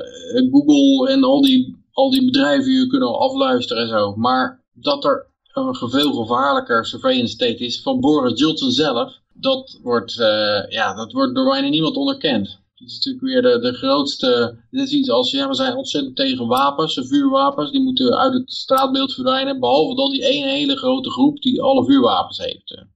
[0.51, 4.15] Google en al die, al die bedrijven je kunnen afluisteren en zo.
[4.17, 10.17] Maar dat er een veel gevaarlijker surveillance state is van Boris Johnson zelf, dat wordt,
[10.19, 12.60] uh, ja, dat wordt door bijna niemand onderkend.
[12.81, 16.17] Het is natuurlijk weer de, de grootste, dit is iets als, ja, we zijn ontzettend
[16.17, 21.11] tegen wapens, vuurwapens, die moeten uit het straatbeeld verdwijnen, behalve dan die ene hele grote
[21.11, 22.89] groep die alle vuurwapens heeft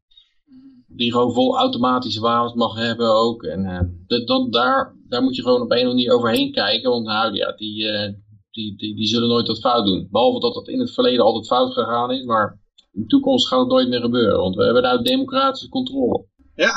[0.97, 3.43] die gewoon vol automatische wapens mag hebben ook.
[3.43, 6.53] En uh, dat, dat, daar, daar moet je gewoon op een of andere manier overheen
[6.53, 6.91] kijken.
[6.91, 8.13] Want nou ja, die, uh,
[8.51, 10.09] die, die, die zullen nooit wat fout doen.
[10.11, 12.25] Behalve dat dat in het verleden altijd fout gegaan is.
[12.25, 12.61] Maar
[12.93, 14.39] in de toekomst gaat het nooit meer gebeuren.
[14.39, 16.25] Want we hebben daar democratische controle.
[16.55, 16.73] Ja,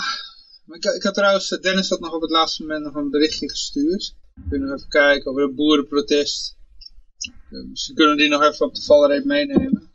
[0.75, 4.15] ik, had trouwens, Dennis had nog op het laatste moment nog een berichtje gestuurd.
[4.35, 6.55] We kunnen even kijken over het boerenprotest.
[7.49, 9.91] Dus we kunnen die nog even op de valreep meenemen.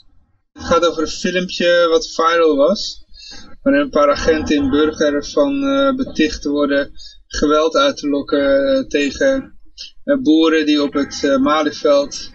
[0.52, 3.04] Het gaat over een filmpje wat viral was
[3.62, 6.90] waarin een paar agenten in Burger ervan uh, beticht worden
[7.26, 9.58] geweld uit te lokken tegen
[10.22, 12.30] boeren die op het uh, Malieveld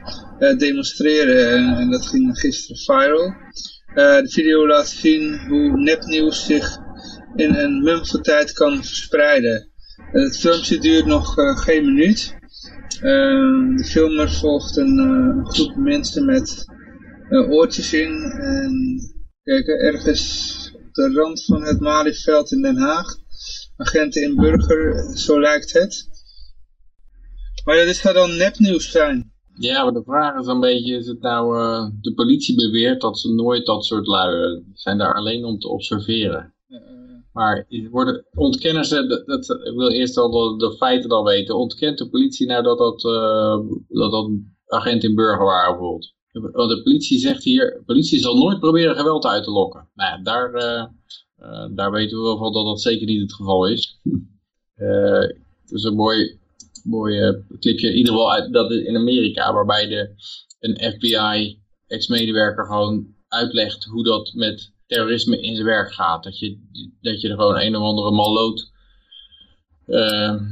[0.58, 1.50] demonstreren.
[1.50, 3.34] En, en, dat ging gisteren viral.
[4.24, 6.78] de video laat zien hoe nepnieuws zich
[7.36, 9.72] in een mum van tijd kan verspreiden.
[10.12, 12.36] het filmpje duurt nog geen minuut.
[13.00, 16.66] de filmer volgt een groep mensen met
[17.30, 18.24] oortjes in.
[18.24, 19.00] En
[19.44, 20.56] kijk, ergens
[20.92, 23.16] de rand van het Malieveld in Den Haag.
[23.78, 26.08] Agenten in Burger, zo lijkt het.
[27.66, 29.32] Maar ja, dit gaat dan nepnieuws zijn.
[29.54, 33.20] Ja, maar de vraag is een beetje, is het nou, uh, de politie beweert dat
[33.20, 36.54] ze nooit dat soort lui zijn daar alleen om te observeren.
[36.68, 36.80] Uh,
[37.38, 42.10] maar worden, ontkennen ze, dat, ik wil eerst al de, feiten dan weten, ontkent de
[42.10, 44.30] politie nou dat dat, uh, dat, dat
[44.68, 46.16] agent in Burger waren bijvoorbeeld?
[46.32, 49.90] De politie zegt hier, de politie zal nooit proberen geweld uit te lokken.
[49.94, 50.86] Nou daar, uh,
[51.40, 54.00] uh, daar weten we wel van dat dat zeker niet het geval is.
[54.78, 55.22] uh,
[55.62, 56.40] het is een mooi,
[56.84, 60.10] mooi clipje, in ieder geval uit, dat in Amerika, waarbij de,
[60.60, 66.24] een FBI ex-medewerker gewoon uitlegt hoe dat met terrorisme in zijn werk gaat.
[66.24, 66.58] Dat je,
[67.02, 68.72] dat je er gewoon een of andere maloot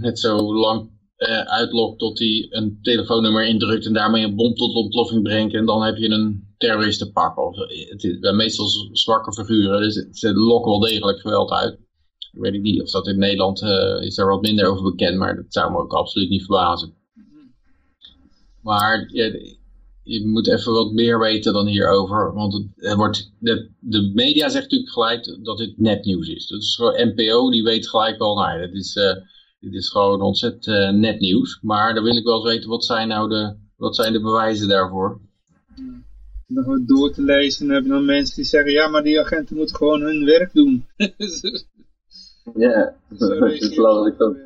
[0.02, 4.76] net zo lang uh, uitlokt tot hij een telefoonnummer indrukt en daarmee een bom tot
[4.76, 7.38] ontploffing brengt en dan heb je een terroristenpak.
[7.38, 7.56] Of,
[7.90, 11.74] het is meestal zwakke figuren, dus ze lokken wel degelijk geweld uit.
[12.32, 15.36] Ik weet niet of dat in Nederland uh, is daar wat minder over bekend, maar
[15.36, 16.94] dat zou me ook absoluut niet verbazen.
[18.62, 19.58] Maar je,
[20.06, 24.64] je moet even wat meer weten dan hierover, want het, wordt, de, de, media zegt
[24.64, 26.48] natuurlijk gelijk dat dit nepnieuws is.
[26.48, 28.96] Dat is gewoon NPO, die weet gelijk al, nou dat is...
[28.96, 29.14] Uh,
[29.60, 31.60] dit is gewoon ontzettend uh, net nieuws.
[31.62, 34.68] Maar dan wil ik wel eens weten, wat zijn nou de, wat zijn de bewijzen
[34.68, 35.20] daarvoor?
[36.48, 39.56] Wat door te lezen, dan heb je dan mensen die zeggen, ja, maar die agenten
[39.56, 40.86] moeten gewoon hun werk doen.
[42.56, 44.38] ja, dat is lastig ook.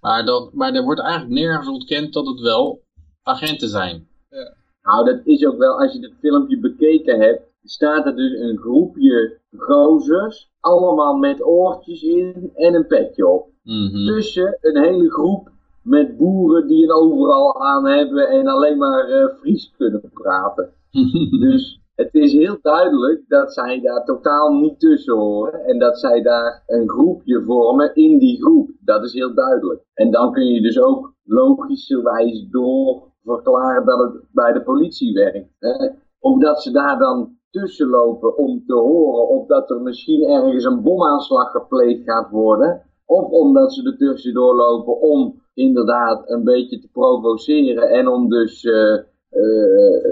[0.00, 2.82] Maar, dat, maar er wordt eigenlijk nergens ontkend dat het wel
[3.22, 4.08] agenten zijn.
[4.36, 4.54] Ja.
[4.82, 8.58] Nou, dat is ook wel, als je het filmpje bekeken hebt, staat er dus een
[8.58, 13.48] groepje gozers, allemaal met oortjes in en een petje op.
[13.62, 14.06] Mhm.
[14.06, 15.50] Tussen een hele groep
[15.82, 20.70] met boeren die een overal aan hebben en alleen maar eh, Fries kunnen praten.
[21.40, 25.64] Dus het is heel duidelijk dat zij daar totaal niet tussen horen.
[25.64, 28.70] En dat zij daar een groepje vormen in die groep.
[28.80, 29.84] Dat is heel duidelijk.
[29.94, 35.54] En dan kun je dus ook logischerwijs door verklaren dat het bij de politie werkt.
[35.58, 35.88] Hè?
[36.18, 40.82] Omdat ze daar dan tussen lopen om te horen of dat er misschien ergens een
[40.82, 42.82] bomaanslag gepleegd gaat worden.
[43.04, 48.64] Of omdat ze er tussendoor lopen om inderdaad een beetje te provoceren en om dus
[48.64, 48.94] eh,
[49.30, 50.04] eh,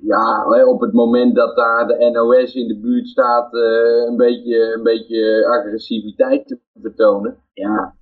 [0.00, 4.74] ja, op het moment dat daar de NOS in de buurt staat, eh, een, beetje,
[4.74, 7.36] een beetje agressiviteit te vertonen.
[7.52, 7.94] Ja,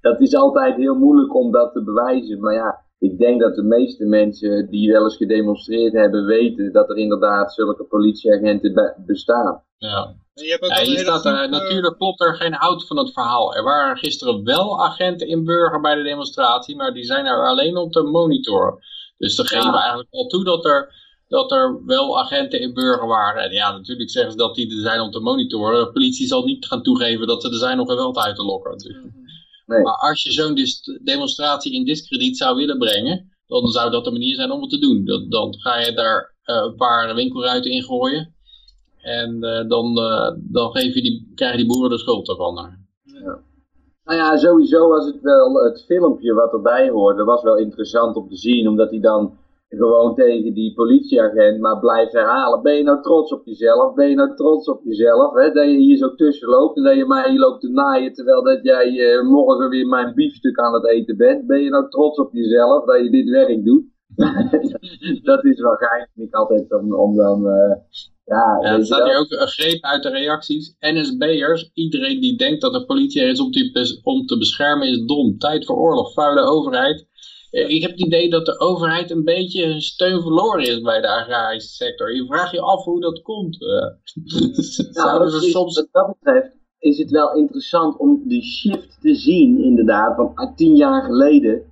[0.00, 2.40] dat is altijd heel moeilijk om dat te bewijzen.
[2.40, 6.90] Maar ja, ik denk dat de meeste mensen die wel eens gedemonstreerd hebben, weten dat
[6.90, 9.62] er inderdaad zulke politieagenten be- bestaan.
[9.78, 10.14] Ja.
[10.34, 12.52] En je hebt ook Ja, een hier hele staat, groep, eh, natuurlijk klopt er geen
[12.54, 13.54] hout van het verhaal.
[13.56, 17.76] Er waren gisteren wel agenten in Burger bij de demonstratie, maar die zijn er alleen
[17.76, 18.78] om te monitoren.
[19.18, 20.94] Dus ze geven eigenlijk al toe dat er,
[21.28, 23.42] dat er wel agenten in Burger waren.
[23.42, 25.84] En ja, natuurlijk zeggen ze dat die er zijn om te monitoren.
[25.84, 28.70] De politie zal niet gaan toegeven dat ze er zijn om geweld uit te lokken.
[28.70, 29.04] natuurlijk.
[29.70, 29.82] Nee.
[29.82, 30.56] Maar als je zo'n
[31.02, 34.78] demonstratie in discrediet zou willen brengen, dan zou dat de manier zijn om het te
[34.78, 35.04] doen.
[35.04, 38.34] Dat, dan ga je daar eh, een paar winkelruiten in gooien.
[39.00, 42.54] En eh, dan, eh, dan geef je die, krijgen die boeren de schuld ervan.
[44.04, 48.28] Nou ja, sowieso was het wel het filmpje wat erbij hoorde, was wel interessant om
[48.28, 49.38] te zien, omdat hij dan
[49.78, 52.62] gewoon tegen die politieagent maar blijft herhalen.
[52.62, 53.94] Ben je nou trots op jezelf?
[53.94, 55.34] Ben je nou trots op jezelf?
[55.34, 55.52] Hè?
[55.52, 58.42] Dat je hier zo tussen loopt en dat je mij hier loopt te naaien terwijl
[58.42, 61.46] dat jij eh, morgen weer mijn biefstuk aan het eten bent.
[61.46, 63.84] Ben je nou trots op jezelf dat je dit werk doet?
[65.30, 67.46] dat is wel geinig, ik altijd om, om dan...
[67.46, 67.76] eh,
[68.24, 70.76] ja, er staat hier ook een greep uit de reacties.
[70.80, 74.88] NSB'ers, iedereen die denkt dat de politie er is om te, bes- om te beschermen
[74.88, 75.38] is dom.
[75.38, 77.06] Tijd voor oorlog, vuile overheid.
[77.50, 81.08] Eh, Ik heb het idee dat de overheid een beetje steun verloren is bij de
[81.08, 82.14] agrarische sector.
[82.14, 83.62] Je vraagt je af hoe dat komt.
[83.62, 83.68] eh.
[85.04, 85.76] Nou, dat is- soms...
[85.76, 90.16] Wat dat betreft is het wel interessant om die shift te zien, inderdaad.
[90.16, 91.62] Want tien jaar geleden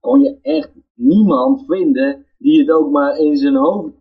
[0.00, 3.92] kon je echt niemand vinden die het ook maar in zijn hoofd,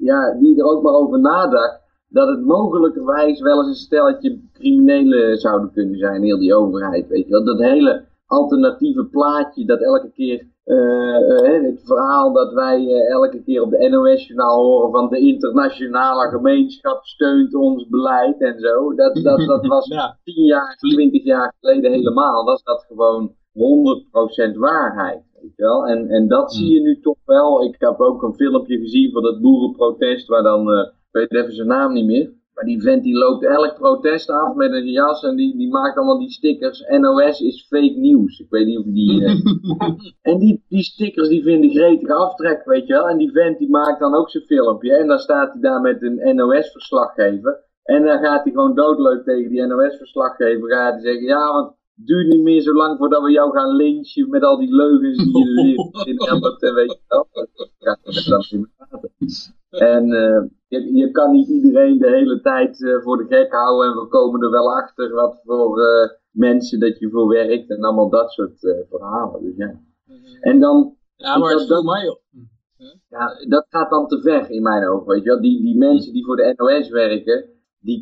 [0.00, 1.80] ja, die er ook maar over nadacht.
[2.08, 7.08] Dat het mogelijkerwijs wel eens een stelletje criminelen zouden kunnen zijn, heel die overheid.
[7.08, 7.44] Weet je wel.
[7.44, 13.42] Dat hele alternatieve plaatje dat elke keer eh, eh, het verhaal dat wij eh, elke
[13.42, 18.94] keer op de NOS-journaal horen van de internationale gemeenschap steunt ons beleid en zo.
[18.94, 20.18] Dat, dat, dat was Ja.
[20.24, 22.44] 10 jaar, 20 jaar geleden helemaal.
[22.44, 23.34] Was dat gewoon
[24.54, 25.22] 100% waarheid.
[25.40, 25.86] Weet je wel?
[25.86, 27.64] En, en dat zie je nu toch wel.
[27.64, 31.68] Ik heb ook een filmpje gezien van dat boerenprotest waar dan, ik weet even zijn
[31.68, 32.32] naam niet meer.
[32.56, 35.96] Maar die vent die loopt elk protest af met een jas en die, die maakt
[35.96, 36.80] allemaal die stickers.
[36.88, 38.38] NOS is fake nieuws.
[38.38, 39.24] Ik weet niet of je die...
[39.24, 39.34] eh,
[40.32, 43.08] en die, die stickers die vinden gretig aftrek, weet je wel.
[43.08, 44.96] En die vent die maakt dan ook zijn filmpje.
[44.96, 47.64] En dan staat hij daar met een NOS-verslaggever.
[47.82, 50.70] En dan gaat hij gewoon doodleuk tegen die NOS-verslaggever.
[50.70, 54.28] Gaat hij zeggen, ja, want duurt niet meer zo lang voordat we jou gaan lynchen
[54.30, 56.62] met al die leugens die je weer in hebt.
[56.62, 57.28] En weet je wel.
[59.70, 63.90] En eh, je, je kan niet iedereen de hele tijd eh, voor de gek houden.
[63.92, 67.70] En we komen er wel achter wat voor eh, mensen dat je voor werkt.
[67.70, 68.58] En allemaal dat soort
[68.90, 69.42] verhalen.
[69.42, 69.80] Dus ja.
[70.40, 72.20] En dan Ja, maar dat- mij op.
[73.08, 75.40] ja, dat gaat dan te ver in mijn ogen, weet je wel.
[75.40, 77.44] Die, die mensen die voor de NOS werken,
[77.86, 78.00] die,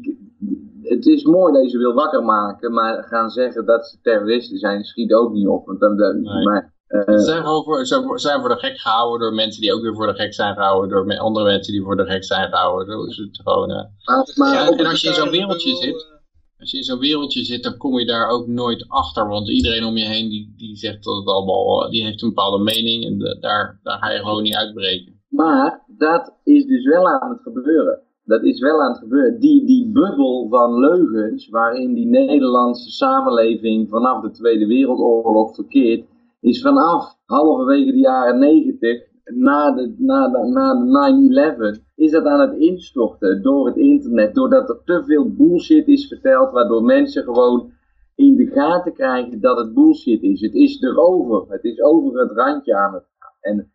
[0.83, 4.59] het is mooi dat je ze wil wakker maken, maar gaan zeggen dat ze terroristen
[4.59, 5.67] zijn, schiet ook niet op.
[5.67, 6.45] Want dan, dan, Nee.
[6.45, 7.87] maar, eh, Ze zijn, gewoon voor,
[8.19, 10.91] zijn de gek gehouden door mensen die ook weer voor de gek zijn gehouden.
[10.91, 12.93] Door andere mensen die voor de gek zijn gehouden.
[12.95, 13.71] Zo is het gewoon.
[13.71, 13.77] eh.
[14.05, 16.13] maar, maar Ja, op- en als je in zo'n wereldje zit,
[16.59, 19.29] als je in zo'n wereldje zit, dan kom je daar ook nooit achter.
[19.29, 22.63] Want iedereen om je heen die, die zegt dat het allemaal, die heeft een bepaalde
[22.65, 25.13] mening en de- daar, daar ga je gewoon niet uitbreken.
[25.29, 27.99] Maar dat is dus wel aan het gebeuren.
[28.25, 29.41] Dat is wel aan het gebeuren.
[29.41, 36.07] Die, die bubbel van leugens waarin die Nederlandse samenleving vanaf de Tweede Wereldoorlog verkeert,
[36.41, 42.25] is vanaf halverwege de jaren 90, na de, na de, na de 9-11, is dat
[42.25, 44.35] aan het instorten door het internet.
[44.35, 47.73] Doordat er te veel bullshit is verteld, waardoor mensen gewoon
[48.15, 50.41] in de gaten krijgen dat het bullshit is.
[50.41, 51.45] Het is erover.
[51.49, 53.33] Het is over het randje aan het gaan.
[53.41, 53.73] En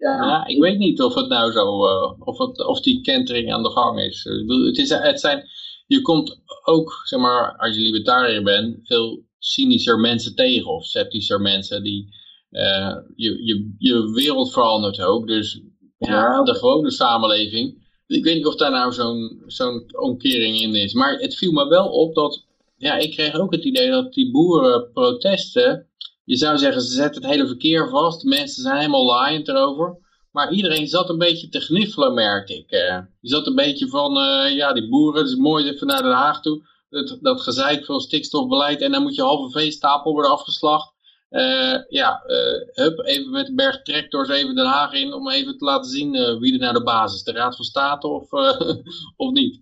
[0.00, 3.62] ja, ik weet niet of het nou zo, eh, of, het, of die kentering aan
[3.62, 4.24] de gang is.
[4.24, 5.48] Ik bedoel, Het is het zijn,
[5.86, 11.40] je komt ook, zeg maar, als je libertariër bent, veel cynischer mensen tegen of sceptischer
[11.40, 12.08] mensen die,
[12.50, 15.26] eh, je, je, je wereld verandert ook.
[15.26, 15.60] Dus
[15.98, 16.42] ja, Ja.
[16.42, 20.92] de gewone samenleving, Ik weet niet of daar nou zo'n zo'n omkering in is.
[20.92, 22.44] Maar het viel me wel op dat,
[22.76, 25.86] ja, ik kreeg ook het idee dat die boerenprotesten,
[26.30, 29.98] je zou zeggen, ze zetten het hele verkeer vast, mensen zijn helemaal laaiend erover.
[30.30, 32.70] Maar iedereen zat een beetje te gniffelen, merkte ik.
[32.70, 32.98] eh.
[33.20, 36.12] Die zat een beetje van, eh, ja, die boeren, het is mooi even naar Den
[36.12, 36.62] Haag toe.
[36.90, 40.92] Dat, dat gezeik van stikstofbeleid en dan moet je halve veestapel worden afgeslacht.
[41.28, 45.58] Eh, ja, eh, hup, even met een berg tractors even Den Haag in om even
[45.58, 47.22] te laten zien wie er naar de basis.
[47.22, 48.32] De Raad van State of,
[49.24, 49.60] of niet.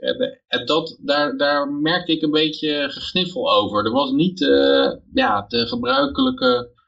[0.00, 3.84] En, eh, en dat, daar, daar merkte ik een beetje gegniffel over.
[3.84, 6.78] Er was niet eh, ja, de gebruikelijke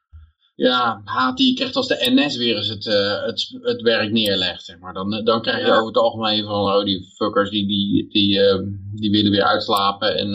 [0.54, 4.10] ja, haat die je krijgt als de NS weer eens het, eh, het, het werk
[4.10, 4.64] neerlegt.
[4.64, 4.94] Zeg maar.
[4.94, 8.62] dan, dan krijg je over het algemeen van oh, die fuckers die, die, die, eh,
[8.94, 10.16] die willen weer uitslapen.
[10.16, 10.30] En,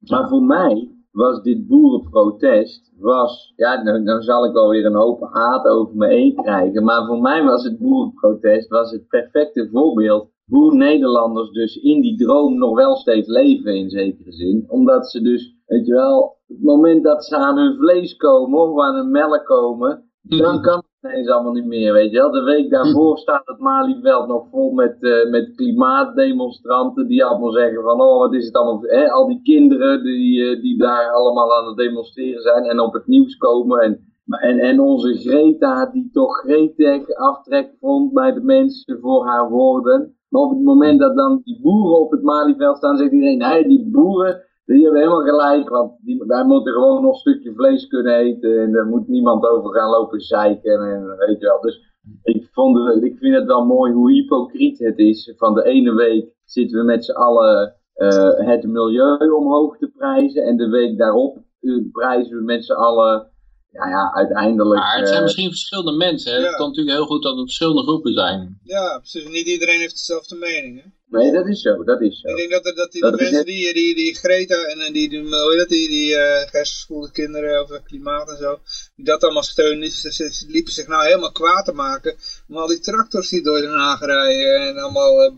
[0.00, 5.28] Maar voor mij was dit boerenprotest, was, ja, nou, nou zal ik alweer een hoop
[5.32, 10.30] haat over me heen krijgen, maar voor mij was het boerenprotest was het perfecte voorbeeld
[10.48, 14.64] hoe Nederlanders dus in die droom nog wel steeds leven in zekere zin.
[14.68, 18.80] Omdat ze dus, weet je wel, het moment dat ze aan hun vlees komen of
[18.80, 22.30] aan hun melk komen, dan kan het ineens allemaal niet meer, weet je wel.
[22.30, 27.82] De week daarvoor staat het Malieveld nog vol met, eh, met klimaatdemonstranten die allemaal zeggen
[27.82, 29.10] van, oh wat is het allemaal, hè?
[29.10, 33.06] al die kinderen die, eh, die daar allemaal aan het demonstreren zijn en op het
[33.06, 33.80] nieuws komen.
[33.80, 39.50] En, en, en onze Greta die toch gretig aftrek vond bij de mensen voor haar
[39.50, 40.17] woorden.
[40.28, 43.68] Maar op het moment dat dan die boeren op het Malieveld staan, zegt iedereen, nee
[43.68, 47.86] die boeren, die hebben helemaal gelijk, want die, wij moeten gewoon nog een stukje vlees
[47.86, 51.60] kunnen eten en daar moet niemand over gaan lopen zeiken en weet je wel.
[51.60, 51.86] Dus
[52.22, 55.34] ik, vond ik vind het wel mooi hoe hypocriet het is.
[55.36, 60.42] Van de ene week zitten we met z'n allen eh, het milieu omhoog te prijzen
[60.42, 63.30] en de week daarop eh, prijzen we met z'n allen,
[63.78, 64.80] ja, ja uiteindelijk...
[64.80, 66.32] maar het zijn eh, misschien verschillende mensen.
[66.32, 66.38] Hè?
[66.38, 66.46] Ja.
[66.46, 68.60] Het kan natuurlijk heel goed dat het verschillende groepen zijn.
[68.64, 69.28] Ja, precies.
[69.28, 70.82] Niet iedereen heeft dezelfde mening.
[70.82, 70.88] Hè?
[71.18, 72.28] nee, dat is zo, dat is zo.
[72.28, 74.80] Ik denk dat, er- dat die Dat de mensen net- die, die, die Greta en
[74.80, 78.60] eh, die, die, dat, die, die eh hersenspoelde kinderen over het klimaat en zo,
[78.96, 82.16] die dat allemaal steunen, die, ze, ze liepen zich nou helemaal kwaad te maken
[82.48, 85.22] om al die tractors die door Den Haag rijden en allemaal...
[85.22, 85.32] eh,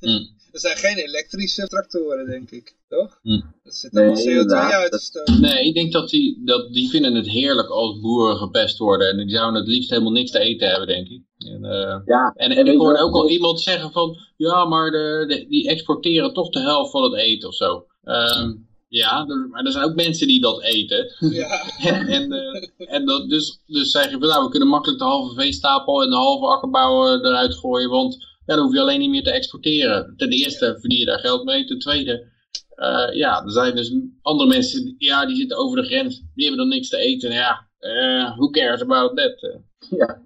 [0.00, 0.08] Hm.
[0.52, 2.74] Er zijn geen elektrische tractoren, denk ik.
[2.98, 3.18] Toch?
[3.22, 3.40] Hm.
[3.64, 4.72] Dat zit allemaal Nee, CO2 inderdaad.
[4.72, 5.40] uit te stoten.
[5.40, 9.08] Nee, ik denk dat die, dat die vinden het heerlijk als boeren gepest worden.
[9.10, 11.22] En die zouden het liefst helemaal niks te eten hebben, denk ik.
[11.38, 15.46] En, eh, Ja, En, ik hoorde ook al iemand zeggen van, ja, maar de, de-
[15.48, 17.86] die exporteren toch de helft van het eten of zo.
[18.04, 18.52] Ehm,
[18.88, 21.14] ja, er- maar er zijn ook mensen die dat eten.
[21.18, 21.62] Ja.
[21.94, 25.04] en en, eh, en dat, dus, dus zeg je van, nou, we kunnen makkelijk de
[25.06, 29.10] halve veestapel en de halve akkerbouw eruit gooien, want ja, dan hoef je alleen niet
[29.10, 30.14] meer te exporteren.
[30.16, 32.30] Ten eerste verdien je daar geld mee, ten tweede,
[32.74, 36.46] eh, ja, er zijn dus andere mensen, die- ja, die zitten over de grens, die
[36.46, 37.32] hebben dan niks te eten.
[37.32, 39.42] Ja, eh who cares about that?
[39.42, 39.58] eh?
[39.98, 40.22] Ja.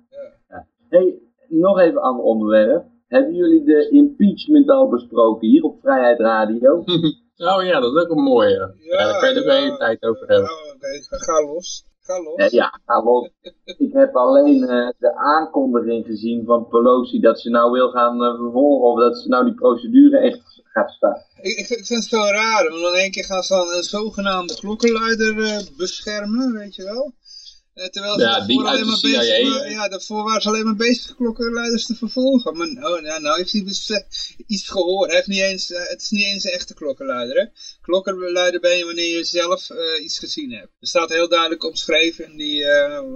[0.48, 0.66] ja.
[0.88, 1.18] Hey,
[1.48, 2.84] nog even een ander onderwerp.
[3.06, 6.82] Hebben jullie de impeachment al besproken hier op Vrijheid Radio?
[7.38, 8.74] Oh ja, dat is ook een mooie.
[8.78, 9.50] Ja, daar kan je er ja.
[9.54, 10.44] de hele tijd over hebben.
[10.48, 11.84] Nou, Oké, ga los.
[12.06, 12.36] Ga los.
[12.36, 13.28] Eh, ja, ga los.
[13.84, 18.36] Ik heb alleen eh, de aankondiging gezien van Pelosi dat ze nou wil gaan eh,
[18.36, 21.24] vervolgen of dat ze nou die procedure echt gaat starten.
[21.42, 25.34] Ik, vind het zo raar, want in één keer gaan ze dan een zogenaamde klokkenluider
[25.76, 27.12] beschermen, weet je wel.
[27.76, 29.68] Eh, terwijl ze Ja, daarvoor alleen maar CIA, bezig hè?
[29.68, 32.56] ja, daarvoor waren ze alleen maar bezig klokkenluiders te vervolgen.
[32.56, 34.00] Maar oh, nou, nou heeft hij dus, eh,
[34.46, 35.06] iets gehoord.
[35.06, 37.36] Hij heeft niet eens, het is niet eens een echte klokkenluider.
[37.36, 37.44] Hè?
[37.80, 39.68] Klokkenluider ben je wanneer je zelf
[40.02, 40.70] iets gezien hebt.
[40.80, 42.64] Er staat heel duidelijk omschreven in die,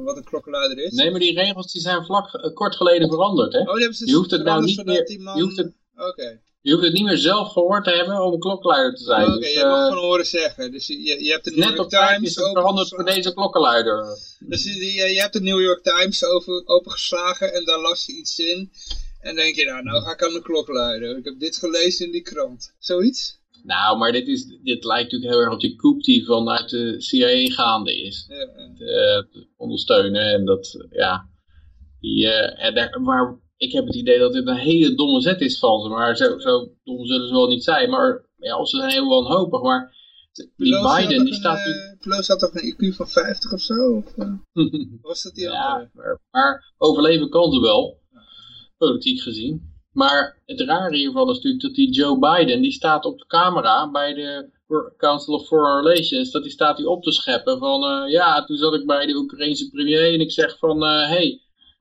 [0.04, 0.92] wat een klokkenluider is.
[0.92, 3.52] Nee, maar die regels die zijn vlak, kort geleden veranderd.
[3.52, 3.58] Hè?
[3.60, 6.40] Oh, die hebben ze Je hoeft het nou niet meer, man- je hoeft het, Oké.
[6.62, 9.26] Je hoeft het niet meer zelf gehoord te hebben om een klokkenluider te zijn.
[9.26, 10.72] Oké, dus, je mag eh, van horen zeggen.
[10.72, 13.04] Dus je, je, je hebt de New net York op Times is het veranderd voor
[13.04, 14.04] deze klokkenluider.
[14.38, 18.38] Dus je, je, hebt de New York Times over, opengeslagen en daar las je iets
[18.38, 18.70] in.
[19.20, 21.16] En denk je, nou, nou ga ik aan de klok luiden.
[21.16, 22.74] Ik heb dit gelezen in die krant.
[22.78, 23.38] Zoiets?
[23.62, 26.94] Nou, maar dit, is, dit lijkt natuurlijk heel erg op die coup die vanuit de
[26.98, 28.26] CIA gaande is.
[28.28, 28.46] Ja,
[29.32, 30.22] te ondersteunen.
[30.22, 31.28] En dat, ja,
[32.00, 35.40] die, eh, en daar, maar ik heb het idee dat dit een hele domme zet
[35.40, 35.88] is van ze.
[35.88, 37.90] Maar zo, zo dom zullen ze wel niet zijn.
[37.90, 39.62] Maar ja, of ze zijn heel wanhopig.
[39.62, 39.94] Maar
[40.32, 41.96] die Pelosi Biden, die een, staat eh, nu...
[42.00, 43.96] Pelosi had toch een IQ van 50 of zo?
[43.96, 44.34] Of, eh,
[45.02, 45.90] was dat die ja, andere?
[45.92, 47.98] maar, maar overleven kan ze wel.
[48.78, 49.78] Politiek gezien.
[49.92, 53.90] Maar het rare hiervan is natuurlijk dat die Joe Biden, die staat op de camera
[53.90, 54.50] bij de
[54.96, 58.56] Council of Foreign Relations, dat die staat die op te scheppen van, eh, ja, toen
[58.56, 61.40] zat ik bij de Oekraïnse premier en ik zeg van, hé, hey,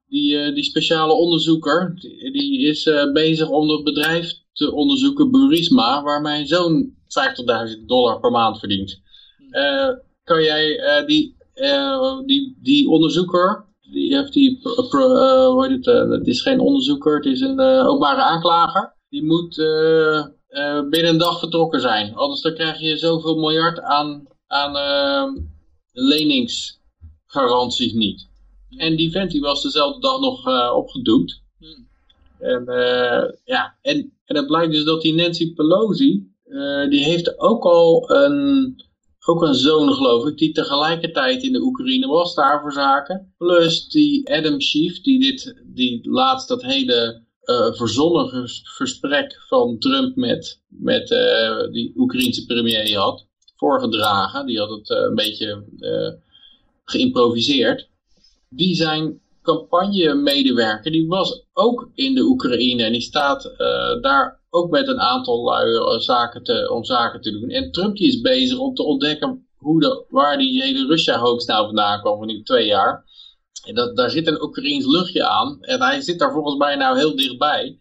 [0.10, 5.32] die, eh, die speciale onderzoeker, die, die is eh, bezig om het bedrijf te onderzoeken,
[5.32, 9.02] Burisma, waar mijn zoon 50.000 dollar per maand verdient.
[9.50, 9.90] Eh,
[10.24, 11.36] kan jij die,
[12.26, 17.16] die, die onderzoeker die heeft die, pro, hoe heet het, eh, het is geen onderzoeker,
[17.16, 18.98] het is een openbare aanklager.
[19.10, 19.56] Die moet
[20.90, 22.16] binnen een dag vertrokken zijn.
[22.16, 24.74] Anders dan krijg je zoveel miljard aan, aan
[25.92, 28.29] leningsgaranties niet.
[28.78, 31.42] En die vent die was dezelfde dag nog eh, opgedoekt.
[32.40, 37.40] En, eh, ja, en, en het blijkt dus dat die Nancy Pelosi, eh, die heeft
[37.40, 38.76] ook al een,
[39.26, 43.34] ook een zoon geloof ik, die tegelijkertijd in de Oekraïne was daar voor zaken.
[43.38, 47.28] Plus die Adam Schiff, die, dit, die laatst dat hele
[47.72, 51.08] verzonnen ges- gesprek van Trump met, met
[51.72, 54.46] die Oekraïense premier had voorgedragen.
[54.46, 55.66] Die had het een beetje
[56.86, 57.89] geïmproviseerd.
[58.50, 64.70] Die zijn campagnemedewerker, die was ook in de Oekraïne en die staat eh, daar ook
[64.70, 67.50] met een aantal eh, zaken te, om zaken te doen.
[67.50, 72.00] En Trump is bezig om te ontdekken hoe de, waar die hele Russia-hoax nou vandaan
[72.00, 73.06] kwam van die twee jaar.
[73.66, 76.98] En dat, daar zit een Oekraïens luchtje aan en hij zit daar volgens mij nou
[76.98, 77.80] heel dichtbij.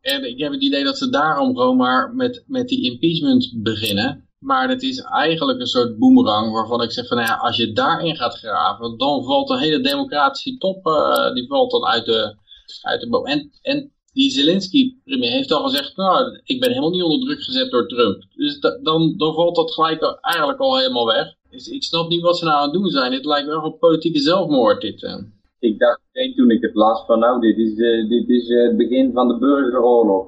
[0.00, 4.25] En ik heb het idee dat ze daarom gewoon maar met, met die impeachment beginnen.
[4.46, 7.72] Maar het is eigenlijk een soort boemerang waarvan ik zeg van nou ja, als je
[7.72, 12.36] daarin gaat graven, dan valt de hele democratische top, eh, die valt dan uit de,
[12.82, 13.26] uit de boom.
[13.26, 17.70] En, en die Zelensky-premier heeft al gezegd, nou, ik ben helemaal niet onder druk gezet
[17.70, 18.22] door Trump.
[18.34, 21.26] Dus da- dan, dan valt dat gelijk eigenlijk al helemaal weg.
[21.50, 23.10] Dus ik snap niet wat ze nou aan het doen zijn.
[23.10, 25.02] Dit lijkt wel een politieke zelfmoord, dit.
[25.02, 25.16] eh.
[25.58, 26.00] Ik dacht
[26.36, 29.38] toen ik het las van nou, dit is, eh, dit is het begin van de
[29.38, 30.26] burgeroorlog.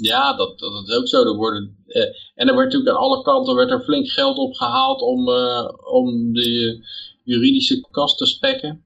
[0.00, 1.24] Ja, dat, dat is ook zo.
[1.24, 2.02] Er worden, eh,
[2.34, 6.32] en er werd natuurlijk aan alle kanten werd er flink geld opgehaald om, eh, om
[6.32, 6.80] de
[7.24, 8.84] juridische kast te spekken.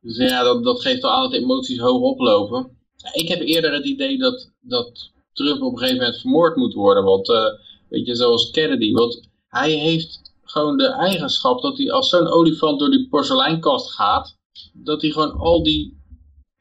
[0.00, 2.76] Dus ja, dat, dat geeft al aan dat emoties hoog oplopen.
[3.12, 7.04] Ik heb eerder het idee dat, dat Trump op een gegeven moment vermoord moet worden.
[7.04, 7.46] Want, eh,
[7.88, 8.92] weet je, zoals Kennedy.
[8.92, 14.36] Want hij heeft gewoon de eigenschap dat hij als zo'n olifant door die porseleinkast gaat,
[14.72, 16.01] dat hij gewoon al die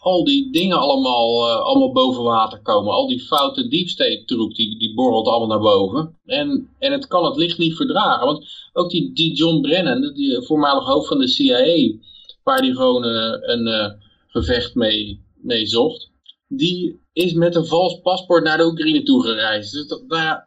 [0.01, 2.93] al die dingen allemaal, eh, allemaal boven water komen.
[2.93, 6.19] Al die foute deep state troep, die, die borrelt allemaal naar boven.
[6.25, 8.25] En, en het kan het licht niet verdragen.
[8.25, 11.97] Want ook die, die John Brennan, die voormalig hoofd van de CIA,
[12.43, 13.91] waar die gewoon eh, een eh,
[14.27, 16.11] gevecht mee, mee zocht,
[16.47, 19.73] die is met een vals paspoort naar de Oekraïne toegereisd.
[19.73, 20.39] Dus nou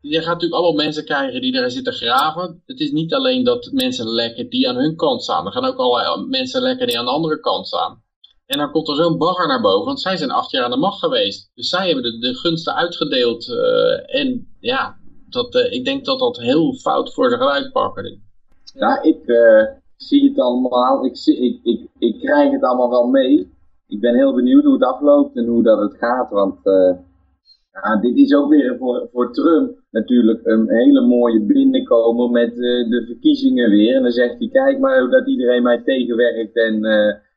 [0.00, 2.62] je gaat natuurlijk allemaal mensen krijgen die daar zitten graven.
[2.66, 5.46] Het is niet alleen dat mensen lekken die aan hun kant staan.
[5.46, 8.02] Er gaan ook allerlei mensen lekken die aan de andere kant staan.
[8.50, 10.76] En dan komt er zo'n bagger naar boven, want zij zijn acht jaar aan de
[10.76, 11.50] macht geweest.
[11.54, 13.48] Dus zij hebben de, de gunsten uitgedeeld.
[13.48, 14.96] eh, en ja,
[15.28, 18.22] dat, eh, ik denk dat dat heel fout voor zich gaat uitpakken.
[18.74, 19.62] Ja, ik eh,
[19.96, 21.04] zie het allemaal.
[21.04, 23.52] Ik, zie, ik, ik, ik krijg het allemaal wel mee.
[23.88, 26.30] Ik ben heel benieuwd hoe het afloopt en hoe dat het gaat.
[26.30, 26.58] Want
[27.72, 33.02] ja, dit is ook weer voor, voor Trump natuurlijk een hele mooie binnenkomen met de
[33.06, 33.96] verkiezingen weer.
[33.96, 36.56] En dan zegt hij, kijk maar hoe dat iedereen mij tegenwerkt.
[36.56, 36.80] En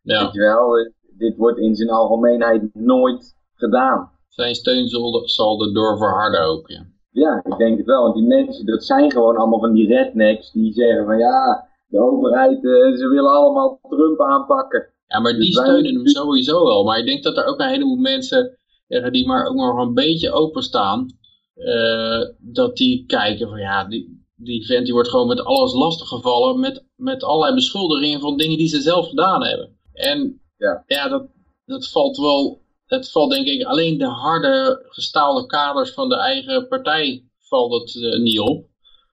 [0.03, 0.91] Ja, weet je wel,
[1.23, 4.11] dit wordt in zijn algemeenheid nooit gedaan.
[4.29, 6.69] zijn steun zal, zal erdoor verharden ook.
[6.69, 6.85] Ja.
[7.11, 8.01] Ja, ik denk het wel.
[8.01, 11.99] Want die mensen, dat zijn gewoon allemaal van die rednecks die zeggen van ja, de
[11.99, 14.89] overheid, eh, ze willen allemaal Trump aanpakken.
[15.07, 16.83] Ja, maar die Dus wij- steunen hem sowieso wel.
[16.83, 18.57] Maar ik denk dat er ook een heleboel mensen
[18.87, 21.07] zeggen die maar ook nog een beetje openstaan.
[21.55, 26.59] eh dat die kijken van ja, die, die vent die wordt gewoon met alles lastiggevallen.
[26.59, 29.77] Met, met allerlei beschuldigingen van dingen die ze zelf gedaan hebben.
[29.93, 30.83] En Ja.
[30.87, 31.23] ja, dat,
[31.65, 32.61] dat valt wel.
[32.85, 38.03] Het valt denk ik alleen de harde gestaalde kaders van de eigen partij valt het
[38.03, 38.65] eh, niet op.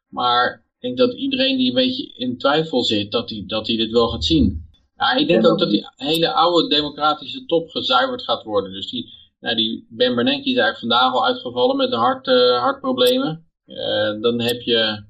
[0.09, 3.76] Maar ik denk dat iedereen die een beetje in twijfel zit, dat hij dat die
[3.76, 4.68] dit wel gaat zien.
[4.96, 8.72] Ja, ik denk ook dat- die hele oude democratische top gezuiverd gaat worden.
[8.72, 12.61] Dus die, nou, die Ben Bernanke is eigenlijk vandaag al uitgevallen met de hart, eh,
[12.61, 13.44] hartproblemen.
[13.66, 15.03] Eh, dan heb je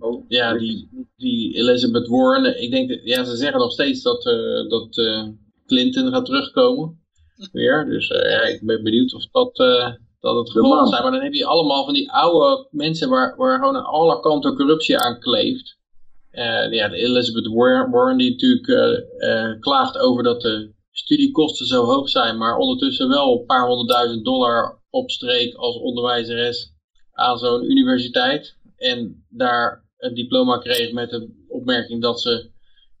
[0.00, 2.62] Oh, ja, die, die Elizabeth Warren.
[2.62, 5.28] Ik denk, dat- ja, ze zeggen nog steeds dat, eh, dat eh,
[5.66, 6.98] Clinton gaat terugkomen.
[7.52, 7.84] Weer.
[7.84, 9.56] Dus eh, ja, ik ben benieuwd of dat,
[10.20, 11.02] dat het geval zijn.
[11.02, 14.56] Maar dan heb je allemaal van die oude mensen waar, waar gewoon aan alle kanten
[14.56, 15.78] corruptie aan kleeft.
[16.70, 22.38] Ja, de Elizabeth War- Warren die natuurlijk klaagt over dat de studiekosten zo hoog zijn,
[22.38, 26.72] maar ondertussen wel een paar honderdduizend dollar opstreek als onderwijzeres
[27.12, 28.56] aan zo'n universiteit.
[28.76, 32.50] En daar een diploma kreeg met de opmerking dat ze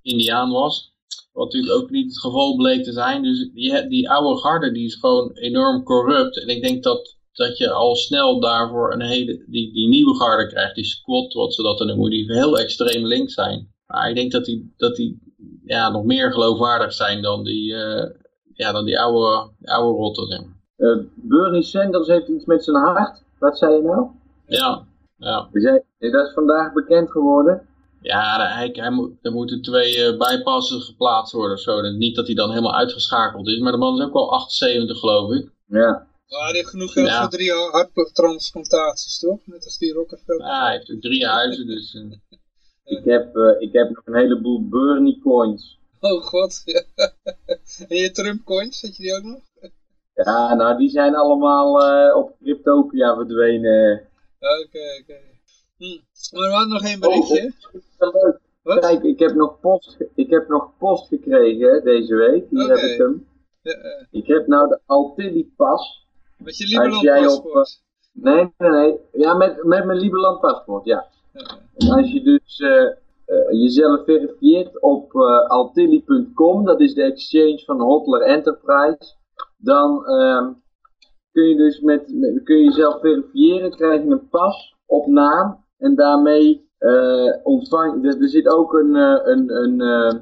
[0.02, 0.94] Indiaan was.
[1.32, 3.22] Wat natuurlijk ook niet het geval bleek te zijn.
[3.22, 6.40] Dus die, die oude garde die is gewoon enorm corrupt.
[6.42, 10.46] En ik denk dat, dat je al snel daarvoor een hele, die, die nieuwe garde
[10.46, 10.74] krijgt.
[10.74, 13.72] Die squad, wat ze dat dan noemen, die heel extreem links zijn.
[13.86, 15.18] Maar ik denk dat die, dat die
[15.64, 18.10] ja, nog meer geloofwaardig zijn dan die, eh,
[18.52, 20.26] ja, dan die oude, oude rotten.
[20.26, 20.58] Zeg maar.
[20.76, 23.22] Eh, Bernie Sanders heeft iets met zijn hart.
[23.38, 24.06] Wat zei je nou?
[24.46, 24.86] Ja,
[25.20, 25.48] ja.
[25.98, 27.68] Eh, dat is vandaag bekend geworden.
[28.02, 31.80] Ja, hij, hij moet, er moeten twee uh, bypassen geplaatst worden of zo.
[31.80, 35.32] Niet dat hij dan helemaal uitgeschakeld is, maar de man is ook wel 78 geloof
[35.32, 35.50] ik.
[35.66, 36.08] Ja.
[36.28, 39.38] Maar hij heeft genoeg geld voor drie hartplantaties, toch?
[39.44, 40.46] Net als die Rockefeller.
[40.46, 41.94] Ja, hij heeft ook drie huizen, dus...
[41.94, 42.12] Uh...
[42.98, 45.78] ik, heb, uh, ik heb nog een heleboel Bernie coins.
[46.00, 46.62] Oh god,
[47.88, 49.40] En je Trump coins, had je die ook nog?
[50.14, 54.08] Ja, nou die zijn allemaal uh, op Cryptopia verdwenen.
[54.40, 55.18] Oké, oké.
[55.76, 56.00] Hm.
[56.32, 57.52] Maar we hadden nog één berichtje.
[57.98, 58.34] Oh.
[58.62, 58.78] Wat?
[58.78, 62.44] Kijk, ik heb, nog post, ik heb nog post gekregen deze week.
[62.50, 62.80] Hier okay.
[62.80, 63.26] heb ik hem.
[63.62, 64.06] Ja, uh.
[64.10, 66.06] Ik heb nou de Altilli pas.
[66.38, 67.82] Met je Liberland paspoort?
[68.14, 68.98] Op, uh, nee, nee, nee.
[69.12, 71.06] Ja, met, met mijn Liberland paspoort, ja.
[71.76, 72.62] En als je dus
[73.50, 75.14] jezelf verifieert op
[75.48, 79.14] altilli.com, dat is de exchange van Hotler Enterprise
[79.56, 80.52] dan ehm,
[81.32, 82.04] kun je dus met,
[82.44, 88.22] kun je jezelf verifiëren, krijg je een pas op naam en daarmee uh, ontvang er,
[88.22, 90.20] er zit ook een, uh, een, een, uh,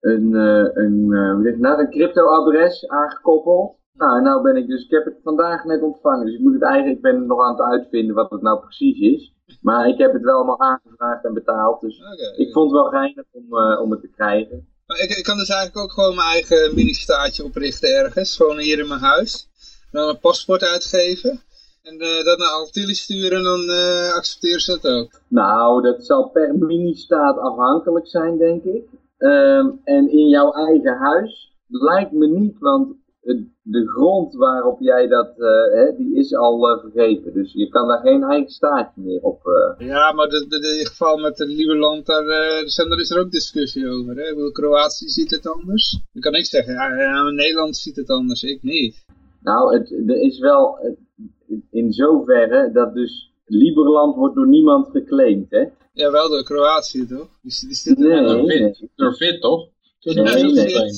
[0.00, 3.76] een, een, een, nou, een crypto-adres aangekoppeld.
[3.92, 6.52] Nou, en nou ben ik dus, ik heb het vandaag net ontvangen, dus ik moet
[6.52, 9.34] het eigenlijk, ik ben nog aan het uitvinden wat het nou precies is.
[9.62, 12.90] Maar ik heb het wel allemaal aangevraagd en betaald, dus okay, ik vond het wel
[12.90, 13.44] geinig om,
[13.82, 14.68] om het te krijgen.
[14.86, 18.36] Ik, ik, kan dus eigenlijk ook gewoon mijn eigen mini-staatje oprichten ergens.
[18.36, 19.47] Gewoon hier in mijn huis.
[19.90, 21.42] Dan een paspoort uitgeven.
[21.82, 25.20] En uh, dat naar Altilli sturen en dan uh, accepteren ze dat ook.
[25.28, 28.84] Nou, dat zal per mini-staat afhankelijk zijn, denk ik.
[29.18, 32.96] Um, en in jouw eigen huis lijkt me niet, want
[33.62, 37.32] de grond waarop jij dat, uh, hè, die is al uh, vergeven.
[37.32, 39.46] Dus je kan daar geen eigen staatje meer op.
[39.46, 39.86] Uh...
[39.88, 43.88] Ja, maar in het geval met het nieuwe land, daar, daar is er ook discussie
[43.88, 44.16] over.
[44.16, 44.22] Hè?
[44.22, 46.00] Ik bedoel, Kroatië ziet het anders.
[46.12, 49.06] Dan kan ik zeggen, ja, ja, Nederland ziet het anders, ik niet.
[49.40, 50.78] Nou, het, er is wel
[51.70, 55.64] in zoverre dat dus Liberland wordt door niemand geclaimd, hè?
[55.92, 57.28] Ja, wel door Kroatië, toch?
[57.42, 58.90] Die, die zit nee, door, nee.
[58.94, 59.68] door Fit, toch?
[60.00, 60.96] Nee, nee, nee.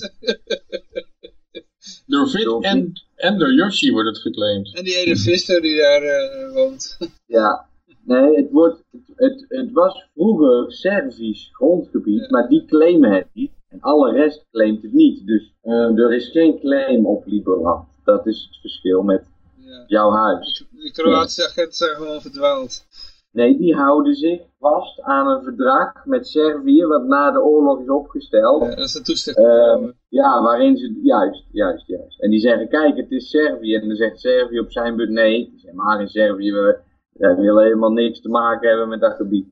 [2.06, 4.74] Door Vit en, en door Yoshi wordt het geclaimd.
[4.74, 6.98] En die ene visser die daar uh, woont.
[7.26, 7.66] Ja,
[8.04, 8.82] nee, het, wordt,
[9.14, 12.26] het, het, was vroeger Servisch grondgebied, ja.
[12.30, 13.50] maar die claimen het niet.
[13.68, 15.26] En alle rest claimt het niet.
[15.26, 17.88] Dus uh, er is geen claim op Liberland.
[18.04, 19.24] Dat is het verschil met
[19.56, 19.84] ja.
[19.86, 20.64] jouw huis.
[20.70, 22.84] De Kroatische agenten zijn gewoon verdwaald.
[23.32, 27.88] Nee, die houden zich vast aan een verdrag met Servië, wat na de oorlog is
[27.88, 28.62] opgesteld.
[28.62, 29.46] Ja, dat is een toestichting.
[29.46, 32.20] Uh, ja, waarin ze, juist, juist, juist.
[32.20, 33.74] En die zeggen, kijk, het is Servië.
[33.74, 36.78] En dan zegt Servië op zijn beurt, nee, is maar in Servië, we,
[37.12, 39.46] we willen helemaal niks te maken hebben met dat gebied.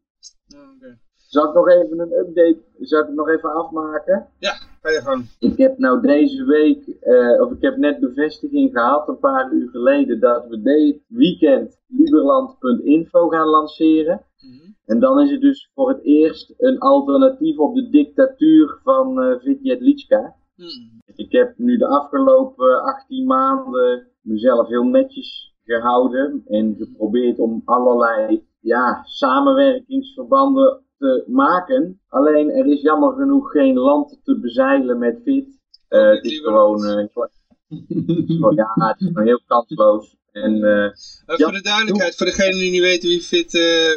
[0.77, 0.99] Okay.
[1.17, 4.29] Zal ik nog even een update, zal ik het nog even afmaken?
[4.39, 5.27] Ja, ga je gewoon.
[5.39, 9.69] Ik heb nou deze week, uh, of ik heb net bevestiging gehad, een paar uur
[9.71, 14.23] geleden, dat we dit weekend Liberland.info gaan lanceren.
[14.41, 14.77] Mm -hmm.
[14.85, 19.39] En dan is het dus voor het eerst een alternatief op de dictatuur van uh,
[19.39, 20.37] Vitjet Litska.
[20.57, 21.01] Mm.
[21.15, 28.47] Ik heb nu de afgelopen 18 maanden mezelf heel netjes gehouden en geprobeerd om allerlei
[28.61, 32.01] ja, samenwerkingsverbanden te maken.
[32.09, 35.59] Alleen er is jammer genoeg geen land te bezeilen met Fit.
[35.89, 37.07] Uh, het is gewoon, uh,
[38.55, 40.17] ja, het is gewoon heel kansloos.
[40.33, 40.91] En, uh,
[41.27, 43.53] voor de duidelijkheid, voor degene die niet weten wie Fit,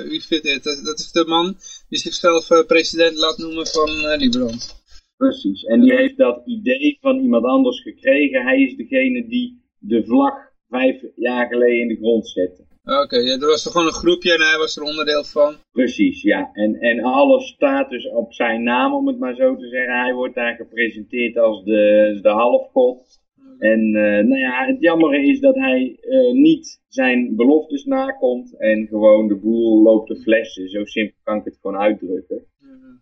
[0.10, 1.56] wie fit is, dat, dat, is de man
[1.90, 4.84] die zichzelf president laat noemen van Liberland.
[5.18, 8.44] Precies, en die heeft dat idee van iemand anders gekregen.
[8.44, 10.34] Hij is degene die de vlag
[10.70, 12.66] vijf jaar geleden in de grond zette.
[12.84, 15.56] Oké, okay, ja, er was toch gewoon een groepje en hij was er onderdeel van?
[15.72, 16.50] Precies, ja.
[16.54, 20.02] En, en alles staat dus op zijn naam, om het maar zo te zeggen.
[20.02, 23.20] Hij wordt daar gepresenteerd als de, de halfgod.
[23.60, 28.88] En uh, nou ja, het jammere is dat hij uh, niet zijn beloftes nakomt en
[28.88, 30.70] gewoon de boel loopt te flessen.
[30.70, 32.46] Zo simpel kan ik het gewoon uitdrukken.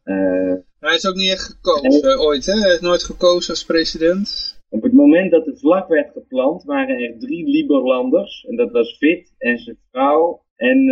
[0.03, 2.59] Uh, hij is ook niet echt gekozen en, ooit, hè?
[2.59, 4.48] Hij is nooit gekozen als president.
[4.99, 8.45] Op het moment dat de vlag werd geplant, waren er drie Liberlanders.
[8.49, 10.85] En dat was Fit en zijn vrouw en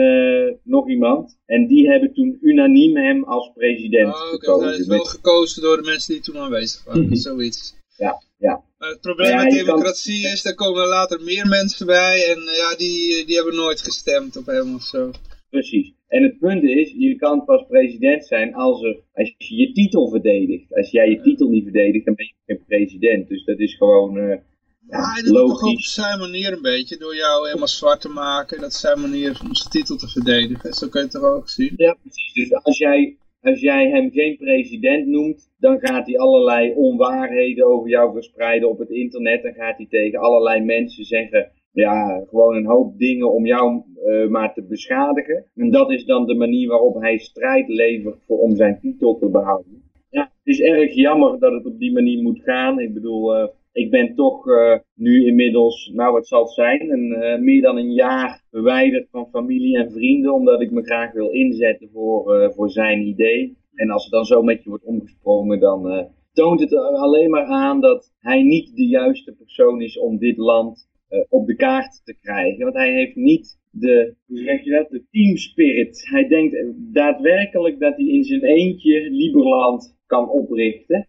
[0.63, 1.39] nog iemand.
[1.45, 4.29] En die hebben toen unaniem hem als president oh, okay.
[4.29, 4.67] gekozen.
[4.67, 7.75] Hij is wel gekozen door de mensen die toen aanwezig waren, zoiets.
[7.97, 8.63] Ja, ja.
[8.77, 10.31] Maar het probleem ja, met democratie kan...
[10.31, 14.45] is, daar komen later meer mensen bij en ja, die, die hebben nooit gestemd op
[14.45, 15.11] hem of zo.
[15.49, 15.93] Precies.
[16.07, 20.09] En het punt is, je kan pas president zijn als, er, als je je titel
[20.09, 20.75] verdedigt.
[20.75, 23.27] Als jij je titel niet verdedigt, dan ben je geen president.
[23.27, 24.35] Dus dat is gewoon uh,
[24.89, 25.73] ja, hij doet logisch.
[25.73, 28.61] op zijn manier een beetje, door jou helemaal zwart te maken.
[28.61, 30.73] Dat is zijn manier om zijn titel te verdedigen.
[30.73, 31.73] Zo kun je het toch ook zien?
[31.75, 32.33] Ja, precies.
[32.33, 37.89] Dus als jij, als jij hem geen president noemt, dan gaat hij allerlei onwaarheden over
[37.89, 39.43] jou verspreiden op het internet.
[39.43, 44.27] Dan gaat hij tegen allerlei mensen zeggen ja, gewoon een hoop dingen om jou uh,
[44.27, 45.45] maar te beschadigen.
[45.55, 49.29] En dat is dan de manier waarop hij strijd levert voor, om zijn titel te
[49.29, 49.83] behouden.
[50.09, 52.79] Ja, het is erg jammer dat het op die manier moet gaan.
[52.79, 57.43] Ik bedoel, uh, ik ben toch uh, nu inmiddels, nou wat zal het zijn, een,
[57.43, 61.89] meer dan een jaar verwijderd van familie en vrienden, omdat ik me graag wil inzetten
[61.93, 63.57] voor, voor zijn idee.
[63.75, 67.81] En als er dan zo met je wordt omgesprongen, dan toont het alleen maar aan
[67.81, 72.15] dat hij niet de juiste persoon is om dit land uh, op de kaart te
[72.21, 72.63] krijgen.
[72.63, 76.07] Want hij heeft niet de, hoe zeg je dat, de team spirit.
[76.09, 76.55] Hij denkt
[76.93, 81.07] daadwerkelijk dat hij in zijn eentje Liberland kan oprichten.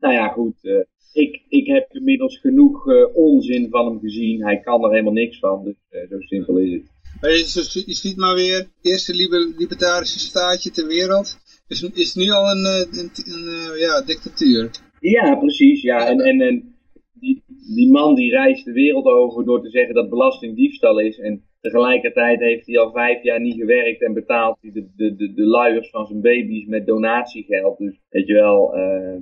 [0.00, 0.58] Nou ja, goed.
[0.62, 0.80] Uh,
[1.12, 4.44] ik, ik heb inmiddels genoeg uh, onzin van hem gezien.
[4.44, 5.64] Hij kan er helemaal niks van.
[5.64, 6.94] Dus zo simpel is het.
[7.20, 12.30] Je, je ziet maar weer, het eerste liber, libertarische staatje ter wereld is, is nu
[12.30, 14.70] al een, een, een ja, dictatuur.
[15.00, 15.82] Ja, precies.
[15.82, 16.06] Ja.
[16.06, 16.75] En, en, en
[17.20, 17.42] die,
[17.74, 21.18] die man die reist de wereld over door te zeggen dat belasting diefstal is.
[21.18, 25.34] En tegelijkertijd heeft hij al vijf jaar niet gewerkt en betaalt hij de, de, de,
[25.34, 27.78] de luiers van zijn baby's met donatiegeld.
[27.78, 29.16] Dus weet je wel, uh,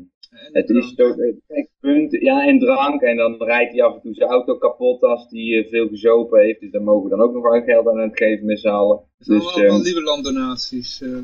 [0.52, 3.02] het is kijk, punt, ja en drank.
[3.02, 6.40] En dan rijdt hij af en toe zijn auto kapot als hij uh, veel gezopen
[6.40, 6.60] heeft.
[6.60, 9.00] Dus daar mogen we dan ook nog wel geld aan het geven met z'n allen.
[9.18, 11.00] Dus, allemaal um, Lieberland donaties.
[11.00, 11.18] Uh.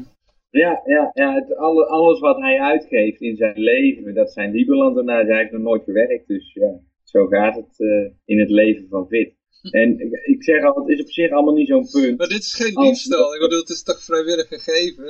[0.50, 5.06] Ja, ja, ja het, alle, alles wat hij uitgeeft in zijn leven, dat zijn Lieberland
[5.06, 9.08] Hij heeft nog nooit gewerkt, dus ja, zo gaat het uh, in het leven van
[9.08, 9.38] Vit.
[9.70, 12.18] En ik, ik, zeg al, het is op zich allemaal niet zo'n punt.
[12.18, 13.34] Maar dit is geen diefstal.
[13.34, 15.04] Ik bedoel, het is toch vrijwillig gegeven.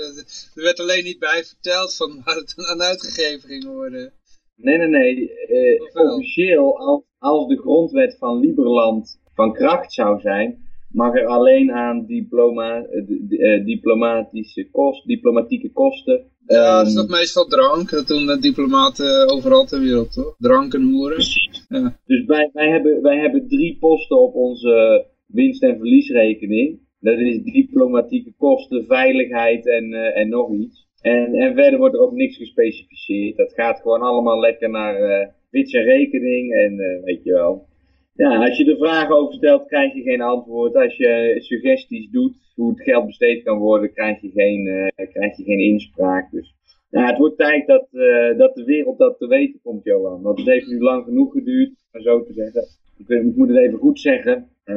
[0.55, 4.13] Er werd alleen niet bij verteld van waar het aan uitgegeven ging worden.
[4.57, 5.31] Nee, nee, nee.
[5.49, 11.73] Uh, officieel, als, als de grondwet van Lieberland van kracht zou zijn, mag er alleen
[11.73, 12.87] aan diploma,
[13.29, 16.25] uh, diplomatische kost, diplomatieke kosten.
[16.47, 17.91] Ja, dat is toch meestal drank.
[17.91, 20.35] Dat doen de diplomaten overal ter wereld, toch?
[20.39, 21.15] Drank en hoeren.
[21.15, 21.67] Precies.
[21.69, 21.99] Ja.
[22.07, 26.79] Dus wij, wij, hebben, wij hebben drie posten op onze winst- en verliesrekening.
[27.01, 30.89] Dat is diplomatieke kosten, veiligheid en, uh, en nog iets.
[31.01, 33.37] En, en verder wordt er ook niks gespecificeerd.
[33.37, 37.69] Dat gaat gewoon allemaal lekker naar uh, en rekening en uh, weet je wel.
[38.15, 40.77] Ja, als je er vragen over stelt, krijg je geen antwoord.
[40.77, 45.37] Als je suggesties doet hoe het geld besteed kan worden, krijg je geen, uh, krijg
[45.37, 46.31] je geen inspraak.
[46.31, 46.55] Dus
[46.91, 50.23] ja, het wordt tijd dat, uh, dat de wereld dat te weten komt, Johan.
[50.23, 52.63] Want het heeft nu lang genoeg geduurd, maar zo te zeggen.
[52.99, 54.49] Ik, moet het even goed zeggen.
[54.65, 54.77] Uh,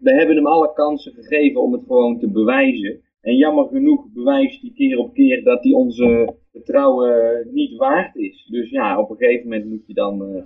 [0.00, 3.00] we hebben hem alle kansen gegeven om het gewoon te bewijzen.
[3.20, 8.46] En jammer genoeg bewijst hij keer op keer dat hij onze vertrouwen niet waard is.
[8.50, 10.44] Dus ja, op een gegeven moment moet je dan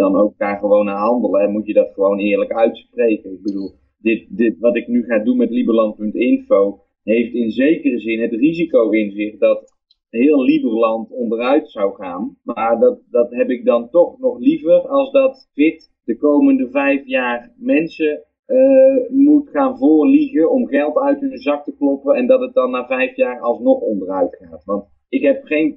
[0.00, 1.40] dan ook daar gewoon aan handelen.
[1.40, 3.32] En moet je dat gewoon eerlijk uitspreken.
[3.32, 8.20] Ik bedoel, dit, dit, wat ik nu ga doen met Liberland.info heeft in zekere zin
[8.20, 9.72] het risico in zich dat
[10.10, 12.36] heel Liberland onderuit zou gaan.
[12.44, 17.06] Maar dat, dat heb ik dan toch nog liever als dat FIT de komende vijf
[17.06, 22.40] jaar mensen uh, moet gaan voorliegen om geld uit hun zak te kloppen en dat
[22.40, 24.64] het dan na vijf jaar alsnog onderuit gaat.
[24.64, 25.74] Want ik heb geen,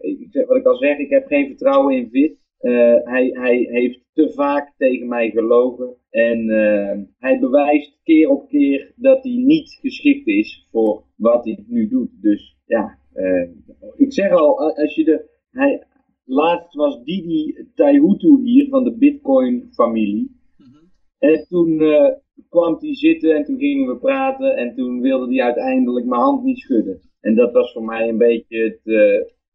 [0.47, 2.42] wat ik al zeg, ik heb geen vertrouwen in FIT.
[2.63, 5.95] Uh, hij, hij heeft te vaak tegen mij gelogen.
[6.09, 11.63] En uh, hij bewijst keer op keer dat hij niet geschikt is voor wat hij
[11.67, 12.09] nu doet.
[12.21, 13.49] Dus ja, uh,
[13.95, 15.31] ik zeg al, als je de.
[15.51, 15.83] Hij,
[16.25, 20.31] laatst was Didi Taihutu hier van de Bitcoin-familie.
[20.57, 20.91] -hmm.
[21.19, 21.77] En toen
[22.49, 24.55] kwam hij zitten en toen gingen we praten.
[24.55, 26.99] En toen wilde hij uiteindelijk mijn hand niet schudden.
[27.21, 28.81] En dat was voor mij een beetje het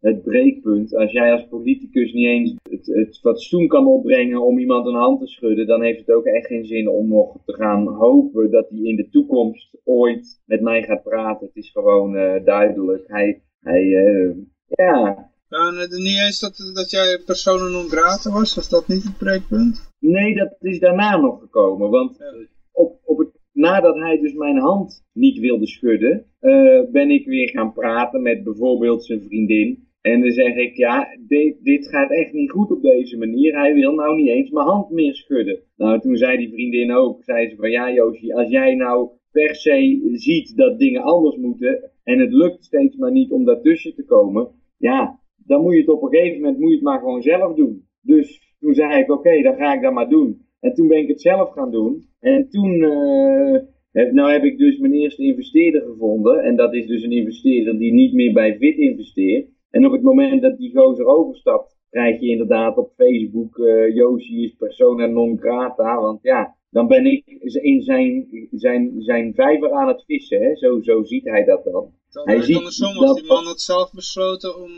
[0.01, 0.95] het breekpunt.
[0.95, 5.21] Als jij als politicus niet eens het, het fatsoen kan opbrengen om iemand een hand
[5.21, 8.69] te schudden, dan heeft het ook echt geen zin om nog te gaan hopen dat
[8.69, 11.47] hij in de toekomst ooit met mij gaat praten.
[11.47, 13.05] Het is gewoon uh, duidelijk.
[13.07, 15.31] Hij, hij uh, ja.
[15.49, 18.55] Ja, niet eens dat, dat jij persona non grata was?
[18.55, 19.91] Was dat niet het breekpunt?
[19.99, 21.91] Nee, dat is daarna nog gekomen.
[21.91, 22.47] Want ja.
[22.73, 27.49] op, op het nadat hij dus mijn hand niet wilde schudden, uh, ben ik weer
[27.49, 29.88] gaan praten met bijvoorbeeld zijn vriendin.
[30.01, 33.59] En dan zeg ik, ja, dit, dit gaat echt niet goed op deze manier.
[33.59, 35.61] Hij wil nou niet eens mijn hand meer schudden.
[35.77, 39.55] Nou, toen zei die vriendin ook, zei ze van, ja Joosje, als jij nou per
[39.55, 44.05] se ziet dat dingen anders moeten en het lukt steeds maar niet om daartussen te
[44.05, 44.49] komen,
[44.79, 47.55] ja, dan moet je het op een gegeven moment moet je het maar gewoon zelf
[47.55, 47.87] doen.
[48.03, 50.47] Dus toen zei ik, oké, dan ga ik dat maar doen.
[50.61, 52.07] En toen ben ik het zelf gaan doen.
[52.21, 53.59] En toen, uh,
[53.93, 56.43] heb, nou heb ik dus mijn eerste investeerder gevonden.
[56.43, 59.49] En dat is dus een investeerder die niet meer bij VIT investeert.
[59.71, 64.45] En op het moment dat die gozer overstapt, krijg je inderdaad op Facebook, uh, Yoshi
[64.45, 66.01] is persona non grata.
[66.01, 67.23] Want ja, dan ben ik
[67.63, 70.41] in zijn, zijn, zijn vijver aan het vissen.
[70.43, 70.57] Hè?
[70.57, 71.93] Zo, zo ziet hij dat dan.
[72.11, 74.71] Dan Hij hij ziet andersom dat- die man had zelf besloten om...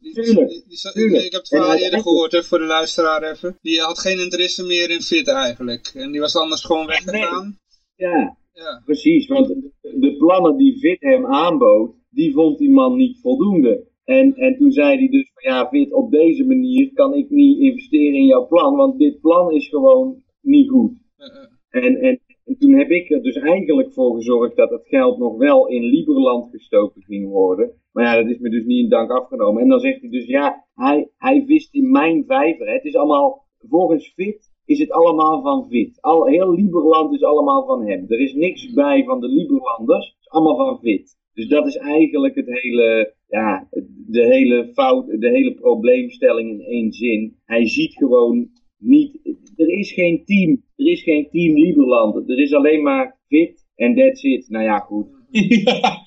[0.00, 1.24] Die, Tuurlijk, die- die- tuurlijk.
[1.24, 3.58] Ik heb het verhaal eerder gehoord hè, voor de luisteraar even.
[3.62, 5.90] Die had geen interesse meer in fit eigenlijk.
[5.94, 7.58] En die was anders gewoon weggegaan.
[7.96, 8.82] Ja, Ja.
[8.84, 9.26] precies.
[9.26, 13.84] Want de- de plannen die Vit hem aanbood, die vond die man niet voldoende.
[14.04, 17.58] En, en toen zei hij dus van ja, Vit, op deze manier kan ik niet
[17.58, 20.92] investeren in jouw plan, want dit plan is gewoon niet goed.
[21.16, 21.82] Eh.
[21.84, 25.36] En, en, en toen heb ik er dus eigenlijk voor gezorgd dat het geld nog
[25.36, 27.72] wel in Liberland gestoken ging worden.
[27.92, 29.62] Maar ja, dat is me dus niet in dank afgenomen.
[29.62, 32.66] En dan zegt hij dus, ja, hij, hij vist in mijn vijver.
[32.66, 32.72] Hè.
[32.72, 36.00] Het is allemaal, volgens Fit is het allemaal van Fit.
[36.00, 38.04] Al, heel Liberland is allemaal van hem.
[38.08, 40.06] Er is niks bij van de Liberlanders.
[40.06, 41.16] Het is allemaal van Fit.
[41.34, 43.68] Dus dat is eigenlijk het hele, ja,
[44.06, 47.36] de hele fout, de hele probleemstelling in één zin.
[47.44, 48.48] Hij ziet gewoon
[48.78, 49.18] niet,
[49.56, 52.30] er is geen team, er is geen team Liberland.
[52.30, 54.48] Er is alleen maar Fit en that's it.
[54.48, 55.06] Nou ja, goed.
[55.64, 56.04] Ja.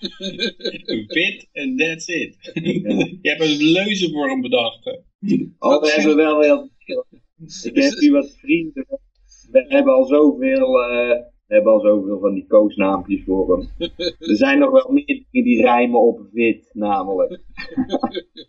[1.07, 2.37] Fit en that's it.
[3.21, 4.85] Je hebt een leuze voor hem bedacht.
[4.85, 4.91] hè.
[5.59, 6.69] Oh, we hebben wel heel
[7.63, 8.85] Ik heb hier wat vrienden.
[9.51, 13.67] We hebben al zoveel, eh, we hebben al zoveel van die koosnaampjes voor hem.
[14.29, 17.39] Er zijn nog wel meer dingen die rijmen op wit, namelijk.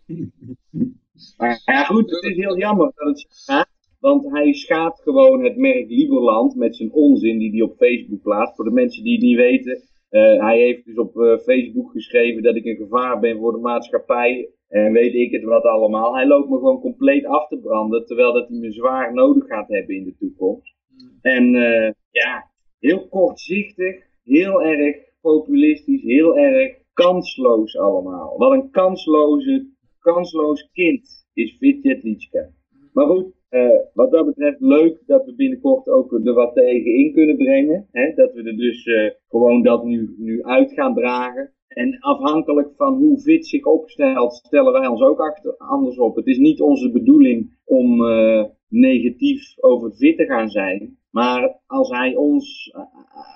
[1.37, 3.67] maar ja, goed, het is heel jammer dat het gaat.
[3.99, 8.55] Want hij schaadt gewoon het merk Liberland met zijn onzin die hij op Facebook plaatst.
[8.55, 9.81] Voor de mensen die het niet weten.
[10.09, 13.57] eh, hij heeft dus op eh, Facebook geschreven dat ik een gevaar ben voor de
[13.57, 14.49] maatschappij.
[14.67, 16.15] En weet ik het wat allemaal.
[16.15, 18.05] Hij loopt me gewoon compleet af te branden.
[18.05, 20.75] Terwijl dat hij me zwaar nodig gaat hebben in de toekomst.
[21.21, 22.48] En eh, ja,
[22.79, 24.07] heel kortzichtig.
[24.23, 26.01] Heel erg populistisch.
[26.01, 28.37] Heel erg kansloos allemaal.
[28.37, 29.67] Wat een kansloze,
[29.99, 32.49] kansloos kind is Vitjet Litschka.
[32.93, 37.13] Maar goed, eh, wat dat betreft leuk dat we binnenkort ook er wat tegen in
[37.13, 37.87] kunnen brengen.
[37.91, 38.13] Hè?
[38.13, 41.53] Dat we er dus eh, gewoon dat nu, nu uit gaan dragen.
[41.67, 46.15] En afhankelijk van hoe Vit zich opstelt, stellen wij ons ook achter, anders op.
[46.15, 50.97] Het is niet onze bedoeling om eh, negatief over Vit te gaan zijn.
[51.11, 52.81] Maar als hij ons eh,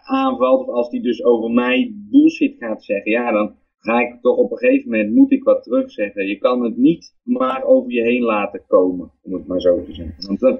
[0.03, 4.38] aanvalt, of als hij dus over mij bullshit gaat zeggen, ja, dan ga ik toch
[4.38, 6.27] op een gegeven moment, moet ik wat terugzeggen.
[6.27, 9.93] Je kan het niet maar over je heen laten komen, om het maar zo te
[9.93, 10.15] zeggen.
[10.27, 10.60] Want dat,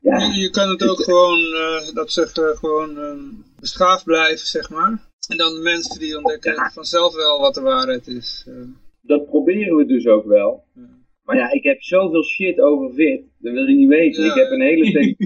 [0.00, 3.12] ja, Je, kan het ook gewoon, eh, dat zeggen, gewoon eh,
[3.60, 5.12] beschaafd blijven, zeg maar.
[5.28, 8.44] En dan de mensen die ontdekken vanzelf wel wat de waarheid is.
[8.48, 8.54] eh.
[9.00, 10.64] dat proberen we dus ook wel.
[10.74, 10.93] Ja.
[11.24, 14.24] Maar ja, ik heb zoveel shit over Vit, dat wil je niet weten.
[14.24, 14.30] Ja.
[14.30, 15.16] Ik heb een hele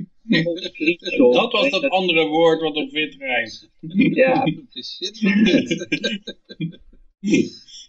[1.18, 1.32] op.
[1.32, 3.70] Dat was dat andere woord wat op wit rijmt.
[4.14, 4.46] Ja,
[4.96, 5.88] shit van dit.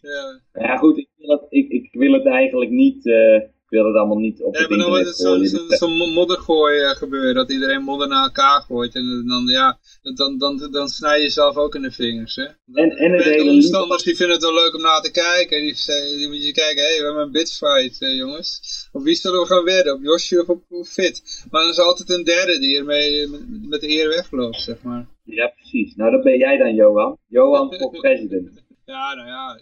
[0.02, 0.42] ja.
[0.54, 3.96] ja, goed, ik wil het, ik, ik wil het eigenlijk niet, eh, ik wil het
[3.96, 5.78] allemaal niet op Ja, het maar dan wordt internet het zo'n gooien.
[5.80, 8.96] zo, zo moddergooi eh, gebeuren, dat iedereen modder naar elkaar gooit.
[8.96, 9.80] En dan, ja,
[10.16, 12.44] dan, dan, dan snij je jezelf ook in de vingers, hè.
[12.44, 15.58] En- en het de hele omstanders die vinden het wel leuk om naar te kijken.
[15.58, 15.76] En die,
[16.18, 18.50] die moet je kijken, hé, hey, we hebben een bitfight, eh, jongens.
[18.92, 19.94] Op wie zullen we gaan wedden?
[19.94, 21.46] Op Yoshi of op, Fit?
[21.52, 25.08] Maar dan is altijd een derde die ermee met, met de eer wegloopt, zeg maar.
[25.24, 25.96] Ja, precies.
[25.96, 27.18] Nou, dat ben jij dan, Johan.
[27.28, 28.50] Johan voor president.
[28.86, 29.60] Ja, nou ja.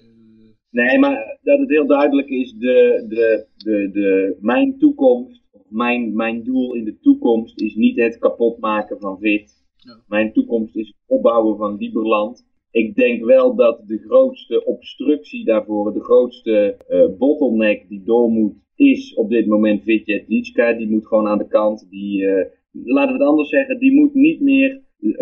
[0.84, 6.16] Nee, maar dat het heel duidelijk is, de, de, de, de, mijn toekomst, of mijn,
[6.16, 9.66] mijn doel in de toekomst is niet het kapotmaken van VIT.
[9.76, 9.99] Ja.
[10.08, 12.45] Mijn toekomst is het opbouwen van Liberland.
[12.72, 18.56] Ik denk wel dat de grootste obstructie daarvoor, de grootste eh, bottleneck die door moet,
[18.76, 20.74] is op dit moment Vitjet Litschka.
[20.74, 21.88] Die moet gewoon aan de kant.
[21.90, 25.20] Die, eh, laten we het anders zeggen, die moet niet meer eh,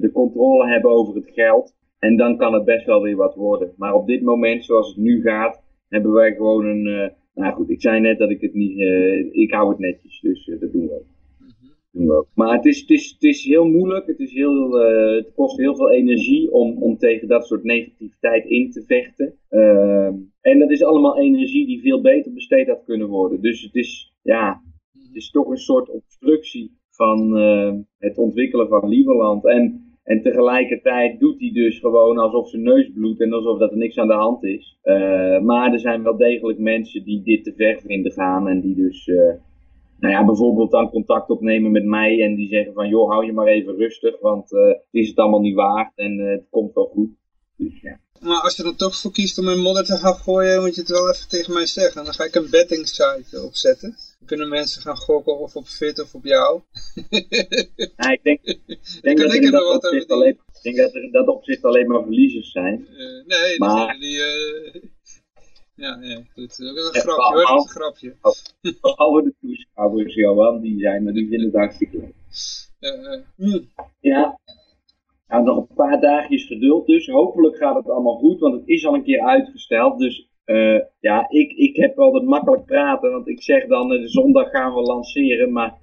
[0.00, 1.76] de controle hebben over het geld.
[1.98, 3.72] En dan kan het best wel weer wat worden.
[3.76, 6.86] Maar op dit moment, zoals het nu gaat, hebben wij gewoon een.
[6.86, 8.78] eh, nou goed, ik zei net dat ik het niet.
[8.78, 11.06] eh, ik hou het netjes, dus eh, dat doen we ook.
[11.92, 12.26] Doen we ook.
[12.34, 14.06] Maar het is, het, is, het is heel moeilijk.
[14.06, 14.72] Het, is heel,
[15.16, 19.34] het kost heel veel energie om, om tegen dat soort negativiteit in te vechten.
[19.48, 23.40] Ehm, en dat is allemaal energie die veel beter besteed had kunnen worden.
[23.40, 24.62] Dus het is, ja,
[24.92, 27.36] het is toch een soort obstructie van
[27.98, 29.46] het ontwikkelen van Lieberland.
[29.46, 33.76] En, en tegelijkertijd doet hij dus gewoon alsof zijn neus bloedt en alsof dat er
[33.76, 34.78] niks aan de hand is.
[34.82, 38.74] Eh, maar er zijn wel degelijk mensen die dit te ver vinden gaan en die
[38.74, 39.16] dus, eh,
[40.00, 43.32] nou ja, bijvoorbeeld dan contact opnemen met mij en die zeggen van, joh, hou je
[43.32, 46.86] maar even rustig, want eh, het is het allemaal niet waard en het komt wel
[46.86, 47.10] goed.
[47.56, 47.98] Dus ja.
[48.20, 50.80] Maar als je er toch voor kiest om in modder te gaan gooien, moet je
[50.80, 52.04] het wel even tegen mij zeggen.
[52.04, 53.96] Dan ga ik een betting site opzetten.
[54.24, 56.60] Kunnen mensen gaan gokken of op Fit of op jou.
[57.96, 61.02] Ja, ik denk, ik denk dat ik er dat opzicht alleen, ik denk dat er
[61.02, 62.86] in dat opzicht alleen maar verliezers zijn.
[62.88, 64.22] Eh, nee, Maar- degene die...
[64.22, 64.82] eh,
[65.84, 66.34] ja, nee, goed.
[66.34, 68.16] Dat is een Ja, grapje hoor, dat is een grapje.
[68.80, 72.14] Behalve de toeschouwers, Johan, die zijn, maar die vinden het hartstikke leuk.
[72.78, 73.60] Eh, eh, hm.
[74.00, 74.38] Ja.
[75.28, 77.06] Nou, nog een paar dagjes geduld dus.
[77.06, 79.98] Hopelijk gaat het allemaal goed, want het is al een keer uitgesteld.
[79.98, 84.50] Dus eh, ja, ik, ik heb altijd makkelijk praten, want ik zeg dan eh, zondag
[84.50, 85.52] gaan we lanceren.
[85.52, 85.74] Maar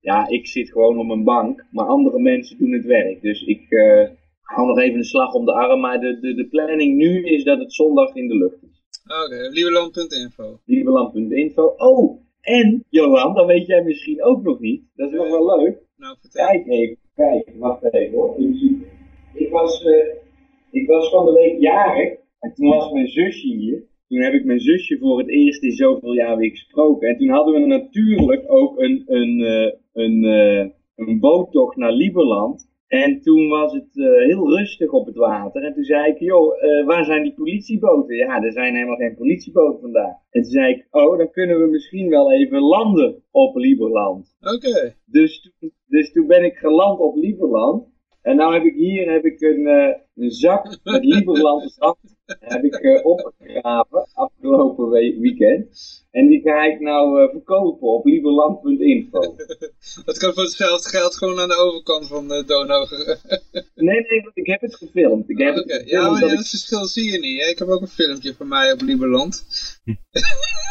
[0.00, 1.64] ja, ik zit gewoon op mijn bank.
[1.70, 3.22] Maar andere mensen doen het werk.
[3.22, 4.08] Dus ik eh,
[4.40, 5.80] hou nog even een slag om de arm.
[5.80, 8.82] Maar de, de, de planning nu is dat het zondag in de lucht is.
[9.24, 10.58] Oké, lieberland.info.
[10.64, 11.74] Lieberland.info.
[11.76, 14.82] Oh, en Johan, dat weet jij misschien ook nog niet.
[14.96, 15.78] Dat is nog wel leuk.
[15.96, 16.46] Nou, vertel.
[16.46, 18.36] Kijk even, kijk, wacht even hoor.
[19.34, 19.84] Ik, was,
[20.70, 23.86] ik was van de week jarig en toen was mijn zusje hier.
[24.08, 27.08] Toen heb ik mijn zusje voor het eerst in zoveel jaar weer gesproken.
[27.08, 32.66] En toen hadden we natuurlijk ook een, een, eh, een, eh, een boottocht naar Lieberland.
[32.86, 35.62] En toen was het eh, heel rustig op het water.
[35.62, 36.54] En toen zei ik, joh,
[36.86, 38.16] waar zijn die politieboten?
[38.16, 40.14] Ja, er zijn helemaal geen politieboten vandaag.
[40.30, 44.36] En toen zei ik, oh, dan kunnen we misschien wel even landen op Lieberland.
[44.40, 44.94] Oké.
[45.06, 45.52] Dus,
[45.86, 47.86] dus toen ben ik geland op Lieberland.
[48.22, 51.96] En nou heb ik hier heb ik een, eh, een zak met Lieberland zand
[52.40, 55.66] heb ik eh, opgegraven afgelopen we- weekend.
[56.10, 59.20] En die ga ik nou eh, verkopen op lieberland.info.
[60.04, 62.86] Dat kan voor hetzelfde geld gewoon aan de overkant van de Donau.
[63.74, 65.30] Nee, nee, want ik heb het gefilmd.
[65.30, 67.42] Ik heb het gefilmd Ja, maar dat ja, ik- het verschil zie je niet.
[67.42, 67.48] Hè?
[67.48, 69.46] Ik heb ook een filmpje van mij op Lieberland.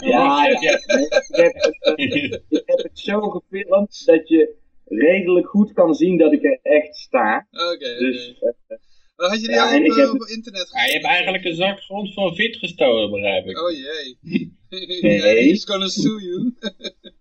[0.05, 4.55] Ja, ik heb, ik, heb het, ik heb het zo gefilmd dat je
[4.87, 7.47] redelijk goed kan zien dat ik er echt sta.
[7.51, 7.97] Oké.
[7.99, 8.77] Dus eh,
[9.15, 11.45] Maar had je die Ja, al op, eh, heb- op internet Ja, je hebt eigenlijk
[11.45, 13.61] een zak grond van Vit gestolen, begrijp ik.
[13.61, 14.17] Oh jee.
[15.01, 15.47] Nee.
[15.49, 16.53] He's gonna sue you.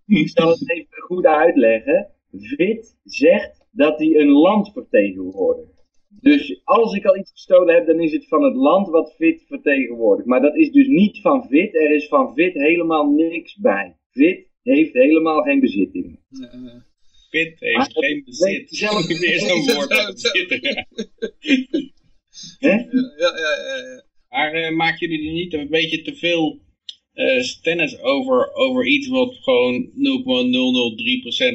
[0.23, 2.11] ik zal het even goed uitleggen.
[2.33, 5.75] VIT zegt dat hij een land vertegenwoordigt.
[6.21, 9.45] Dus als ik al iets gestolen heb, dan is het van het land wat VIT
[9.47, 10.29] vertegenwoordigt.
[10.29, 11.75] Maar dat is dus niet van VIT.
[11.75, 13.97] Er is van VIT helemaal niks bij.
[14.11, 16.19] VIT heeft helemaal geen bezittingen.
[16.29, 16.85] Ja,
[17.31, 18.69] Maar heeft geen bezit.
[18.71, 19.07] zelf.
[19.21, 20.87] Weer zo'n woord uit bezitten.
[22.59, 22.87] Ja, ja,
[23.17, 24.03] ja, ja.
[24.29, 26.61] Maar eh, maken jullie er niet een beetje te veel
[27.13, 29.91] eh stennis over, over iets wat gewoon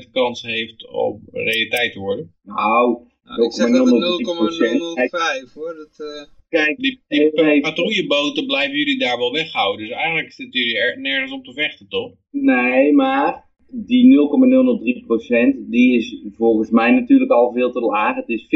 [0.07, 2.33] 0,003% kans heeft om realiteit te worden?
[2.43, 4.77] Nou, Nou, ik zeg dat het 0,003%.
[4.77, 5.75] 0,005 hoor.
[5.75, 9.87] Dat, eh, kijk, Die, die patrouilleboten blijven jullie daar wel weghouden.
[9.87, 12.13] Dus eigenlijk zitten jullie er nergens om te vechten, toch?
[12.31, 14.05] Nee, maar die
[15.65, 18.15] 0,003% die is volgens mij natuurlijk al veel te laag.
[18.15, 18.47] Het is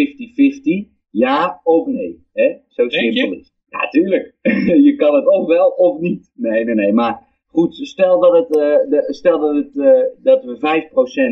[0.88, 2.24] 50-50, ja of nee.
[2.34, 2.56] Hè?
[2.68, 3.54] Zo simpel is het.
[3.70, 4.36] Ja, tuurlijk.
[4.88, 6.32] je kan het of wel of niet.
[6.36, 6.94] Nee, nee, nee.
[6.94, 10.58] Maar goed, stel dat, het, eh, de, stel dat, het, eh, dat we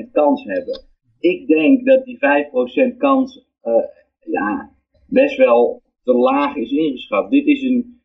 [0.08, 0.86] 5% kans hebben.
[1.20, 3.74] Ik denk dat die 5% kans eh,
[4.20, 4.72] ja,
[5.08, 7.32] best wel te laag is ingeschat.
[7.32, 8.02] Dit is een,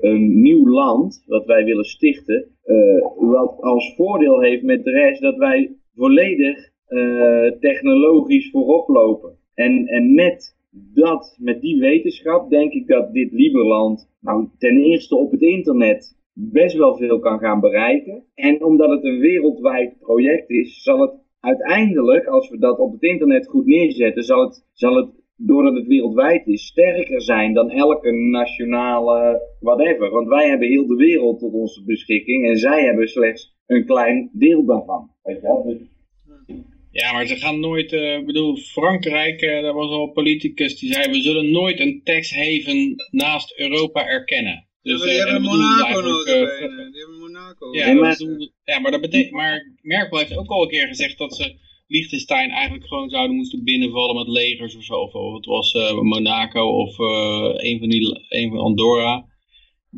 [0.00, 2.76] een nieuw land wat wij willen stichten, eh,
[3.16, 9.36] wat als voordeel heeft met de rest dat wij volledig eh, technologisch voorop lopen.
[9.54, 10.56] En, en met
[10.94, 16.16] dat, met die wetenschap, denk ik dat dit Liberland nou, ten eerste op het internet
[16.32, 18.24] best wel veel kan gaan bereiken.
[18.34, 23.02] En omdat het een wereldwijd project is, zal het uiteindelijk, als we dat op het
[23.02, 28.10] internet goed neerzetten, zal het, zal het doordat het wereldwijd is, sterker zijn dan elke
[28.12, 30.10] nationale whatever.
[30.10, 34.30] Want wij hebben heel de wereld tot onze beschikking en zij hebben slechts een klein
[34.32, 35.10] deel daarvan.
[35.22, 35.62] Weet je wel?
[35.62, 36.56] Dus,
[36.90, 40.78] Ja, maar ze gaan nooit, eh, ik bedoel, Frankrijk, eh, daar was al een politicus
[40.78, 44.66] die zei, we zullen nooit een tax haven naast Europa erkennen.
[44.82, 47.74] ja, Dus, maar die eh, hebben en Monaco eh, Die hebben Monaco.
[47.76, 48.16] Ja, maar,
[48.64, 51.54] ja, maar dat betekent, maar Merkel heeft ook al een keer gezegd dat ze
[51.92, 54.94] Liechtenstein eigenlijk gewoon zouden moesten binnenvallen met legers of zo.
[54.94, 59.16] Of, het was eh, Monaco of eh, een van die, een van Andorra.
[59.16, 59.24] Ik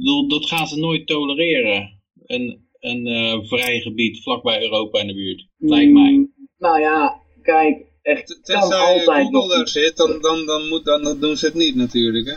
[0.00, 2.02] bedoel, dat gaan ze nooit tolereren.
[2.26, 6.10] Een, een eh, vrij gebied vlakbij Europa in de buurt, lijkt mij.
[6.12, 10.46] Mm, Nou ja, kijk, er T- kan Tenzij altijd Google nog daar zit, dan, dan,
[10.46, 12.26] dan, moet, dan, dan doen ze het niet natuurlijk.
[12.26, 12.34] Hè?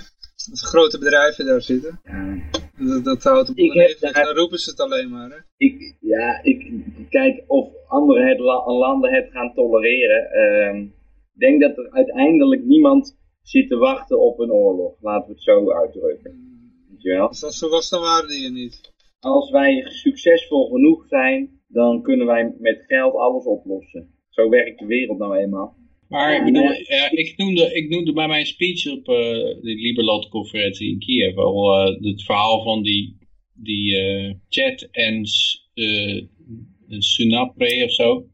[0.51, 2.01] Als grote bedrijven daar zitten.
[2.03, 2.39] Ja,
[2.79, 5.29] Dat, dat houdt op Ik heb onevens, daar- dan roepen ze het alleen maar.
[5.29, 5.37] Hè?
[5.57, 6.71] ik, ja, ik
[7.09, 10.31] kijk of andere het la- landen het gaan tolereren.
[10.31, 10.81] Ehm,
[11.33, 14.95] Ik denk dat er uiteindelijk niemand zit te wachten op een oorlog.
[15.01, 16.31] Laten we het zo uitdrukken.
[16.89, 17.27] Weet je wel?
[17.27, 18.81] Als zo was, dan waren die er niet.
[19.19, 24.09] Als wij succesvol genoeg zijn, dan kunnen wij met geld alles oplossen.
[24.29, 25.75] Zo werkt de wereld nou eenmaal.
[26.09, 26.71] Maar ik bedoel,
[27.11, 29.15] ik, noemde, ik noemde bij mijn speech op eh,
[29.61, 33.17] de Liberland-conferentie in Kiev al eh, het verhaal van die,
[33.53, 35.23] die eh, chat en
[35.73, 36.23] eh,
[36.89, 38.25] Sunapre of zo.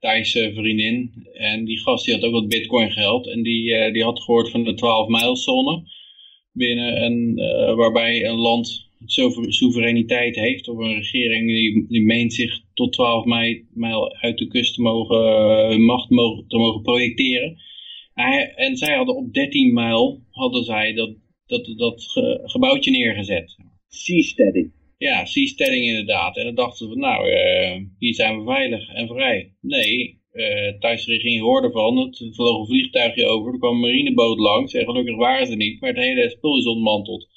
[0.00, 1.26] Thaise vriendin.
[1.32, 3.26] En die gast die had ook wat bitcoin geld.
[3.26, 5.82] En die, die had gehoord van de 12 mijlzone.
[6.52, 8.88] Binnen een, eh, waarbij een land
[9.48, 10.68] soevereiniteit heeft.
[10.68, 14.74] Of een regering die, die meent zich tot tot 12 mei, mijl uit de kust
[14.74, 17.56] te mogen, eh, hun macht mogen, te mogen projecteren.
[18.14, 21.10] Hij- en zij hadden op 13 mijl hadden zij dat,
[21.46, 23.56] dat, dat ge- gebouwtje neergezet.
[23.88, 24.72] Seasteading.
[24.98, 26.36] Ja, seasteading inderdaad.
[26.36, 29.52] En dan dachten we, nou, eh, hier zijn we veilig en vrij.
[29.60, 34.38] Nee, eh Thaise regering hoorde van, het vloog een vliegtuigje over, er kwam een marineboot
[34.38, 37.28] langs en gelukkig waren ze er niet, maar het hele spul is ontmanteld.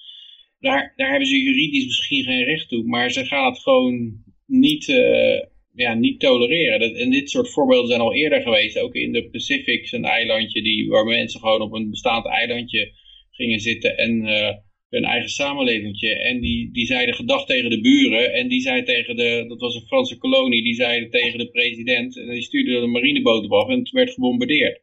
[0.59, 4.13] Daar, daar hebben ze juridisch misschien geen recht toe, maar ze gaan het gewoon
[4.45, 5.41] niet, eh,
[5.73, 6.79] ja, niet tolereren.
[6.79, 10.61] Dat, en dit soort voorbeelden zijn al eerder geweest, ook in de Pacific, een eilandje
[10.61, 12.91] die, waar mensen gewoon op een bestaand eilandje
[13.31, 14.55] gingen zitten en eh,
[14.89, 16.15] hun eigen samenlevingje.
[16.15, 18.33] En die, die zeiden gedag tegen de buren.
[18.33, 22.17] En die zei tegen de, dat was een Franse kolonie, die zeiden tegen de president.
[22.17, 24.81] En die stuurde een marineboot op af en het werd gebombardeerd.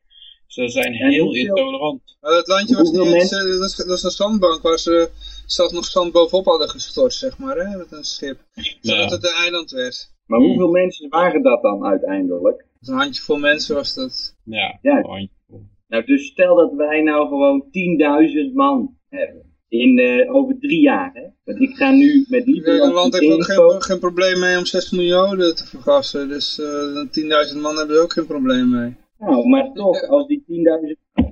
[0.53, 2.17] Ze zijn heel intolerant.
[2.21, 5.11] Maar dat landje was niet eens, eh, dat was, dat was een zandbank waar ze
[5.47, 8.39] zelfs nog zand bovenop hadden gestort, zeg maar, hè, met een schip.
[8.81, 9.17] Zodat Ja.
[9.17, 10.11] het een eiland werd.
[10.27, 12.65] Maar hoeveel mensen waren dat dan uiteindelijk?
[12.81, 14.37] Een handjevol mensen was dat.
[14.45, 15.01] Ja, Ja.
[15.01, 15.29] gewoon.
[15.89, 19.43] Nou, dus stel dat wij nou gewoon 10.000 man hebben.
[19.69, 21.23] In, eh, over drie jaar, hè.
[21.45, 24.91] Want ik ga nu met Een land heeft ook geen, geen probleem mee om 6
[24.91, 26.29] miljoen Joden te vergassen.
[26.29, 28.97] Dus eh 10.000 man hebben er ook geen probleem mee.
[29.27, 31.31] Nou, maar toch, als die 10.000...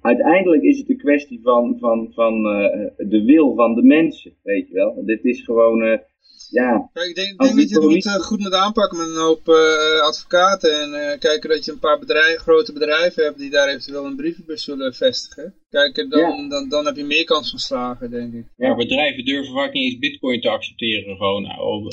[0.00, 4.68] Uiteindelijk is het een kwestie van, van, van eh, de wil van de mensen, weet
[4.68, 5.04] je wel.
[5.04, 5.98] Dit is gewoon, eh,
[6.50, 6.90] ja...
[6.92, 10.00] Kijk, ik denk, dat je het moet, eh, goed moet aanpakken met een hoop eh,
[10.00, 10.80] advocaten.
[10.82, 14.16] En eh, kijken dat je een paar bedrijven, grote bedrijven hebt die daar eventueel een
[14.16, 15.54] brievenbus zullen vestigen.
[15.70, 16.48] Kijk, dan, Ja.
[16.48, 18.44] dan, dan heb je meer kans van slagen, denk ik.
[18.56, 21.16] Maar bedrijven durven vaak niet eens bitcoin te accepteren.
[21.16, 21.46] Gewoon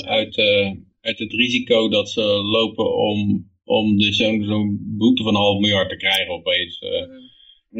[0.06, 0.70] uit, eh,
[1.00, 2.22] uit het risico dat ze
[2.56, 6.78] lopen om, om dus zo'n zo'n boete van een half miljard te krijgen opeens.
[6.78, 7.06] eh.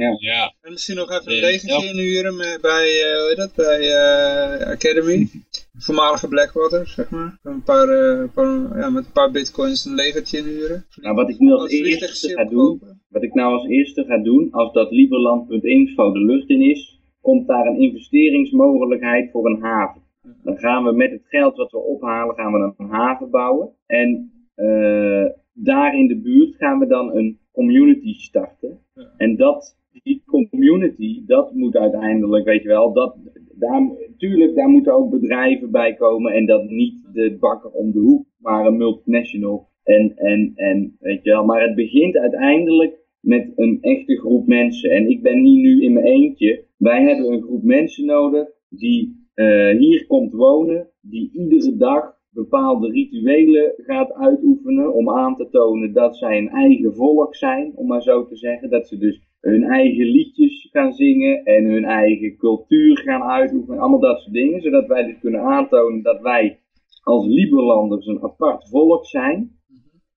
[0.02, 0.16] ja.
[0.19, 1.90] ja, En misschien nog even een legentje ja.
[1.93, 5.28] inhuren met, bij, eh, hoe heet dat, bij eh, Academy.
[5.86, 7.39] Voormalige Blackwater, zeg maar.
[7.43, 10.86] Een paar, eh, paar- ja, met een paar bitcoins een legertje inhuren.
[11.01, 13.01] Nou, wat ik nu als Als eerste ga doen, kopen.
[13.09, 17.47] wat ik nou als eerste ga doen, als dat Liberland.info de lucht in is, komt
[17.47, 20.01] daar een investeringsmogelijkheid voor een haven.
[20.44, 23.70] Dan gaan we met het geld wat we ophalen, gaan we een haven bouwen.
[23.86, 28.79] En eh, daar in de buurt gaan we dan een community starten.
[28.95, 29.15] Ja.
[29.16, 33.16] En dat, die community, dat moet uiteindelijk, weet je wel, dat,
[33.53, 36.33] daar, tuurlijk, daar moeten ook bedrijven bij komen.
[36.33, 39.69] En dat niet de bakker om de hoek, maar een multinational.
[39.83, 44.91] En, en, en weet je wel, maar het begint uiteindelijk met een echte groep mensen.
[44.91, 46.65] En ik ben hier nu in mijn eentje.
[46.77, 52.90] Wij hebben een groep mensen nodig die eh, hier komt wonen, die iedere dag bepaalde
[52.90, 58.02] rituelen gaat uitoefenen om aan te tonen dat zij een eigen volk zijn, om maar
[58.02, 58.70] zo te zeggen.
[58.70, 64.00] Dat ze dus hun eigen liedjes gaan zingen en hun eigen cultuur gaan uitoefenen, allemaal
[64.00, 66.59] dat soort dingen, zodat wij dus kunnen aantonen dat wij
[67.02, 69.60] als Liberlanders een apart volk zijn.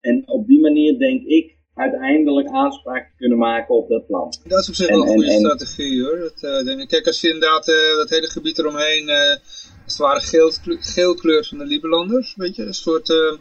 [0.00, 4.42] En op die manier denk ik uiteindelijk aanspraak te kunnen maken op dat land.
[4.48, 6.18] Dat is op zich En- wel een en- goede en- strategie hoor.
[6.18, 6.88] Dat, eh, denk ik.
[6.88, 9.36] Kijk, als je inderdaad eh, dat hele gebied eromheen, eh
[9.84, 10.50] als het ware geel,
[10.80, 13.38] geel kleurt van de Liberlanders, weet je, een soort, eh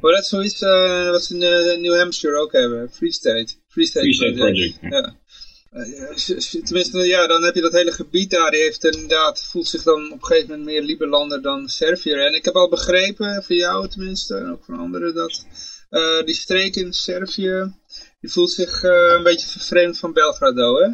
[0.00, 3.54] maar dat is zoiets eh, wat ze in eh, New Hampshire ook hebben, Free State.
[3.68, 4.78] Free State, Free State Project.
[4.80, 4.88] ja.
[4.90, 5.14] Ja.
[6.64, 10.12] Tenminste, ja, dan heb je dat hele gebied daar, die heeft inderdaad, voelt zich dan
[10.12, 12.26] op een gegeven moment meer Liberlander dan Serviër.
[12.26, 15.46] En ik heb al begrepen, van jou tenminste, en ook van anderen, dat
[15.90, 17.72] eh, die streek in Servië,
[18.20, 20.88] die voelt zich eh, een beetje vervreemd van Belgrado, hè?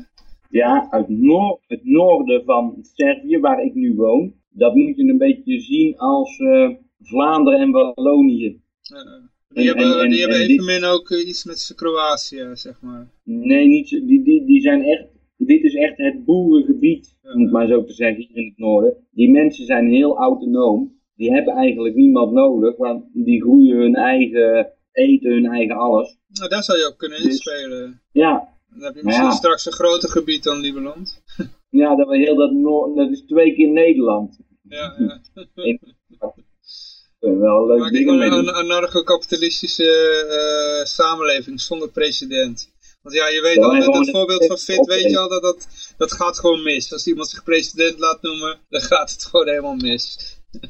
[0.48, 5.18] Ja, uit noor- het noorden van Servië, waar ik nu woon, dat moet je een
[5.18, 6.68] beetje zien als eh,
[7.02, 8.60] Vlaanderen en Wallonië.
[9.48, 13.08] Die En- hebben, en- die en- hebben evenmin ook eh, iets met Kroatië, zeg maar.
[13.24, 15.04] Nee, niet, die, die, die zijn echt,
[15.36, 17.32] dit is echt het boerengebied, Ja.
[17.32, 18.96] om het maar zo te zeggen, hier in het noorden.
[19.10, 20.98] Die mensen zijn heel autonoom.
[21.16, 26.18] Die hebben eigenlijk niemand nodig, want die groeien hun eigen eten, hun eigen alles.
[26.28, 28.00] Nou, daar zou je ook kunnen Dus- inspelen.
[28.12, 29.32] Ja, Dan heb je misschien ja.
[29.32, 31.22] straks een groter gebied dan Lieberland.
[31.70, 34.38] ja dat, we heel dat, noor- dat is twee keer Nederland.
[34.68, 35.20] Ja, ja.
[37.18, 39.90] Wel leuk dingen mee een anarcho-kapitalistische
[40.28, 42.68] eh, samenleving zonder president.
[43.02, 45.42] Want ja, je weet Ja, al, met een- voorbeeld van Fit, weet je al, dat,
[45.42, 46.92] dat, dat gaat gewoon mis.
[46.92, 50.16] Als iemand zich president laat noemen, dan gaat het gewoon helemaal mis.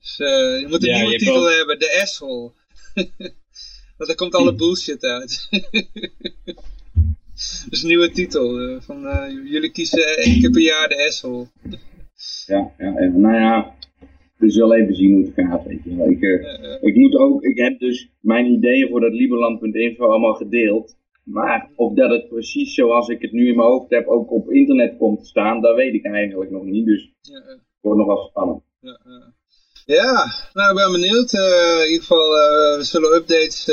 [0.00, 2.52] Dus eh, je moet een Ja, nieuwe titel ook- hebben, de asshole.
[3.96, 5.48] Want daar komt alle bullshit uit.
[7.70, 8.58] Dus een nieuwe titel.
[8.58, 11.46] eh, van, eh, jullie kiezen één keer per jaar de asshole.
[12.46, 13.74] Ja, ja, even, nou ja,
[14.36, 16.10] we zullen even zien hoe het gaat, weet je wel.
[16.10, 20.96] Ik, eh, ik moet ook, ik heb dus mijn ideeën voor dat Liberland.info allemaal gedeeld.
[21.24, 24.50] Maar of dat het precies zoals ik het nu in mijn hoofd heb ook op
[24.50, 26.86] internet komt te staan, dat weet ik eigenlijk nog niet.
[26.86, 28.62] Dus ja, het wordt nog wel spannend.
[28.80, 28.98] ja.
[29.86, 31.32] Ja, nou ik ben benieuwd.
[31.32, 32.30] In ieder geval,
[32.76, 33.64] we zullen updates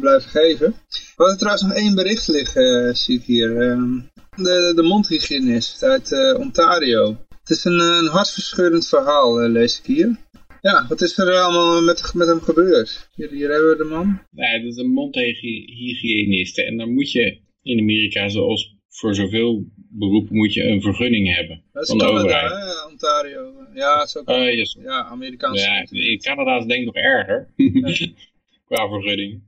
[0.00, 0.74] blijven geven.
[1.18, 3.60] We hadden trouwens nog één bericht liggen, zie ik hier.
[3.60, 3.92] Ehm,
[4.36, 7.16] de, de mondhygiënist uit Ontario.
[7.40, 10.16] Het is een, een hartverscheurend verhaal, lees ik hier.
[10.60, 13.08] Ja, wat is er allemaal met, met hem gebeurd?
[13.14, 14.20] Hier, hier hebben we de man.
[14.30, 16.58] Nee, dat is een mondhygiënist.
[16.58, 21.62] En dan moet je in Amerika, zoals voor zoveel beroepen, moet je een vergunning hebben.
[21.72, 22.50] Dat is van de Canada, overheid.
[22.52, 22.90] hè?
[22.90, 23.52] Ontario.
[23.74, 24.76] Ja, zo Eh, yes.
[24.82, 25.64] ja, Amerikaanse.
[25.64, 27.48] Ja, in Canada is denk ik nog erger.
[28.68, 29.42] Qua vergunning.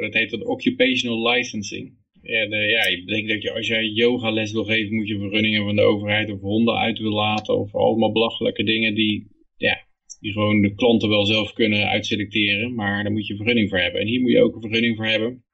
[0.00, 1.96] Dat heet dan occupational licensing.
[2.22, 5.20] En eh, ja, je bedenkt dat je als jij yogales wil geven, moet je een
[5.20, 7.58] vergunning hebben van de overheid of honden uit wil laten.
[7.58, 9.26] Of allemaal belachelijke dingen die,
[9.56, 9.86] ja,
[10.20, 12.74] die gewoon de klanten wel zelf kunnen uitselecteren.
[12.74, 14.00] Maar daar moet je een vergunning voor hebben.
[14.00, 15.44] En hier moet je ook een vergunning voor hebben.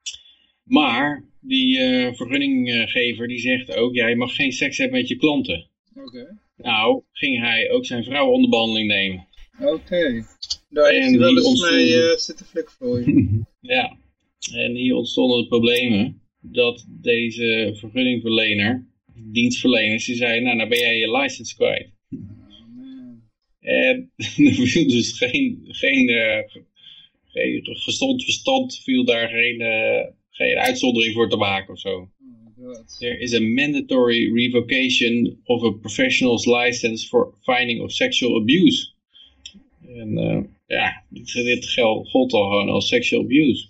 [0.63, 5.15] Maar die eh, vergunninggever die zegt ook, ja, je mag geen seks hebben met je
[5.15, 5.69] klanten.
[5.95, 6.39] Oké.
[6.57, 9.27] Nou, ging hij ook zijn vrouw onder behandeling nemen.
[9.61, 10.25] Oké.
[10.69, 13.43] Daar En hij wel eens mee eh, zitten je.
[13.75, 13.97] Ja,
[14.53, 20.99] en hier ontstonden de problemen dat deze vergunningverlener, dienstverleners, die zei, nou, nou ben jij
[20.99, 21.93] je license kwijt.
[23.59, 24.11] En
[24.45, 26.39] er viel dus geen, geen, eh,
[27.25, 32.09] geen gezond verstand, viel daar geen, eh, geen uitzondering voor te maken of zo.
[32.99, 38.87] There is a mandatory revocation of a professional's license for finding of sexual abuse.
[39.87, 43.67] En eh, ja, dit, dit geld gold al gewoon als sexual abuse.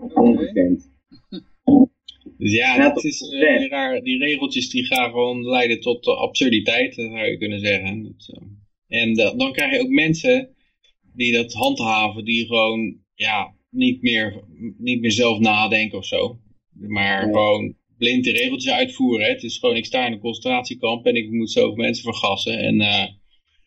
[2.38, 6.16] Dus ja, dat is eh, die, raar, die regeltjes die gaan gewoon leiden tot eh,
[6.16, 8.02] absurditeit, dat zou je kunnen zeggen.
[8.02, 8.30] Dat,
[8.88, 10.48] eh, en da- dan krijg je ook mensen
[11.14, 14.44] die dat handhaven, die gewoon ja, niet, meer,
[14.78, 16.38] niet meer zelf nadenken of zo.
[16.72, 17.32] Maar Ja.
[17.32, 19.26] gewoon blind de regeltjes uitvoeren.
[19.26, 19.32] Hè.
[19.32, 22.58] Het is gewoon, ik sta in een concentratiekamp en ik moet zoveel mensen vergassen.
[22.58, 23.06] En eh,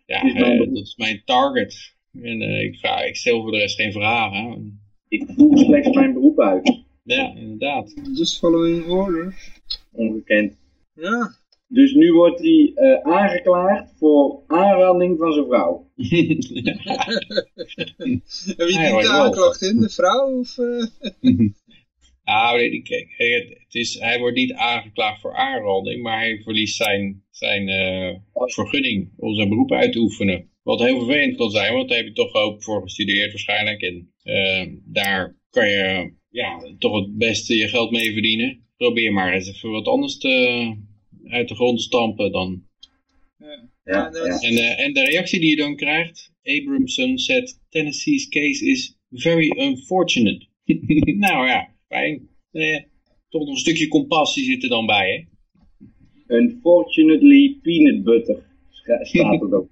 [0.05, 1.95] ja, eh, dat is mijn target.
[2.21, 4.79] En eh, ik, vraag, ik stel voor de rest geen vragen.
[5.09, 6.83] Ik voer slechts mijn beroep uit.
[7.03, 7.93] Ja, inderdaad.
[8.13, 9.51] Just following orders.
[9.91, 10.53] Ongekend.
[10.93, 11.31] Ja.
[11.67, 15.87] Dus nu wordt hij eh, aangeklaagd voor aanranding van zijn vrouw.
[15.95, 16.05] En
[18.67, 19.79] wie maar de aanklacht in?
[19.79, 20.39] De vrouw?
[20.39, 20.85] Of, eh?
[22.23, 26.41] Nou, nee, die- kijk, het, het is, hij wordt niet aangeklaagd voor aanranding, maar hij
[26.43, 30.49] verliest zijn, zijn eh, vergunning om zijn beroep uit te oefenen.
[30.69, 33.81] Wat heel vervelend kan zijn, want daar heb je toch ook voor gestudeerd waarschijnlijk.
[33.81, 38.67] En eh, daar kan je ja, toch het beste je geld mee verdienen.
[38.77, 40.75] Probeer maar eens even wat anders te,
[41.25, 42.63] uit de grond te stampen dan.
[43.83, 44.33] Ja, dat ja.
[44.33, 48.97] is- En, eh, en de reactie die je dan krijgt, Abramson said, Tennessee's case is
[49.09, 50.45] very unfortunate.
[51.25, 52.29] nou ja, fijn.
[52.51, 52.83] Eh,
[53.29, 55.27] toch nog een stukje compassie zit er dan bij,
[56.27, 56.37] hè?
[56.37, 59.69] Unfortunately peanut butter staat er ook.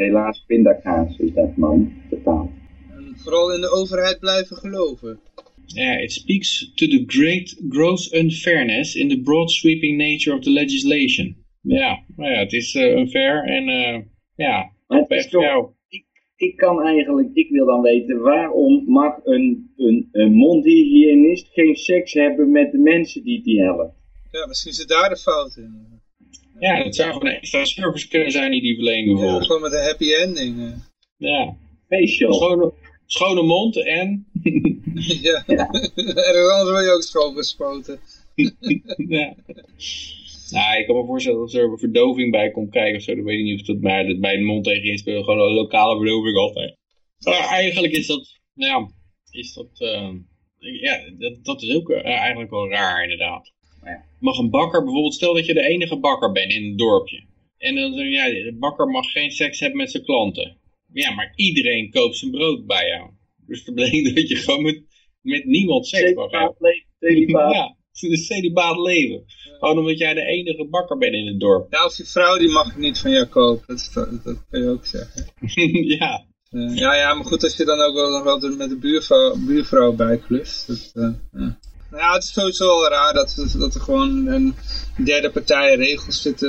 [0.00, 2.50] Helaas pindakaas is dat man betaald.
[2.90, 5.20] En vooral in de overheid blijven geloven.
[5.66, 10.50] Ja, it speaks to the great gross unfairness in the broad sweeping nature of the
[10.50, 11.36] legislation.
[11.60, 14.00] Ja, nou ja, het is eh, unfair en eh,
[14.36, 15.68] ja, Maar het is echt toch, jou.
[15.88, 16.04] ik,
[16.36, 22.12] ik kan eigenlijk, ik wil dan weten waarom mag een, een, een mondhygiënist geen seks
[22.12, 23.94] hebben met de mensen die die helpen.
[24.30, 25.99] Ja, misschien zit daar de fout in.
[26.60, 29.46] Ja, het zou gewoon een extra service kunnen zijn die die verlenen Ja, bijvoorbeeld.
[29.46, 30.60] gewoon met een happy ending.
[30.60, 30.72] eh.
[31.16, 31.56] Ja,
[31.88, 32.32] Facial.
[32.34, 32.72] schone,
[33.06, 34.26] schone mond en...
[35.22, 35.44] ja.
[35.46, 38.00] Ergens anders word je ook schoongespoten.
[39.18, 39.34] ja.
[40.50, 43.14] Nou, ik kan me voorstellen dat er verdoving bij komt kijken of zo.
[43.14, 45.24] Dan weet ik niet of dat bij, dat bij een mond tegen spelen.
[45.24, 46.76] Gewoon een lokale verdoving altijd.
[47.18, 48.90] Maar eigenlijk is dat, ja,
[49.30, 50.10] is dat, eh,
[50.58, 53.52] ja, dat, dat is ook eh, eigenlijk wel raar inderdaad.
[53.84, 54.04] Ja.
[54.18, 57.24] Mag een bakker bijvoorbeeld, stel dat je de enige bakker bent in een dorpje.
[57.58, 60.56] En dan zeg je, ja, de bakker mag geen seks hebben met zijn klanten.
[60.92, 63.10] Ja, maar iedereen koopt zijn brood bij jou.
[63.46, 64.82] Dus dat betekent dat je gewoon met,
[65.20, 66.56] met niemand seks mag hebben.
[66.58, 67.54] Celibaat leven, celibaat.
[67.54, 69.24] Ja, het is celibaat leven.
[69.58, 71.72] Gewoon omdat jij de enige bakker bent in het dorp.
[71.72, 73.66] Ja, of je vrouw die mag niet van jou kopen.
[73.66, 75.26] Dat, dat, dat kan je ook zeggen.
[75.98, 76.28] ja.
[76.74, 79.92] Ja, ja, maar goed, als je dan ook wel nog wel met de buurvrouw, buurvrouw
[79.92, 80.66] bijklust.
[80.66, 81.58] Dat, eh, ja.
[81.90, 84.54] Nou ja, het is sowieso wel raar dat, dat er gewoon een
[85.04, 86.48] derde partij regels zitten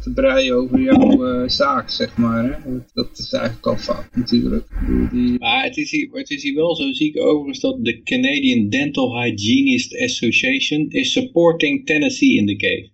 [0.00, 2.44] te breien over jouw eh, zaak, zeg maar.
[2.44, 2.78] Hè?
[2.92, 4.68] Dat, is eigenlijk al fout natuurlijk.
[5.38, 10.00] Maar het is, hier, het is wel zo ziek overigens dat de Canadian Dental Hygienist
[10.00, 12.90] Association is supporting Tennessee in the case.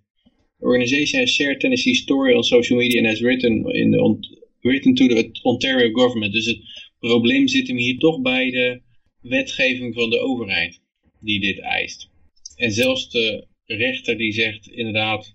[0.58, 4.18] The organization has shared Tennessee's story on social media and has written, in
[4.60, 6.32] written to the Ontario government.
[6.32, 6.58] Dus het
[6.98, 8.80] probleem zit hem hier toch bij de
[9.20, 10.82] wetgeving van de overheid
[11.24, 12.08] die dit eist.
[12.56, 15.34] En zelfs de rechter die zegt inderdaad,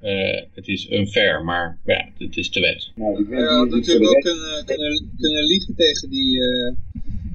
[0.00, 2.90] eh, het is unfair, maar ja, het is de wet.
[2.94, 6.74] Nou, vent die had natuurlijk ook kunnen, kunnen, kunnen liegen tegen die, eh,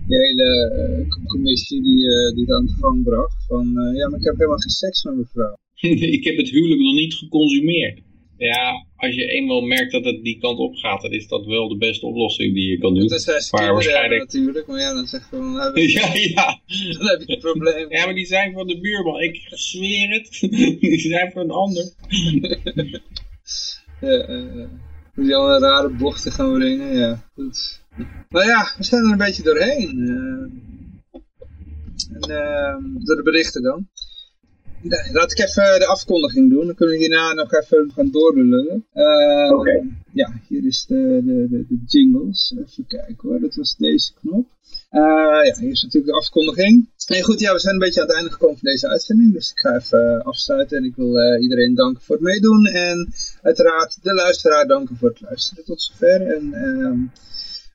[0.08, 3.46] die hele eh, commissie die, eh, die het aan de gang bracht.
[3.48, 5.58] Van, eh, ja, maar ik heb helemaal geen seks met mijn vrouw.
[6.18, 8.00] ik heb het huwelijk nog niet geconsumeerd.
[8.44, 11.68] Ja, als je eenmaal merkt dat het die kant op gaat, dan is dat wel
[11.68, 13.08] de beste oplossing die je kan doen.
[13.08, 16.60] Dat is Maar waarschijnlijk- natuurlijk, maar ja, dan zeg je van, heb je, Ja, ja.
[16.98, 17.90] dan heb je een probleem.
[17.92, 19.22] Ja, maar die zijn van de buurman.
[19.22, 20.38] Ik zweer het.
[20.82, 21.94] Die zijn van een ander.
[24.02, 24.68] Ja, eh,
[25.14, 27.24] moet je al een rare bochten gaan brengen, ja.
[27.34, 27.82] Goed.
[28.30, 29.90] Nou ja, we zijn er een beetje doorheen.
[29.90, 31.20] eh.
[32.14, 32.76] en, eh,
[33.06, 33.88] door de berichten dan.
[35.12, 38.86] Laat ik even de afkondiging doen, dan kunnen we hierna nog even gaan doorlullen.
[38.94, 39.84] Eh, Oké.
[40.12, 42.56] Ja, hier is de, de, de, de jingles.
[42.66, 44.48] Even kijken hoor, dat was deze knop.
[44.90, 45.02] Eh,
[45.48, 46.90] ja, hier is natuurlijk de afkondiging.
[47.08, 49.34] En goed, ja, we zijn een beetje aan het einde gekomen van deze uitzending.
[49.34, 52.66] Dus ik ga even eh, afsluiten en ik wil iedereen danken voor het meedoen.
[52.66, 56.22] En uiteraard de luisteraar danken voor het luisteren tot zover.
[56.22, 57.00] En ehm,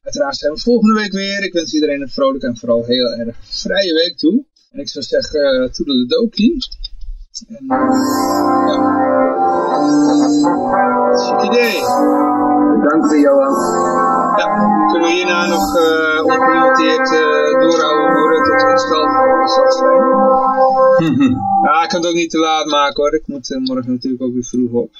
[0.03, 1.45] uiteraard zijn we volgende week weer.
[1.45, 4.45] Ik wens iedereen een vrolijke en vooral heel erg vrije week toe.
[4.71, 6.57] En ik zou zeggen, uh, toedeledokie.
[7.47, 7.79] En ja,
[11.23, 11.79] chic idee.
[12.81, 13.55] Bedankt Johan.
[14.39, 14.47] Ja,
[14.91, 19.05] kunnen we hierna nog uh, ongelimiteerd uh, doorhouden boeren tot we het spel
[19.47, 20.03] zal zijn.
[21.63, 23.15] ja, ik kan het ook niet te laat maken hoor.
[23.15, 24.91] Ik moet uh, morgen natuurlijk ook weer vroeg op.